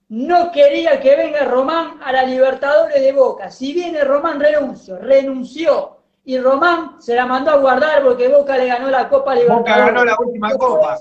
no 0.10 0.52
quería 0.52 1.00
que 1.00 1.16
venga 1.16 1.44
Román 1.44 2.00
a 2.02 2.12
la 2.12 2.24
Libertadores 2.24 3.02
de 3.02 3.12
Boca. 3.12 3.52
Si 3.52 3.74
viene 3.74 4.04
Román 4.04 4.40
renunció, 4.40 4.98
renunció. 5.00 5.98
Y 6.24 6.38
Román 6.40 7.02
se 7.02 7.16
la 7.16 7.26
mandó 7.26 7.52
a 7.52 7.58
guardar 7.58 8.04
porque 8.04 8.28
Boca 8.28 8.58
le 8.58 8.68
ganó 8.68 8.90
la 8.90 9.10
Copa 9.10 9.36
Libertadores. 9.36 9.76
Boca 9.76 9.86
ganó 9.86 10.06
la 10.06 10.16
última 10.20 10.56
copa. 10.58 10.98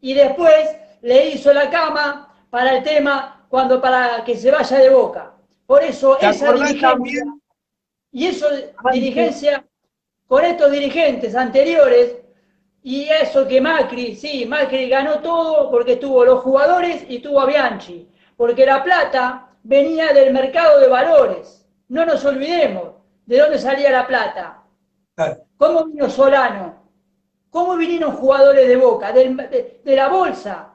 Y 0.00 0.14
después 0.14 0.76
le 1.02 1.28
hizo 1.28 1.52
la 1.52 1.68
cama 1.70 2.34
para 2.50 2.76
el 2.76 2.82
tema 2.82 3.46
cuando 3.48 3.80
para 3.80 4.24
que 4.24 4.36
se 4.36 4.50
vaya 4.50 4.78
de 4.78 4.90
Boca. 4.90 5.32
Por 5.66 5.82
eso 5.82 6.16
¿Te 6.16 6.30
esa 6.30 6.52
dirigencia 6.52 6.90
también? 6.90 7.42
y 8.12 8.26
eso 8.26 8.46
dirigencia 8.92 9.66
con 10.26 10.44
estos 10.44 10.70
dirigentes 10.70 11.34
anteriores 11.34 12.16
y 12.94 13.08
eso 13.08 13.46
que 13.48 13.60
Macri, 13.60 14.14
sí, 14.14 14.46
Macri 14.46 14.88
ganó 14.88 15.18
todo 15.20 15.70
porque 15.70 15.96
tuvo 15.96 16.24
los 16.24 16.40
jugadores 16.42 17.04
y 17.08 17.18
tuvo 17.18 17.40
a 17.40 17.46
Bianchi, 17.46 18.08
porque 18.36 18.64
la 18.64 18.82
plata 18.84 19.48
venía 19.64 20.12
del 20.12 20.32
mercado 20.32 20.78
de 20.80 20.88
valores. 20.88 21.66
No 21.88 22.06
nos 22.06 22.24
olvidemos 22.24 22.90
de 23.26 23.38
dónde 23.38 23.58
salía 23.58 23.90
la 23.90 24.06
plata. 24.06 24.62
¿Cómo 25.56 25.84
vino 25.86 26.08
Solano? 26.08 26.76
¿Cómo 27.50 27.76
vinieron 27.76 28.12
jugadores 28.16 28.68
de 28.68 28.76
Boca? 28.76 29.12
Del- 29.12 29.36
de, 29.36 29.80
de 29.84 29.96
la 29.96 30.08
bolsa. 30.08 30.68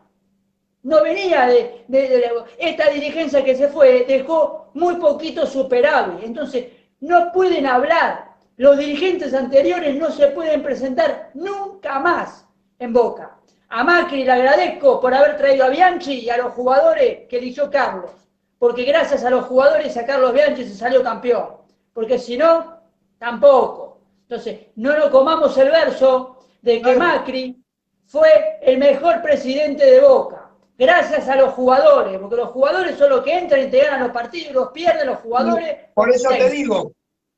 No 0.84 1.04
venía 1.04 1.46
de, 1.46 1.86
de- 1.88 2.10
de 2.10 2.20
la- 2.20 2.46
Esta 2.58 2.90
dirigencia 2.90 3.44
que 3.44 3.56
se 3.56 3.68
fue 3.70 4.04
dejó 4.06 4.72
muy 4.74 4.96
poquito 4.96 5.46
superávit. 5.46 6.24
Entonces, 6.24 6.66
no 7.00 7.32
pueden 7.32 7.68
hablar. 7.68 8.31
Los 8.62 8.78
dirigentes 8.78 9.34
anteriores 9.34 9.96
no 9.96 10.12
se 10.12 10.28
pueden 10.28 10.62
presentar 10.62 11.32
nunca 11.34 11.98
más 11.98 12.46
en 12.78 12.94
Boca. 12.94 13.40
A 13.70 13.84
Macri 13.84 14.24
le 14.24 14.32
agradezco 14.32 15.02
por 15.02 15.16
haber 15.16 15.36
traído 15.36 15.66
a 15.66 15.70
Bianchi 15.70 16.20
y 16.20 16.30
a 16.30 16.38
los 16.38 16.54
jugadores 16.54 17.28
que 17.28 17.40
eligió 17.40 17.72
Carlos. 17.72 18.12
Porque 18.60 18.84
gracias 18.84 19.24
a 19.24 19.32
los 19.32 19.48
jugadores 19.48 19.98
a 19.98 20.06
Carlos 20.06 20.32
Bianchi 20.32 20.64
se 20.66 20.76
salió 20.76 21.02
campeón. 21.02 21.56
Porque 21.92 22.20
si 22.20 22.38
no, 22.38 22.78
tampoco. 23.18 24.02
Entonces, 24.30 24.68
no 24.76 24.96
nos 24.96 25.10
comamos 25.10 25.58
el 25.58 25.72
verso 25.72 26.38
de 26.62 26.84
que. 26.84 26.96
Macri 26.96 27.64
fue 28.06 28.60
el 28.62 28.78
mejor 28.78 29.24
presidente 29.24 29.90
de 29.90 30.02
Boca. 30.02 30.52
Gracias 30.78 31.28
a 31.28 31.36
los 31.36 31.56
jugadores, 31.56 32.16
porque 32.20 32.36
los 32.36 32.50
jugadores 32.50 32.96
son 32.96 33.10
los 33.10 33.24
que 33.24 33.40
entran 33.40 33.64
y 33.64 33.72
te 33.72 33.80
ganan 33.80 34.02
los 34.02 34.12
partidos, 34.12 34.54
los 34.54 34.70
pierden 34.70 35.08
los 35.08 35.18
jugadores. 35.18 35.78
Por 35.96 36.12
eso 36.12 36.30
te 36.30 36.48
digo, 36.52 36.92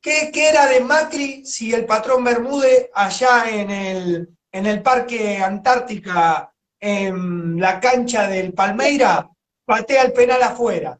¿qué, 0.03 0.29
qué 0.31 0.49
era 0.49 0.67
de 0.67 0.81
Macri 0.81 1.45
si 1.45 1.73
el 1.73 1.85
patrón 1.85 2.23
Bermúdez 2.23 2.89
allá 2.93 3.49
en 3.49 3.71
el, 3.71 4.29
en 4.51 4.65
el 4.67 4.83
Parque 4.83 5.37
Antártica, 5.37 6.53
en 6.79 7.59
la 7.59 7.79
cancha 7.79 8.27
del 8.27 8.53
Palmeira, 8.53 9.29
patea 9.65 10.03
el 10.03 10.13
penal 10.13 10.43
afuera? 10.43 10.99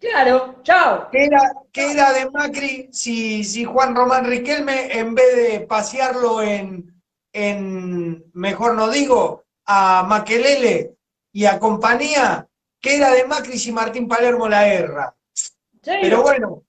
Claro, 0.00 0.60
chao. 0.62 1.08
¿Qué 1.10 1.24
era, 1.24 1.52
qué 1.72 1.92
era 1.92 2.12
de 2.12 2.30
Macri 2.30 2.88
si, 2.92 3.42
si 3.44 3.64
Juan 3.64 3.94
Román 3.94 4.26
Riquelme, 4.26 4.98
en 4.98 5.14
vez 5.14 5.36
de 5.36 5.60
pasearlo 5.60 6.42
en, 6.42 7.02
en, 7.32 8.24
mejor 8.34 8.74
no 8.74 8.90
digo, 8.90 9.44
a 9.64 10.02
Maquelele 10.02 10.96
y 11.32 11.46
a 11.46 11.58
compañía, 11.58 12.48
qué 12.80 12.96
era 12.96 13.10
de 13.12 13.24
Macri 13.24 13.58
si 13.58 13.72
Martín 13.72 14.08
Palermo 14.08 14.48
la 14.48 14.68
erra? 14.68 15.14
Sí, 15.34 15.92
Pero 16.00 16.22
bueno, 16.22 16.64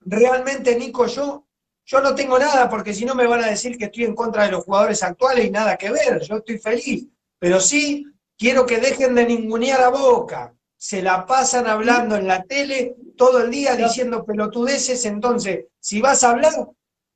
realmente, 0.00 0.76
Nico, 0.76 1.06
yo, 1.06 1.46
yo 1.84 2.00
no 2.00 2.14
tengo 2.14 2.38
nada, 2.38 2.68
porque 2.68 2.94
si 2.94 3.04
no 3.04 3.14
me 3.14 3.26
van 3.26 3.44
a 3.44 3.48
decir 3.48 3.76
que 3.76 3.86
estoy 3.86 4.04
en 4.04 4.14
contra 4.14 4.44
de 4.44 4.52
los 4.52 4.64
jugadores 4.64 5.02
actuales 5.02 5.46
y 5.46 5.50
nada 5.50 5.76
que 5.76 5.90
ver. 5.90 6.20
Yo 6.22 6.36
estoy 6.36 6.58
feliz. 6.58 7.06
Pero 7.38 7.60
sí 7.60 8.06
quiero 8.38 8.66
que 8.66 8.78
dejen 8.78 9.14
de 9.14 9.26
ningunear 9.26 9.80
a 9.82 9.88
Boca. 9.88 10.54
Se 10.76 11.02
la 11.02 11.26
pasan 11.26 11.66
hablando 11.66 12.16
en 12.16 12.26
la 12.26 12.42
tele 12.44 12.96
todo 13.16 13.42
el 13.42 13.50
día 13.50 13.76
diciendo 13.76 14.24
pelotudeces. 14.24 15.04
Entonces, 15.04 15.66
si 15.78 16.00
vas 16.00 16.24
a 16.24 16.30
hablar, 16.30 16.52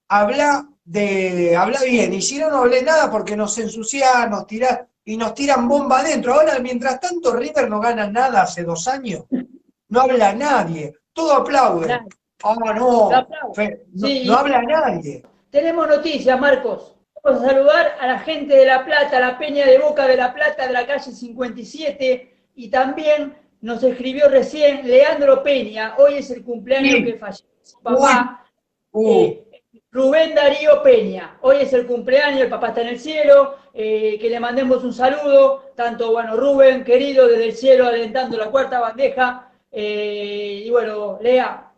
habla 0.09 0.69
de, 0.85 1.57
habla 1.57 1.83
bien. 1.83 2.13
Y 2.13 2.21
si 2.21 2.39
no, 2.39 2.51
no 2.51 2.59
hablé 2.59 2.83
nada 2.83 3.11
porque 3.11 3.37
nos 3.37 3.57
ensucian, 3.59 4.31
nos 4.31 4.47
tiran 4.47 4.87
y 5.05 5.17
nos 5.17 5.35
tiran 5.35 5.69
bomba 5.69 6.01
adentro. 6.01 6.35
Ahora, 6.35 6.59
mientras 6.59 7.01
tanto, 7.01 7.35
River 7.35 7.71
no 7.71 7.81
gana 7.81 8.11
nada 8.11 8.43
hace 8.43 8.65
dos 8.65 8.89
años. 8.89 9.25
No 9.89 10.01
habla 10.01 10.35
nadie. 10.35 10.95
Todo 11.13 11.33
aplaude. 11.35 11.87
Claro. 11.87 12.07
Ah, 12.45 12.75
no. 12.75 13.09
Te 13.09 13.15
aplaudo. 13.17 13.55
Fe- 13.55 13.85
no, 13.95 14.07
Sí. 14.07 14.25
no 14.27 14.35
habla 14.37 14.63
nadie. 14.63 15.25
Tenemos 15.51 15.89
noticias, 15.89 16.39
Marcos. 16.39 16.95
Vamos 17.23 17.43
a 17.43 17.47
saludar 17.49 17.95
a 18.01 18.07
la 18.07 18.19
gente 18.19 18.55
de 18.55 18.67
La 18.67 18.85
Plata, 18.85 19.19
la 19.19 19.39
Peña 19.39 19.65
de 19.67 19.79
Boca 19.79 20.07
de 20.07 20.17
La 20.17 20.35
Plata, 20.35 20.67
de 20.67 20.73
la 20.73 20.87
calle 20.87 21.11
57, 21.11 22.37
y 22.55 22.69
también 22.69 23.35
nos 23.63 23.83
escribió 23.83 24.29
recién 24.29 24.87
Leandro 24.87 25.43
Peña. 25.43 25.95
Hoy 25.99 26.15
es 26.19 26.31
el 26.31 26.45
cumpleaños 26.45 26.93
Sí. 26.97 27.05
que 27.05 27.15
falleció 27.15 27.47
su 27.63 27.81
papá, 27.81 28.41
Uh, 28.93 29.23
eh, 29.23 29.45
Rubén 29.91 30.35
Darío 30.35 30.83
Peña. 30.83 31.39
Hoy 31.41 31.57
es 31.63 31.73
el 31.73 31.87
cumpleaños, 31.87 32.43
el 32.43 32.49
papá 32.51 32.69
está 32.69 32.83
en 32.83 32.89
el 32.89 32.99
cielo. 33.01 33.57
eh, 33.77 34.19
que 34.21 34.31
le 34.31 34.39
mandemos 34.39 34.85
un 34.85 34.93
saludo, 34.93 35.73
tanto, 35.75 36.13
bueno, 36.13 36.37
Rubén, 36.37 36.85
querido, 36.85 37.27
desde 37.27 37.47
el 37.47 37.53
cielo, 37.57 37.89
alentando 37.89 38.37
la 38.37 38.47
cuarta 38.51 38.79
bandeja. 38.79 39.51
eh, 39.73 40.63
y 40.65 40.71
bueno, 40.71 41.19
Lea, 41.21 41.73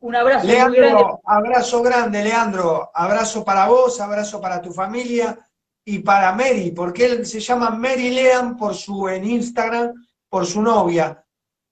un 0.00 0.16
abrazo 0.16 0.46
muy 0.46 0.54
grande. 0.56 0.80
Leandro, 0.80 1.20
abrazo 1.24 1.82
grande, 1.82 2.24
Leandro. 2.24 2.90
Abrazo 2.94 3.44
para 3.44 3.66
vos, 3.68 4.00
abrazo 4.00 4.40
para 4.40 4.60
tu 4.60 4.72
familia 4.72 5.38
y 5.84 5.98
para 6.00 6.32
Mary, 6.32 6.72
porque 6.74 7.04
él 7.06 7.26
se 7.26 7.40
llama 7.40 7.70
Mary 7.70 8.10
Lean 8.10 8.56
por 8.56 8.74
su, 8.74 9.08
en 9.08 9.24
Instagram, 9.24 9.92
por 10.28 10.46
su 10.46 10.62
novia. 10.62 11.22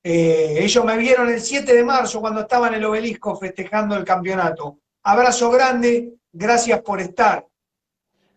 Eh, 0.02 0.58
ellos 0.60 0.84
me 0.84 0.96
vieron 0.96 1.28
el 1.28 1.40
7 1.40 1.74
de 1.74 1.84
marzo 1.84 2.20
cuando 2.20 2.40
estaba 2.42 2.68
en 2.68 2.74
el 2.74 2.84
obelisco 2.84 3.36
festejando 3.36 3.96
el 3.96 4.04
campeonato. 4.04 4.78
Abrazo 5.02 5.50
grande, 5.50 6.14
gracias 6.32 6.80
por 6.82 7.00
estar. 7.00 7.44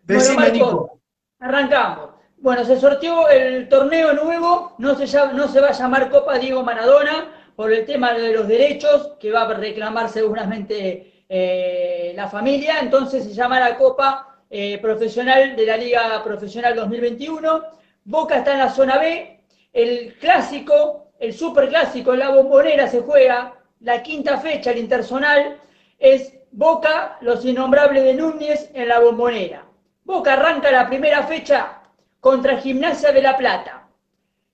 Decime, 0.02 0.36
Marcos, 0.36 0.52
Nico. 0.52 1.00
Arrancamos. 1.40 2.10
Bueno, 2.38 2.64
se 2.64 2.78
sorteó 2.80 3.28
el 3.28 3.68
torneo 3.68 4.12
nuevo, 4.14 4.74
no 4.78 4.96
se, 4.96 5.06
llama- 5.06 5.32
no 5.32 5.46
se 5.48 5.60
va 5.60 5.68
a 5.68 5.72
llamar 5.72 6.10
Copa 6.10 6.38
Diego 6.38 6.62
Maradona 6.64 7.41
por 7.56 7.72
el 7.72 7.84
tema 7.84 8.12
de 8.14 8.32
los 8.32 8.48
derechos 8.48 9.12
que 9.20 9.30
va 9.30 9.42
a 9.42 9.54
reclamar 9.54 10.08
seguramente 10.08 11.24
eh, 11.28 12.12
la 12.14 12.28
familia, 12.28 12.80
entonces 12.80 13.24
se 13.24 13.32
llama 13.32 13.60
la 13.60 13.76
Copa 13.76 14.38
eh, 14.50 14.78
Profesional 14.78 15.56
de 15.56 15.66
la 15.66 15.76
Liga 15.76 16.22
Profesional 16.22 16.74
2021. 16.74 17.62
Boca 18.04 18.38
está 18.38 18.52
en 18.52 18.58
la 18.58 18.70
zona 18.70 18.98
B, 18.98 19.40
el 19.72 20.14
clásico, 20.18 21.12
el 21.18 21.32
super 21.32 21.68
clásico 21.68 22.12
en 22.12 22.20
la 22.20 22.30
bombonera 22.30 22.88
se 22.88 23.00
juega, 23.00 23.54
la 23.80 24.02
quinta 24.02 24.38
fecha, 24.38 24.70
el 24.72 24.78
interzonal, 24.78 25.58
es 25.98 26.34
Boca, 26.50 27.16
los 27.22 27.44
innombrables 27.46 28.04
de 28.04 28.12
Núñez 28.12 28.70
en 28.74 28.88
la 28.88 29.00
bombonera. 29.00 29.64
Boca 30.04 30.34
arranca 30.34 30.70
la 30.70 30.86
primera 30.86 31.22
fecha 31.22 31.80
contra 32.20 32.58
Gimnasia 32.58 33.10
de 33.10 33.22
La 33.22 33.36
Plata. 33.38 33.81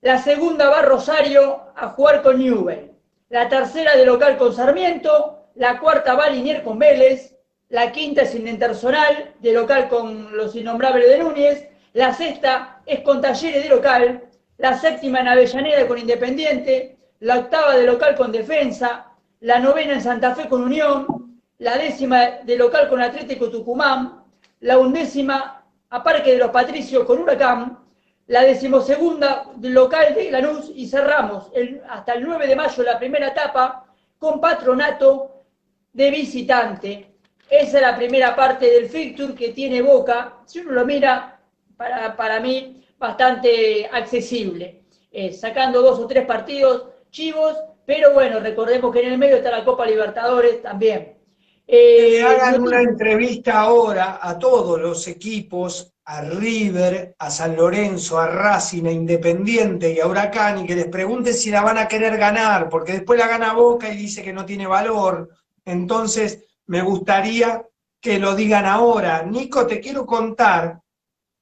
La 0.01 0.17
segunda 0.17 0.69
va 0.69 0.81
Rosario 0.81 1.73
a 1.75 1.89
jugar 1.89 2.21
con 2.21 2.39
Newell. 2.39 2.89
La 3.27 3.49
tercera 3.49 3.97
de 3.97 4.05
local 4.05 4.37
con 4.37 4.53
Sarmiento. 4.55 5.47
La 5.55 5.77
cuarta 5.77 6.15
va 6.15 6.29
Linier 6.29 6.63
con 6.63 6.79
Vélez. 6.79 7.35
La 7.67 7.91
quinta 7.91 8.21
es 8.21 8.33
en 8.33 8.47
Interzonal, 8.47 9.33
de 9.39 9.51
local 9.51 9.89
con 9.89 10.37
los 10.37 10.55
innombrables 10.55 11.05
de 11.05 11.17
Núñez. 11.17 11.67
La 11.91 12.13
sexta 12.13 12.81
es 12.85 13.01
con 13.01 13.19
Talleres 13.19 13.63
de 13.63 13.69
local. 13.69 14.23
La 14.57 14.79
séptima 14.79 15.19
en 15.19 15.27
Avellaneda 15.27 15.85
con 15.85 15.97
Independiente. 15.97 16.97
La 17.19 17.39
octava 17.39 17.75
de 17.75 17.85
local 17.85 18.15
con 18.15 18.31
Defensa. 18.31 19.07
La 19.41 19.59
novena 19.59 19.95
en 19.95 20.01
Santa 20.01 20.33
Fe 20.33 20.47
con 20.47 20.63
Unión. 20.63 21.41
La 21.57 21.77
décima 21.77 22.39
de 22.45 22.55
local 22.55 22.87
con 22.87 23.01
Atlético 23.01 23.49
Tucumán. 23.49 24.23
La 24.61 24.77
undécima 24.77 25.65
a 25.89 26.03
Parque 26.03 26.31
de 26.31 26.37
los 26.37 26.51
Patricios 26.51 27.03
con 27.03 27.19
Huracán. 27.19 27.88
La 28.29 28.43
decimosegunda 28.43 29.51
local 29.61 30.13
de 30.13 30.29
Lanús 30.29 30.71
y 30.75 30.87
cerramos 30.87 31.49
el- 31.53 31.81
hasta 31.89 32.13
el 32.13 32.23
9 32.23 32.45
de 32.47 32.55
mayo 32.55 32.83
la 32.83 32.99
primera 32.99 33.29
etapa 33.29 33.85
con 34.19 34.39
patronato 34.39 35.45
de 35.91 36.11
visitante. 36.11 37.15
Esa 37.49 37.77
es 37.77 37.81
la 37.81 37.97
primera 37.97 38.35
parte 38.35 38.69
del 38.69 38.87
fixture 38.87 39.33
que 39.33 39.49
tiene 39.49 39.81
Boca. 39.81 40.37
Si 40.45 40.59
uno 40.59 40.73
lo 40.73 40.85
mira, 40.85 41.39
para, 41.75 42.15
para 42.15 42.39
mí 42.39 42.85
bastante 42.99 43.89
accesible, 43.91 44.83
eh, 45.11 45.33
sacando 45.33 45.81
dos 45.81 45.97
o 45.97 46.05
tres 46.05 46.25
partidos 46.27 46.85
chivos, 47.09 47.57
pero 47.83 48.13
bueno, 48.13 48.39
recordemos 48.39 48.93
que 48.93 49.01
en 49.01 49.13
el 49.13 49.17
medio 49.17 49.37
está 49.37 49.49
la 49.49 49.65
Copa 49.65 49.87
Libertadores 49.87 50.61
también. 50.61 51.17
Eh, 51.65 52.21
hagan 52.23 52.61
una 52.61 52.81
entrevista 52.81 53.59
ahora 53.61 54.19
a 54.21 54.37
todos 54.37 54.79
los 54.79 55.07
equipos, 55.07 55.91
a 56.11 56.21
River, 56.21 57.15
a 57.19 57.29
San 57.29 57.55
Lorenzo, 57.55 58.17
a 58.17 58.25
Racing, 58.25 58.87
a 58.87 58.91
Independiente 58.91 59.93
y 59.93 59.99
a 59.99 60.07
Huracán, 60.07 60.57
y 60.57 60.65
que 60.65 60.75
les 60.75 60.87
pregunten 60.87 61.35
si 61.35 61.51
la 61.51 61.61
van 61.61 61.77
a 61.77 61.87
querer 61.87 62.17
ganar, 62.17 62.67
porque 62.67 62.93
después 62.93 63.19
la 63.19 63.27
gana 63.27 63.53
Boca 63.53 63.93
y 63.93 63.95
dice 63.95 64.23
que 64.23 64.33
no 64.33 64.43
tiene 64.43 64.65
valor. 64.65 65.29
Entonces, 65.63 66.45
me 66.65 66.81
gustaría 66.81 67.63
que 68.01 68.17
lo 68.17 68.35
digan 68.35 68.65
ahora. 68.65 69.21
Nico, 69.21 69.67
te 69.67 69.79
quiero 69.79 70.07
contar 70.07 70.79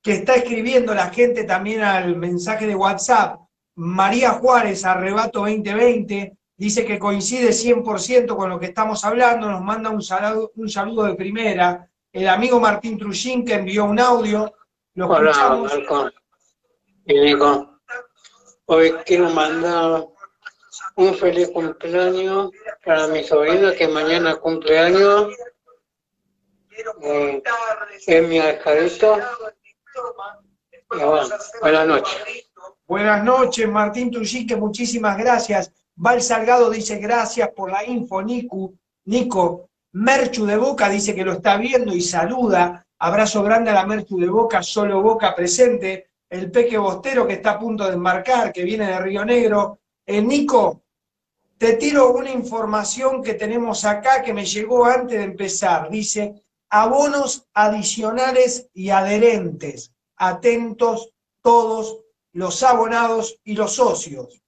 que 0.01 0.15
está 0.15 0.35
escribiendo 0.35 0.93
la 0.93 1.11
gente 1.11 1.45
también 1.45 1.81
al 1.83 2.17
mensaje 2.17 2.67
de 2.67 2.75
WhatsApp. 2.75 3.39
María 3.75 4.31
Juárez, 4.31 4.83
Arrebato 4.83 5.39
2020, 5.39 6.37
dice 6.57 6.83
que 6.83 6.99
coincide 6.99 7.51
100% 7.51 8.35
con 8.35 8.49
lo 8.49 8.59
que 8.59 8.65
estamos 8.65 9.05
hablando, 9.05 9.49
nos 9.49 9.61
manda 9.61 9.89
un 9.91 10.01
saludo, 10.01 10.51
un 10.55 10.67
saludo 10.67 11.03
de 11.05 11.15
primera. 11.15 11.89
El 12.11 12.27
amigo 12.27 12.59
Martín 12.59 12.97
Trujín 12.97 13.45
que 13.45 13.53
envió 13.53 13.85
un 13.85 13.99
audio. 14.01 14.56
Hola, 14.99 15.31
Marco. 15.61 16.09
Y 17.05 17.19
Nico. 17.19 17.79
Hoy 18.65 18.93
quiero 19.05 19.29
mandar 19.29 20.07
un 20.95 21.13
feliz 21.13 21.49
cumpleaños 21.49 22.49
para 22.83 23.05
mi 23.07 23.23
sobrina 23.23 23.75
que 23.75 23.87
mañana 23.87 24.37
cumpleaños. 24.37 25.35
Eh, 27.03 27.43
es 28.07 28.27
mi 28.27 28.39
buenas 31.61 31.87
noches. 31.87 32.49
Buenas 32.87 33.23
noches, 33.23 33.69
Martín 33.69 34.09
Trujín, 34.09 34.47
que 34.47 34.55
muchísimas 34.55 35.15
gracias. 35.15 35.71
Val 35.95 36.23
Salgado 36.23 36.71
dice 36.71 36.97
gracias 36.97 37.49
por 37.55 37.71
la 37.71 37.85
info, 37.85 38.23
Nico. 38.23 38.73
Nico. 39.05 39.69
Merchu 39.91 40.47
de 40.47 40.57
Boca 40.57 40.89
dice 40.89 41.13
que 41.13 41.23
lo 41.23 41.33
está 41.33 41.57
viendo 41.57 41.93
y 41.93 42.01
saluda. 42.01 42.86
Abrazo 42.99 43.43
grande 43.43 43.69
a 43.71 43.75
la 43.75 43.85
Merchu 43.85 44.19
de 44.19 44.27
Boca, 44.27 44.63
solo 44.63 45.01
Boca 45.01 45.35
presente. 45.35 46.09
El 46.29 46.51
Peque 46.51 46.77
Bostero 46.77 47.25
que 47.25 47.33
está 47.33 47.51
a 47.51 47.59
punto 47.59 47.85
de 47.85 47.93
embarcar, 47.93 48.51
que 48.51 48.63
viene 48.63 48.87
de 48.87 48.99
Río 48.99 49.23
Negro. 49.23 49.79
Eh, 50.05 50.21
Nico, 50.21 50.83
te 51.57 51.73
tiro 51.73 52.11
una 52.11 52.31
información 52.31 53.23
que 53.23 53.35
tenemos 53.35 53.85
acá 53.85 54.21
que 54.21 54.33
me 54.33 54.45
llegó 54.45 54.85
antes 54.85 55.17
de 55.17 55.23
empezar. 55.23 55.89
Dice, 55.89 56.43
abonos 56.69 57.47
adicionales 57.53 58.67
y 58.73 58.89
adherentes. 58.89 59.93
Atentos 60.17 61.13
todos 61.41 61.99
los 62.33 62.61
abonados 62.63 63.39
y 63.43 63.53
los 63.53 63.75
socios. 63.75 64.41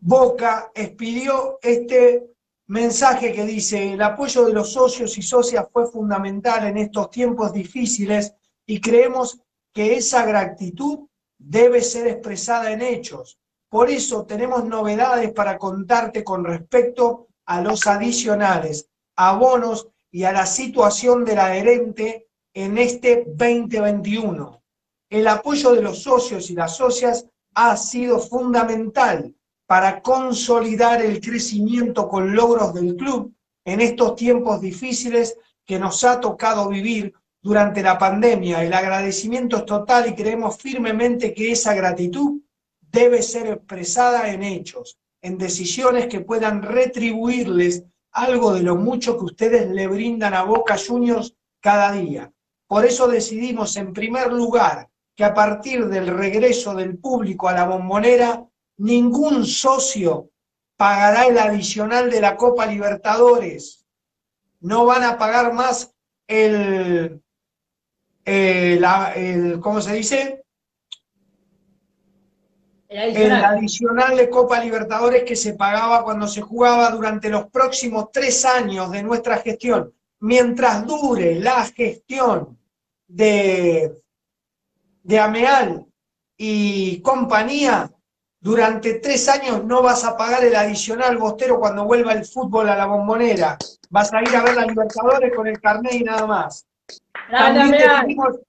Boca 0.00 0.72
expidió 0.74 1.58
este 1.62 2.31
mensaje 2.72 3.34
que 3.34 3.44
dice, 3.44 3.92
el 3.92 4.00
apoyo 4.00 4.46
de 4.46 4.54
los 4.54 4.72
socios 4.72 5.18
y 5.18 5.22
socias 5.22 5.66
fue 5.70 5.86
fundamental 5.86 6.66
en 6.66 6.78
estos 6.78 7.10
tiempos 7.10 7.52
difíciles 7.52 8.34
y 8.66 8.80
creemos 8.80 9.42
que 9.74 9.96
esa 9.96 10.24
gratitud 10.24 11.00
debe 11.38 11.82
ser 11.82 12.06
expresada 12.06 12.72
en 12.72 12.80
hechos. 12.80 13.38
Por 13.68 13.90
eso 13.90 14.24
tenemos 14.24 14.64
novedades 14.64 15.32
para 15.32 15.58
contarte 15.58 16.24
con 16.24 16.44
respecto 16.44 17.28
a 17.44 17.60
los 17.60 17.86
adicionales, 17.86 18.88
abonos 19.16 19.88
y 20.10 20.24
a 20.24 20.32
la 20.32 20.46
situación 20.46 21.26
del 21.26 21.40
adherente 21.40 22.28
en 22.54 22.78
este 22.78 23.24
2021. 23.26 24.62
El 25.10 25.28
apoyo 25.28 25.74
de 25.74 25.82
los 25.82 26.02
socios 26.02 26.48
y 26.48 26.54
las 26.54 26.78
socias 26.78 27.26
ha 27.54 27.76
sido 27.76 28.18
fundamental 28.18 29.34
para 29.66 30.02
consolidar 30.02 31.02
el 31.02 31.20
crecimiento 31.20 32.08
con 32.08 32.34
logros 32.34 32.74
del 32.74 32.96
club 32.96 33.34
en 33.64 33.80
estos 33.80 34.16
tiempos 34.16 34.60
difíciles 34.60 35.36
que 35.64 35.78
nos 35.78 36.04
ha 36.04 36.20
tocado 36.20 36.68
vivir 36.68 37.14
durante 37.40 37.82
la 37.82 37.98
pandemia. 37.98 38.62
El 38.62 38.72
agradecimiento 38.72 39.58
es 39.58 39.66
total 39.66 40.08
y 40.08 40.14
creemos 40.14 40.56
firmemente 40.56 41.34
que 41.34 41.52
esa 41.52 41.74
gratitud 41.74 42.40
debe 42.80 43.22
ser 43.22 43.46
expresada 43.46 44.32
en 44.32 44.42
hechos, 44.42 44.98
en 45.22 45.38
decisiones 45.38 46.06
que 46.06 46.20
puedan 46.20 46.62
retribuirles 46.62 47.84
algo 48.12 48.52
de 48.52 48.62
lo 48.62 48.76
mucho 48.76 49.16
que 49.16 49.24
ustedes 49.24 49.70
le 49.70 49.86
brindan 49.86 50.34
a 50.34 50.42
Boca 50.42 50.76
Juniors 50.76 51.34
cada 51.60 51.92
día. 51.92 52.30
Por 52.66 52.84
eso 52.84 53.08
decidimos, 53.08 53.76
en 53.76 53.92
primer 53.92 54.32
lugar, 54.32 54.88
que 55.16 55.24
a 55.24 55.34
partir 55.34 55.86
del 55.88 56.06
regreso 56.06 56.74
del 56.74 56.98
público 56.98 57.48
a 57.48 57.52
la 57.52 57.66
bombonera, 57.66 58.46
ningún 58.82 59.46
socio 59.46 60.30
pagará 60.76 61.26
el 61.26 61.38
adicional 61.38 62.10
de 62.10 62.20
la 62.20 62.36
Copa 62.36 62.66
Libertadores. 62.66 63.86
No 64.60 64.84
van 64.84 65.04
a 65.04 65.16
pagar 65.16 65.52
más 65.52 65.94
el, 66.26 67.22
el, 68.24 69.60
¿cómo 69.60 69.80
se 69.80 69.94
dice? 69.94 70.44
El 72.88 73.30
adicional. 73.30 74.16
de 74.16 74.28
Copa 74.28 74.58
Libertadores 74.58 75.22
que 75.22 75.36
se 75.36 75.54
pagaba 75.54 76.02
cuando 76.02 76.26
se 76.26 76.40
jugaba 76.40 76.90
durante 76.90 77.28
los 77.28 77.46
próximos 77.46 78.10
tres 78.10 78.44
años 78.44 78.90
de 78.90 79.04
nuestra 79.04 79.38
gestión. 79.38 79.94
Mientras 80.18 80.84
dure 80.86 81.36
la 81.36 81.64
gestión 81.66 82.58
de, 83.06 84.02
de 85.04 85.18
Ameal 85.20 85.86
y 86.36 87.00
compañía, 87.00 87.91
durante 88.42 88.94
tres 88.94 89.28
años 89.28 89.64
no 89.64 89.82
vas 89.82 90.02
a 90.02 90.16
pagar 90.16 90.44
el 90.44 90.56
adicional 90.56 91.16
bostero 91.16 91.60
cuando 91.60 91.84
vuelva 91.84 92.12
el 92.12 92.24
fútbol 92.24 92.68
a 92.68 92.76
la 92.76 92.86
bombonera. 92.86 93.56
Vas 93.88 94.12
a 94.12 94.20
ir 94.20 94.34
a 94.34 94.42
ver 94.42 94.56
la 94.56 94.66
Libertadores 94.66 95.32
con 95.32 95.46
el 95.46 95.60
carnet 95.60 95.94
y 95.94 96.02
nada 96.02 96.26
más. 96.26 96.66
También 97.30 97.70
definimos, 97.70 98.40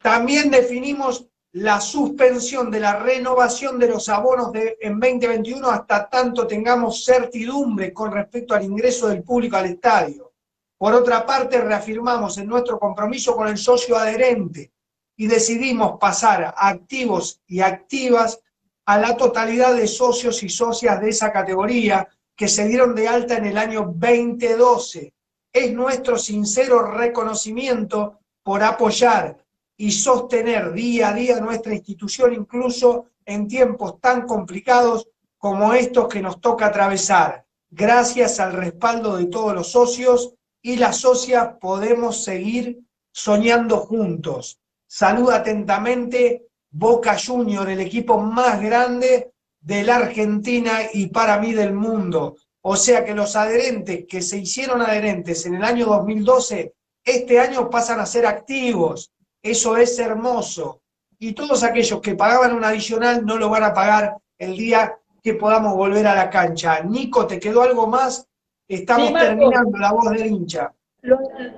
también 0.00 0.50
definimos, 0.50 1.26
la 1.52 1.80
suspensión 1.80 2.70
de 2.70 2.78
la 2.78 3.00
renovación 3.00 3.78
de 3.78 3.88
los 3.88 4.08
abonos 4.08 4.52
de, 4.52 4.76
en 4.80 5.00
2021 5.00 5.68
hasta 5.68 6.08
tanto 6.08 6.46
tengamos 6.46 7.04
certidumbre 7.04 7.92
con 7.92 8.12
respecto 8.12 8.54
al 8.54 8.64
ingreso 8.64 9.08
del 9.08 9.24
público 9.24 9.56
al 9.56 9.66
estadio. 9.66 10.32
Por 10.76 10.94
otra 10.94 11.26
parte, 11.26 11.60
reafirmamos 11.60 12.38
en 12.38 12.46
nuestro 12.46 12.78
compromiso 12.78 13.34
con 13.34 13.48
el 13.48 13.58
socio 13.58 13.96
adherente 13.96 14.70
y 15.16 15.26
decidimos 15.26 15.98
pasar 15.98 16.44
a 16.44 16.68
activos 16.68 17.40
y 17.48 17.60
activas 17.60 18.40
a 18.88 18.96
la 18.96 19.18
totalidad 19.18 19.74
de 19.74 19.86
socios 19.86 20.42
y 20.42 20.48
socias 20.48 20.98
de 20.98 21.10
esa 21.10 21.30
categoría 21.30 22.08
que 22.34 22.48
se 22.48 22.66
dieron 22.66 22.94
de 22.94 23.06
alta 23.06 23.36
en 23.36 23.44
el 23.44 23.58
año 23.58 23.92
2012. 23.94 25.12
Es 25.52 25.72
nuestro 25.74 26.16
sincero 26.16 26.80
reconocimiento 26.80 28.20
por 28.42 28.62
apoyar 28.62 29.44
y 29.76 29.92
sostener 29.92 30.72
día 30.72 31.10
a 31.10 31.12
día 31.12 31.38
nuestra 31.38 31.74
institución, 31.74 32.32
incluso 32.32 33.10
en 33.26 33.46
tiempos 33.46 34.00
tan 34.00 34.22
complicados 34.26 35.06
como 35.36 35.74
estos 35.74 36.08
que 36.08 36.22
nos 36.22 36.40
toca 36.40 36.68
atravesar. 36.68 37.44
Gracias 37.68 38.40
al 38.40 38.54
respaldo 38.54 39.18
de 39.18 39.26
todos 39.26 39.52
los 39.52 39.70
socios 39.70 40.32
y 40.62 40.76
las 40.76 40.96
socias 40.96 41.56
podemos 41.60 42.24
seguir 42.24 42.80
soñando 43.12 43.80
juntos. 43.80 44.58
Saluda 44.86 45.36
atentamente 45.36 46.47
Boca 46.70 47.16
Junior, 47.18 47.68
el 47.68 47.80
equipo 47.80 48.18
más 48.18 48.60
grande 48.60 49.32
de 49.60 49.82
la 49.82 49.96
Argentina 49.96 50.80
y 50.92 51.06
para 51.08 51.38
mí 51.38 51.52
del 51.52 51.72
mundo. 51.72 52.36
O 52.62 52.76
sea 52.76 53.04
que 53.04 53.14
los 53.14 53.36
adherentes 53.36 54.04
que 54.06 54.20
se 54.20 54.38
hicieron 54.38 54.82
adherentes 54.82 55.46
en 55.46 55.54
el 55.54 55.64
año 55.64 55.86
2012, 55.86 56.74
este 57.04 57.40
año 57.40 57.70
pasan 57.70 58.00
a 58.00 58.06
ser 58.06 58.26
activos. 58.26 59.10
Eso 59.42 59.76
es 59.76 59.98
hermoso. 59.98 60.82
Y 61.18 61.32
todos 61.32 61.64
aquellos 61.64 62.00
que 62.00 62.14
pagaban 62.14 62.54
un 62.54 62.64
adicional 62.64 63.24
no 63.24 63.36
lo 63.38 63.48
van 63.48 63.64
a 63.64 63.74
pagar 63.74 64.16
el 64.36 64.56
día 64.56 64.98
que 65.22 65.34
podamos 65.34 65.74
volver 65.74 66.06
a 66.06 66.14
la 66.14 66.30
cancha. 66.30 66.80
Nico, 66.80 67.26
¿te 67.26 67.40
quedó 67.40 67.62
algo 67.62 67.86
más? 67.86 68.26
Estamos 68.68 69.12
terminando 69.14 69.78
la 69.78 69.92
voz 69.92 70.10
del 70.10 70.26
hincha. 70.26 70.72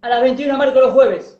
A 0.00 0.08
las 0.08 0.22
21 0.22 0.58
marco 0.58 0.80
los 0.80 0.92
jueves. 0.92 1.38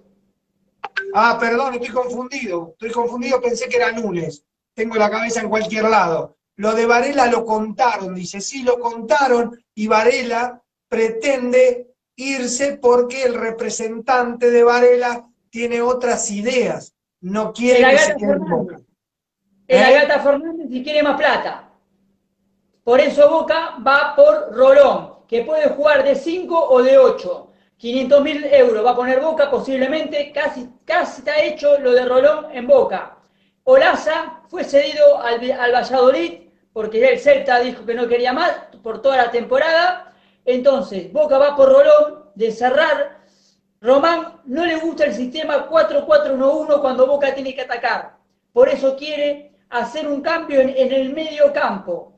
Ah, 1.14 1.37
perdón, 1.41 1.75
estoy 1.75 1.91
confundido. 1.91 2.70
Estoy 2.73 2.91
confundido, 2.91 3.41
pensé 3.41 3.68
que 3.68 3.77
era 3.77 3.91
lunes. 3.91 4.45
Tengo 4.75 4.97
la 4.97 5.11
cabeza 5.11 5.41
en 5.41 5.49
cualquier 5.49 5.85
lado. 5.85 6.37
Lo 6.57 6.75
de 6.75 6.87
Varela 6.87 7.27
lo 7.27 7.45
contaron, 7.45 8.14
dice. 8.14 8.41
Sí, 8.41 8.62
lo 8.62 8.79
contaron 8.79 9.59
y 9.75 9.87
Varela 9.89 10.62
pretende 10.89 11.95
irse 12.16 12.79
porque 12.81 13.25
el 13.25 13.35
representante 13.35 14.51
de 14.51 14.62
Varela 14.62 15.29
tiene 15.51 15.83
otras 15.83 16.31
ideas. 16.31 16.95
No 17.20 17.53
quiere 17.53 17.91
que 17.91 17.99
se 17.99 18.16
quede 18.16 18.33
en 18.33 18.45
Boca. 18.45 18.81
El 19.66 19.79
¿Eh? 19.79 19.85
Agata 19.85 20.20
Fernández 20.20 20.66
y 20.70 20.83
quiere 20.83 21.03
más 21.03 21.16
plata. 21.16 21.70
Por 22.85 23.01
eso 23.01 23.31
Boca 23.31 23.77
va 23.87 24.14
por 24.16 24.55
Rolón, 24.55 25.12
que 25.33 25.45
puede 25.45 25.70
jugar 25.70 26.05
de 26.05 26.14
5 26.14 26.68
o 26.68 26.83
de 26.83 26.99
8. 26.99 27.49
500 27.78 28.22
mil 28.22 28.45
euros 28.45 28.85
va 28.85 28.91
a 28.91 28.97
poner 28.97 29.18
Boca, 29.18 29.51
posiblemente, 29.51 30.30
casi, 30.30 30.68
casi 30.85 31.20
está 31.20 31.43
hecho 31.43 31.78
lo 31.78 31.93
de 31.93 32.05
Rolón 32.05 32.49
en 32.53 32.66
Boca. 32.66 33.16
Olaza 33.64 34.43
fue 34.51 34.62
cedido 34.62 35.22
al, 35.22 35.51
al 35.53 35.72
Valladolid, 35.72 36.51
porque 36.74 37.03
el 37.09 37.18
Celta 37.18 37.61
dijo 37.61 37.87
que 37.87 37.95
no 37.95 38.09
quería 38.09 38.35
más 38.35 38.53
por 38.83 39.01
toda 39.01 39.16
la 39.16 39.30
temporada. 39.30 40.12
Entonces, 40.45 41.11
Boca 41.11 41.39
va 41.39 41.57
por 41.57 41.70
Rolón 41.70 42.24
de 42.35 42.53
cerrar. 42.53 43.22
Román 43.80 44.43
no 44.45 44.66
le 44.66 44.76
gusta 44.76 45.07
el 45.07 45.14
sistema 45.14 45.66
4-4-1-1 45.66 46.78
cuando 46.83 47.07
Boca 47.07 47.35
tiene 47.35 47.55
que 47.55 47.62
atacar. 47.62 48.18
Por 48.53 48.68
eso 48.68 48.97
quiere 48.97 49.55
hacer 49.70 50.07
un 50.09 50.20
cambio 50.20 50.61
en, 50.61 50.68
en 50.76 50.93
el 50.93 51.14
medio 51.14 51.55
campo 51.55 52.12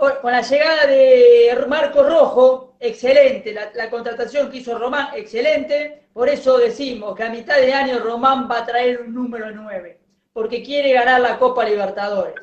con 0.00 0.32
la 0.32 0.40
llegada 0.40 0.86
de 0.86 1.64
Marco 1.68 2.02
Rojo, 2.02 2.76
excelente, 2.80 3.52
la, 3.52 3.90
contratación 3.90 4.50
que 4.50 4.58
hizo 4.58 4.78
Román, 4.78 5.08
excelente, 5.14 6.08
por 6.12 6.28
eso 6.28 6.56
decimos 6.56 7.14
que 7.14 7.24
a 7.24 7.30
mitad 7.30 7.56
de 7.56 7.72
año 7.72 7.98
Román 7.98 8.48
va 8.50 8.58
a 8.58 8.66
traer 8.66 9.02
un 9.02 9.12
número 9.12 9.50
9, 9.50 10.00
porque 10.32 10.62
quiere 10.62 10.94
ganar 10.94 11.20
la 11.20 11.38
Copa 11.38 11.64
Libertadores. 11.64 12.34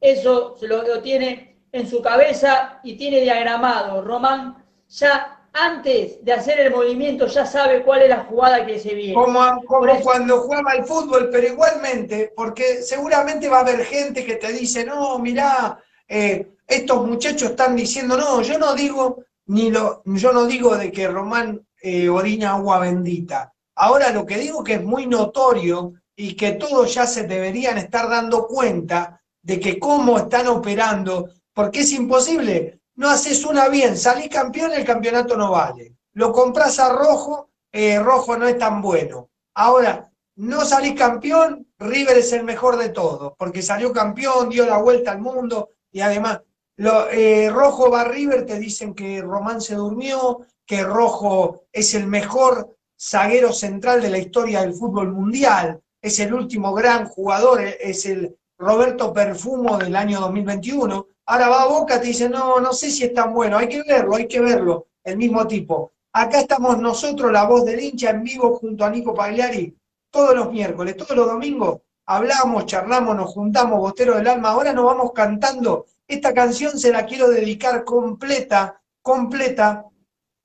Eso 0.00 0.56
se 0.58 0.66
lo, 0.66 0.82
tiene 1.02 1.58
en 1.72 1.88
su 1.88 2.00
cabeza 2.00 2.80
y 2.82 2.96
tiene 2.96 3.20
diagramado. 3.20 4.02
Román 4.02 4.64
ya 4.88 5.40
antes 5.52 6.24
de 6.24 6.32
hacer 6.32 6.58
el 6.60 6.72
movimiento 6.72 7.26
ya 7.26 7.46
sabe 7.46 7.82
cuál 7.82 8.02
es 8.02 8.08
la 8.08 8.24
jugada 8.24 8.66
que 8.66 8.78
se 8.78 8.94
viene. 8.94 9.14
Como, 9.14 9.40
cuando 9.66 10.40
jugaba 10.40 10.72
al 10.72 10.84
fútbol, 10.84 11.28
pero 11.30 11.46
igualmente, 11.46 12.32
porque 12.34 12.82
seguramente 12.82 13.48
va 13.48 13.58
a 13.58 13.60
haber 13.60 13.84
gente 13.84 14.24
que 14.24 14.36
te 14.36 14.52
dice, 14.52 14.84
no, 14.84 15.18
mirá, 15.18 15.78
eh, 16.08 16.53
estos 16.66 17.06
muchachos 17.06 17.50
están 17.50 17.76
diciendo, 17.76 18.16
no, 18.16 18.42
yo 18.42 18.58
no 18.58 18.74
digo, 18.74 19.24
ni 19.46 19.70
lo, 19.70 20.02
yo 20.04 20.32
no 20.32 20.46
digo 20.46 20.76
de 20.76 20.90
que 20.90 21.08
Román 21.08 21.66
eh, 21.82 22.08
orina 22.08 22.52
agua 22.52 22.78
bendita. 22.78 23.52
Ahora 23.76 24.10
lo 24.10 24.24
que 24.24 24.38
digo 24.38 24.64
que 24.64 24.74
es 24.74 24.84
muy 24.84 25.06
notorio 25.06 25.94
y 26.16 26.34
que 26.34 26.52
todos 26.52 26.94
ya 26.94 27.06
se 27.06 27.24
deberían 27.24 27.76
estar 27.78 28.08
dando 28.08 28.46
cuenta 28.46 29.20
de 29.42 29.60
que 29.60 29.78
cómo 29.78 30.16
están 30.18 30.46
operando, 30.46 31.28
porque 31.52 31.80
es 31.80 31.92
imposible. 31.92 32.80
No 32.96 33.10
haces 33.10 33.44
una 33.44 33.68
bien, 33.68 33.96
salís 33.96 34.28
campeón, 34.28 34.72
el 34.72 34.84
campeonato 34.84 35.36
no 35.36 35.50
vale. 35.50 35.96
Lo 36.12 36.32
compras 36.32 36.78
a 36.78 36.90
rojo, 36.90 37.50
eh, 37.72 37.98
rojo 37.98 38.36
no 38.36 38.46
es 38.46 38.56
tan 38.56 38.80
bueno. 38.80 39.28
Ahora, 39.54 40.10
no 40.36 40.64
salís 40.64 40.94
campeón, 40.94 41.66
River 41.78 42.18
es 42.18 42.32
el 42.32 42.44
mejor 42.44 42.76
de 42.76 42.88
todos, 42.88 43.34
porque 43.36 43.62
salió 43.62 43.92
campeón, 43.92 44.48
dio 44.48 44.64
la 44.64 44.78
vuelta 44.78 45.10
al 45.10 45.20
mundo 45.20 45.70
y 45.92 46.00
además 46.00 46.40
lo, 46.76 47.08
eh, 47.10 47.50
Rojo 47.50 47.90
va 47.90 48.04
River, 48.04 48.46
te 48.46 48.58
dicen 48.58 48.94
que 48.94 49.22
Román 49.22 49.60
se 49.60 49.76
durmió, 49.76 50.40
que 50.66 50.82
Rojo 50.82 51.62
es 51.72 51.94
el 51.94 52.06
mejor 52.06 52.76
zaguero 53.00 53.52
central 53.52 54.00
de 54.02 54.10
la 54.10 54.18
historia 54.18 54.60
del 54.60 54.74
fútbol 54.74 55.12
mundial, 55.12 55.80
es 56.00 56.18
el 56.18 56.34
último 56.34 56.72
gran 56.74 57.06
jugador, 57.06 57.60
es 57.62 58.06
el 58.06 58.36
Roberto 58.58 59.12
Perfumo 59.12 59.78
del 59.78 59.94
año 59.96 60.20
2021. 60.20 61.06
Ahora 61.26 61.48
va 61.48 61.62
a 61.62 61.68
Boca, 61.68 62.00
te 62.00 62.08
dice, 62.08 62.28
no, 62.28 62.60
no 62.60 62.72
sé 62.72 62.90
si 62.90 63.04
es 63.04 63.14
tan 63.14 63.32
bueno, 63.32 63.56
hay 63.56 63.68
que 63.68 63.82
verlo, 63.82 64.16
hay 64.16 64.28
que 64.28 64.40
verlo, 64.40 64.88
el 65.02 65.16
mismo 65.16 65.46
tipo. 65.46 65.92
Acá 66.12 66.40
estamos 66.40 66.78
nosotros, 66.78 67.32
la 67.32 67.44
voz 67.44 67.64
del 67.64 67.80
hincha, 67.80 68.10
en 68.10 68.22
vivo 68.22 68.56
junto 68.56 68.84
a 68.84 68.90
Nico 68.90 69.14
Pagliari, 69.14 69.76
todos 70.10 70.34
los 70.34 70.52
miércoles, 70.52 70.96
todos 70.96 71.16
los 71.16 71.26
domingos, 71.26 71.80
hablamos, 72.06 72.66
charlamos, 72.66 73.16
nos 73.16 73.32
juntamos, 73.32 73.78
Botero 73.78 74.16
del 74.16 74.28
Alma, 74.28 74.50
ahora 74.50 74.72
nos 74.72 74.84
vamos 74.84 75.12
cantando 75.12 75.86
esta 76.06 76.34
canción 76.34 76.78
se 76.78 76.92
la 76.92 77.06
quiero 77.06 77.28
dedicar 77.28 77.84
completa, 77.84 78.80
completa 79.00 79.84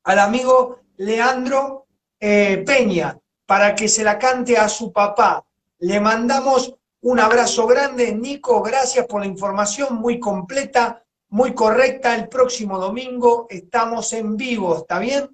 al 0.03 0.19
amigo 0.19 0.79
Leandro 0.97 1.87
eh, 2.19 2.63
Peña, 2.65 3.17
para 3.45 3.75
que 3.75 3.87
se 3.87 4.03
la 4.03 4.17
cante 4.17 4.57
a 4.57 4.69
su 4.69 4.91
papá. 4.91 5.45
Le 5.79 5.99
mandamos 5.99 6.75
un 7.01 7.19
abrazo 7.19 7.67
grande. 7.67 8.13
Nico, 8.13 8.61
gracias 8.61 9.05
por 9.05 9.21
la 9.21 9.27
información 9.27 9.95
muy 9.95 10.19
completa, 10.19 11.03
muy 11.29 11.53
correcta. 11.53 12.15
El 12.15 12.27
próximo 12.27 12.77
domingo 12.77 13.47
estamos 13.49 14.11
en 14.13 14.35
vivo, 14.35 14.77
¿está 14.77 14.99
bien? 14.99 15.29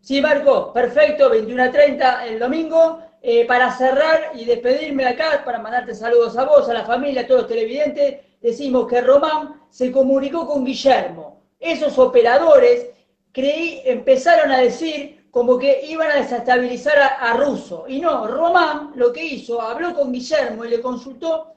Sí, 0.00 0.20
Marco, 0.20 0.72
perfecto, 0.72 1.30
21 1.30 1.62
a 1.62 1.70
30 1.70 2.26
el 2.26 2.38
domingo. 2.38 2.98
Eh, 3.24 3.46
para 3.46 3.70
cerrar 3.76 4.32
y 4.34 4.44
despedirme 4.44 5.06
acá, 5.06 5.42
para 5.44 5.60
mandarte 5.60 5.94
saludos 5.94 6.36
a 6.36 6.44
vos, 6.44 6.68
a 6.68 6.74
la 6.74 6.84
familia, 6.84 7.20
a 7.20 7.26
todos 7.26 7.42
los 7.42 7.48
televidentes, 7.48 8.16
decimos 8.42 8.86
que 8.88 9.00
Román 9.00 9.62
se 9.70 9.90
comunicó 9.92 10.46
con 10.46 10.64
Guillermo. 10.64 11.42
Esos 11.58 11.98
operadores 11.98 12.88
creí, 13.32 13.80
empezaron 13.84 14.50
a 14.50 14.58
decir 14.58 15.28
como 15.30 15.58
que 15.58 15.86
iban 15.86 16.10
a 16.10 16.16
desestabilizar 16.16 16.98
a, 16.98 17.32
Russo. 17.34 17.86
Y 17.88 18.00
no, 18.00 18.26
Román 18.26 18.92
lo 18.96 19.12
que 19.12 19.24
hizo, 19.24 19.62
habló 19.62 19.94
con 19.94 20.12
Guillermo 20.12 20.64
y 20.64 20.68
le 20.68 20.82
consultó 20.82 21.54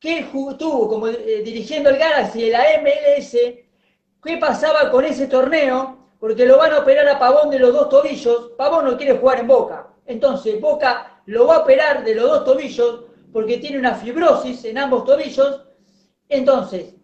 qué 0.00 0.26
tuvo 0.58 0.88
como 0.88 1.06
eh, 1.06 1.42
dirigiendo 1.44 1.90
el 1.90 1.98
Galaxy 1.98 2.42
de 2.42 2.50
la 2.50 2.64
MLS, 2.82 3.36
qué 4.24 4.36
pasaba 4.38 4.90
con 4.90 5.04
ese 5.04 5.28
torneo, 5.28 5.98
porque 6.18 6.46
lo 6.46 6.58
van 6.58 6.72
a 6.72 6.80
operar 6.80 7.08
a 7.08 7.18
Pavón 7.18 7.50
de 7.50 7.60
los 7.60 7.72
dos 7.72 7.88
tobillos. 7.88 8.52
Pavón 8.56 8.86
no 8.86 8.96
quiere 8.96 9.18
jugar 9.18 9.38
en 9.38 9.46
Boca. 9.46 9.86
Entonces 10.06 10.60
Boca 10.60 11.22
lo 11.26 11.46
va 11.46 11.56
a 11.56 11.58
operar 11.60 12.02
de 12.02 12.14
los 12.14 12.28
dos 12.28 12.44
tobillos 12.44 13.04
porque 13.32 13.58
tiene 13.58 13.78
una 13.78 13.94
fibrosis 13.94 14.64
en 14.64 14.78
ambos 14.78 15.04
tobillos 15.04 15.62
entonces, 16.30 16.94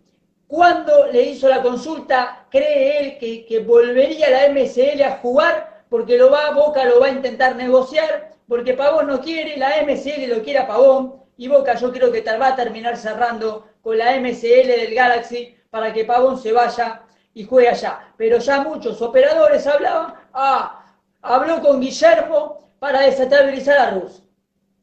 cuando 0.46 1.08
le 1.08 1.22
hizo 1.22 1.48
la 1.48 1.60
consulta, 1.60 2.46
cree 2.50 3.00
él 3.00 3.18
que, 3.18 3.58
volvería 3.58 4.30
la 4.30 4.48
MCL 4.48 5.02
a 5.02 5.18
jugar 5.18 5.84
porque 5.88 6.16
lo 6.16 6.30
va, 6.30 6.50
Boca 6.52 6.84
lo 6.84 7.00
va 7.00 7.06
a 7.06 7.10
intentar 7.10 7.56
negociar, 7.56 8.30
porque 8.48 8.74
Pavón 8.74 9.08
no 9.08 9.20
quiere, 9.20 9.56
la 9.56 9.82
MCL 9.82 10.28
lo 10.28 10.42
quiere 10.42 10.60
a 10.60 10.66
Pavón, 10.66 11.22
y 11.36 11.48
Boca 11.48 11.74
yo 11.74 11.92
creo 11.92 12.12
que 12.12 12.22
va 12.22 12.48
a 12.48 12.56
terminar 12.56 12.96
cerrando 12.96 13.66
con 13.82 13.98
la 13.98 14.18
MCL 14.18 14.68
del 14.68 14.94
Galaxy 14.94 15.56
para 15.70 15.92
que 15.92 16.04
Pavón 16.04 16.38
se 16.38 16.52
vaya 16.52 17.02
y 17.34 17.44
juegue 17.44 17.68
allá. 17.68 18.12
Pero 18.16 18.38
ya 18.38 18.62
muchos 18.62 19.02
operadores 19.02 19.66
hablaban, 19.66 20.14
ah, 20.32 20.84
habló 21.22 21.60
con 21.60 21.80
Guillermo 21.80 22.70
para 22.78 23.00
desestabilizar 23.02 23.78
a 23.78 23.90
Rus. 23.90 24.22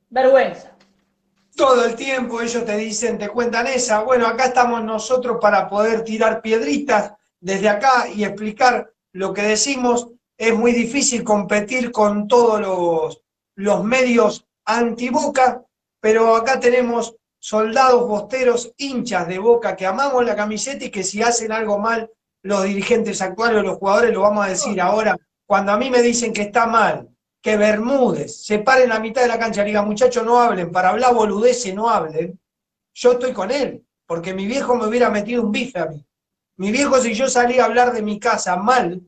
Vergüenza 0.10 0.73
todo 1.56 1.86
el 1.86 1.96
tiempo 1.96 2.42
ellos 2.42 2.66
te 2.66 2.78
dicen, 2.78 3.18
te 3.18 3.30
cuentan 3.30 3.68
esa. 3.68 4.04
Bueno, 4.04 4.28
acá 4.28 4.46
estamos 4.46 4.84
nosotros 4.84 5.38
para 5.42 5.70
poder 5.70 6.04
tirar 6.04 6.42
piedritas 6.42 7.14
desde 7.40 7.70
acá 7.70 8.08
y 8.08 8.24
explicar 8.24 8.92
lo 9.14 9.34
que 9.34 9.44
decimos. 9.44 10.10
es 10.38 10.56
muy 10.56 10.72
difícil 10.72 11.24
competir 11.24 11.92
con 11.92 12.28
todos 12.28 12.60
los, 12.60 13.22
los 13.56 13.84
medios 13.84 14.46
anti-Boca, 14.66 15.64
pero 16.02 16.36
acá 16.36 16.60
tenemos 16.60 17.16
soldados 17.40 18.08
bosteros, 18.08 18.74
hinchas 18.78 19.28
de 19.28 19.38
Boca, 19.38 19.76
que 19.76 19.86
amamos 19.86 20.26
la 20.26 20.36
camiseta 20.36 20.86
y 20.86 20.90
que 20.90 21.04
si 21.04 21.22
hacen 21.22 21.52
algo 21.52 21.78
mal 21.78 22.10
los 22.42 22.64
dirigentes 22.64 23.22
actuales 23.22 23.60
o 23.60 23.64
los 23.64 23.78
jugadores, 23.78 24.14
lo 24.14 24.22
vamos 24.22 24.46
a 24.46 24.50
decir 24.50 24.82
ahora, 24.82 25.18
cuando 25.46 25.72
a 25.72 25.78
mí 25.78 25.90
me 25.90 26.02
dicen 26.02 26.34
que 26.34 26.44
está 26.44 26.66
mal, 26.66 27.10
que 27.44 27.58
Bermúdez 27.58 28.46
se 28.46 28.60
pare 28.60 28.84
en 28.84 28.90
la 28.90 29.02
mitad 29.02 29.22
de 29.22 29.28
la 29.28 29.38
cancha 29.38 29.64
y 29.64 29.66
diga, 29.66 29.84
muchachos, 29.84 30.24
no 30.24 30.40
hablen, 30.40 30.72
para 30.72 30.90
hablar 30.90 31.14
boludeces 31.14 31.76
no 31.76 31.90
hablen, 31.90 32.40
yo 32.94 33.12
estoy 33.12 33.34
con 33.34 33.52
él, 33.52 33.86
porque 34.08 34.34
mi 34.34 34.48
viejo 34.48 34.76
me 34.76 34.88
hubiera 34.88 35.10
metido 35.10 35.44
un 35.44 35.52
bife 35.52 35.78
a 35.78 35.88
mí. 35.88 36.08
Mi 36.56 36.72
viejo, 36.72 37.02
si 37.02 37.14
yo 37.14 37.28
salía 37.28 37.64
a 37.64 37.66
hablar 37.66 37.92
de 37.92 38.02
mi 38.02 38.18
casa 38.18 38.56
mal, 38.56 39.02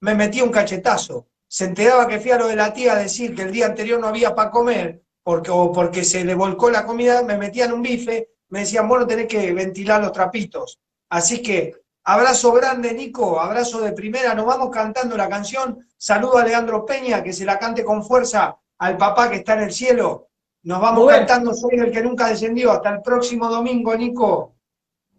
me 0.00 0.14
metía 0.14 0.44
un 0.44 0.52
cachetazo. 0.52 1.26
Se 1.48 1.64
enteraba 1.64 2.06
que 2.06 2.20
fui 2.20 2.30
a 2.30 2.38
lo 2.38 2.46
de 2.46 2.54
la 2.54 2.72
tía 2.72 2.92
a 2.92 2.98
decir 2.98 3.34
que 3.34 3.42
el 3.42 3.52
día 3.52 3.66
anterior 3.66 3.98
no 3.98 4.06
había 4.06 4.32
para 4.32 4.52
comer, 4.52 5.02
porque, 5.24 5.50
o 5.50 5.72
porque 5.72 6.04
se 6.04 6.24
le 6.24 6.36
volcó 6.36 6.70
la 6.70 6.86
comida, 6.86 7.24
me 7.24 7.36
metían 7.36 7.72
un 7.72 7.82
bife, 7.82 8.28
me 8.50 8.60
decían, 8.60 8.88
bueno, 8.88 9.08
tenés 9.08 9.26
que 9.26 9.52
ventilar 9.52 10.00
los 10.00 10.12
trapitos. 10.12 10.78
Así 11.10 11.42
que 11.42 11.81
abrazo 12.04 12.52
grande, 12.52 12.92
Nico, 12.94 13.40
abrazo 13.40 13.80
de 13.80 13.92
primera, 13.92 14.34
nos 14.34 14.46
vamos 14.46 14.70
cantando 14.70 15.16
la 15.16 15.28
canción. 15.28 15.78
Saludo 15.96 16.38
a 16.38 16.44
Leandro 16.44 16.84
Peña, 16.84 17.22
que 17.22 17.32
se 17.32 17.44
la 17.44 17.58
cante 17.58 17.84
con 17.84 18.04
fuerza 18.04 18.56
al 18.78 18.96
papá 18.96 19.30
que 19.30 19.36
está 19.36 19.54
en 19.54 19.60
el 19.60 19.72
cielo. 19.72 20.28
Nos 20.64 20.80
vamos 20.80 21.10
cantando 21.10 21.54
Soy 21.54 21.78
el 21.78 21.90
que 21.90 22.02
nunca 22.02 22.28
descendió. 22.28 22.70
Hasta 22.70 22.90
el 22.90 23.02
próximo 23.02 23.48
domingo, 23.48 23.94
Nico. 23.96 24.54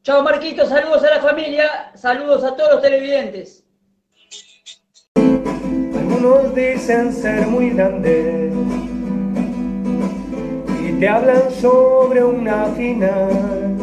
Chao, 0.02 0.24
Marquito. 0.24 0.66
Saludos 0.66 1.04
a 1.04 1.16
la 1.16 1.22
familia. 1.22 1.92
Saludos 1.96 2.44
a 2.44 2.56
todos 2.56 2.74
los 2.74 2.82
televidentes. 2.82 3.64
Algunos 5.16 6.56
dicen 6.56 7.14
ser 7.14 7.48
muy 7.48 7.72
grandes 7.72 8.54
y 10.82 11.00
te 11.00 11.08
hablan 11.08 11.52
sobre 11.52 12.24
una 12.24 12.66
final. 12.68 13.83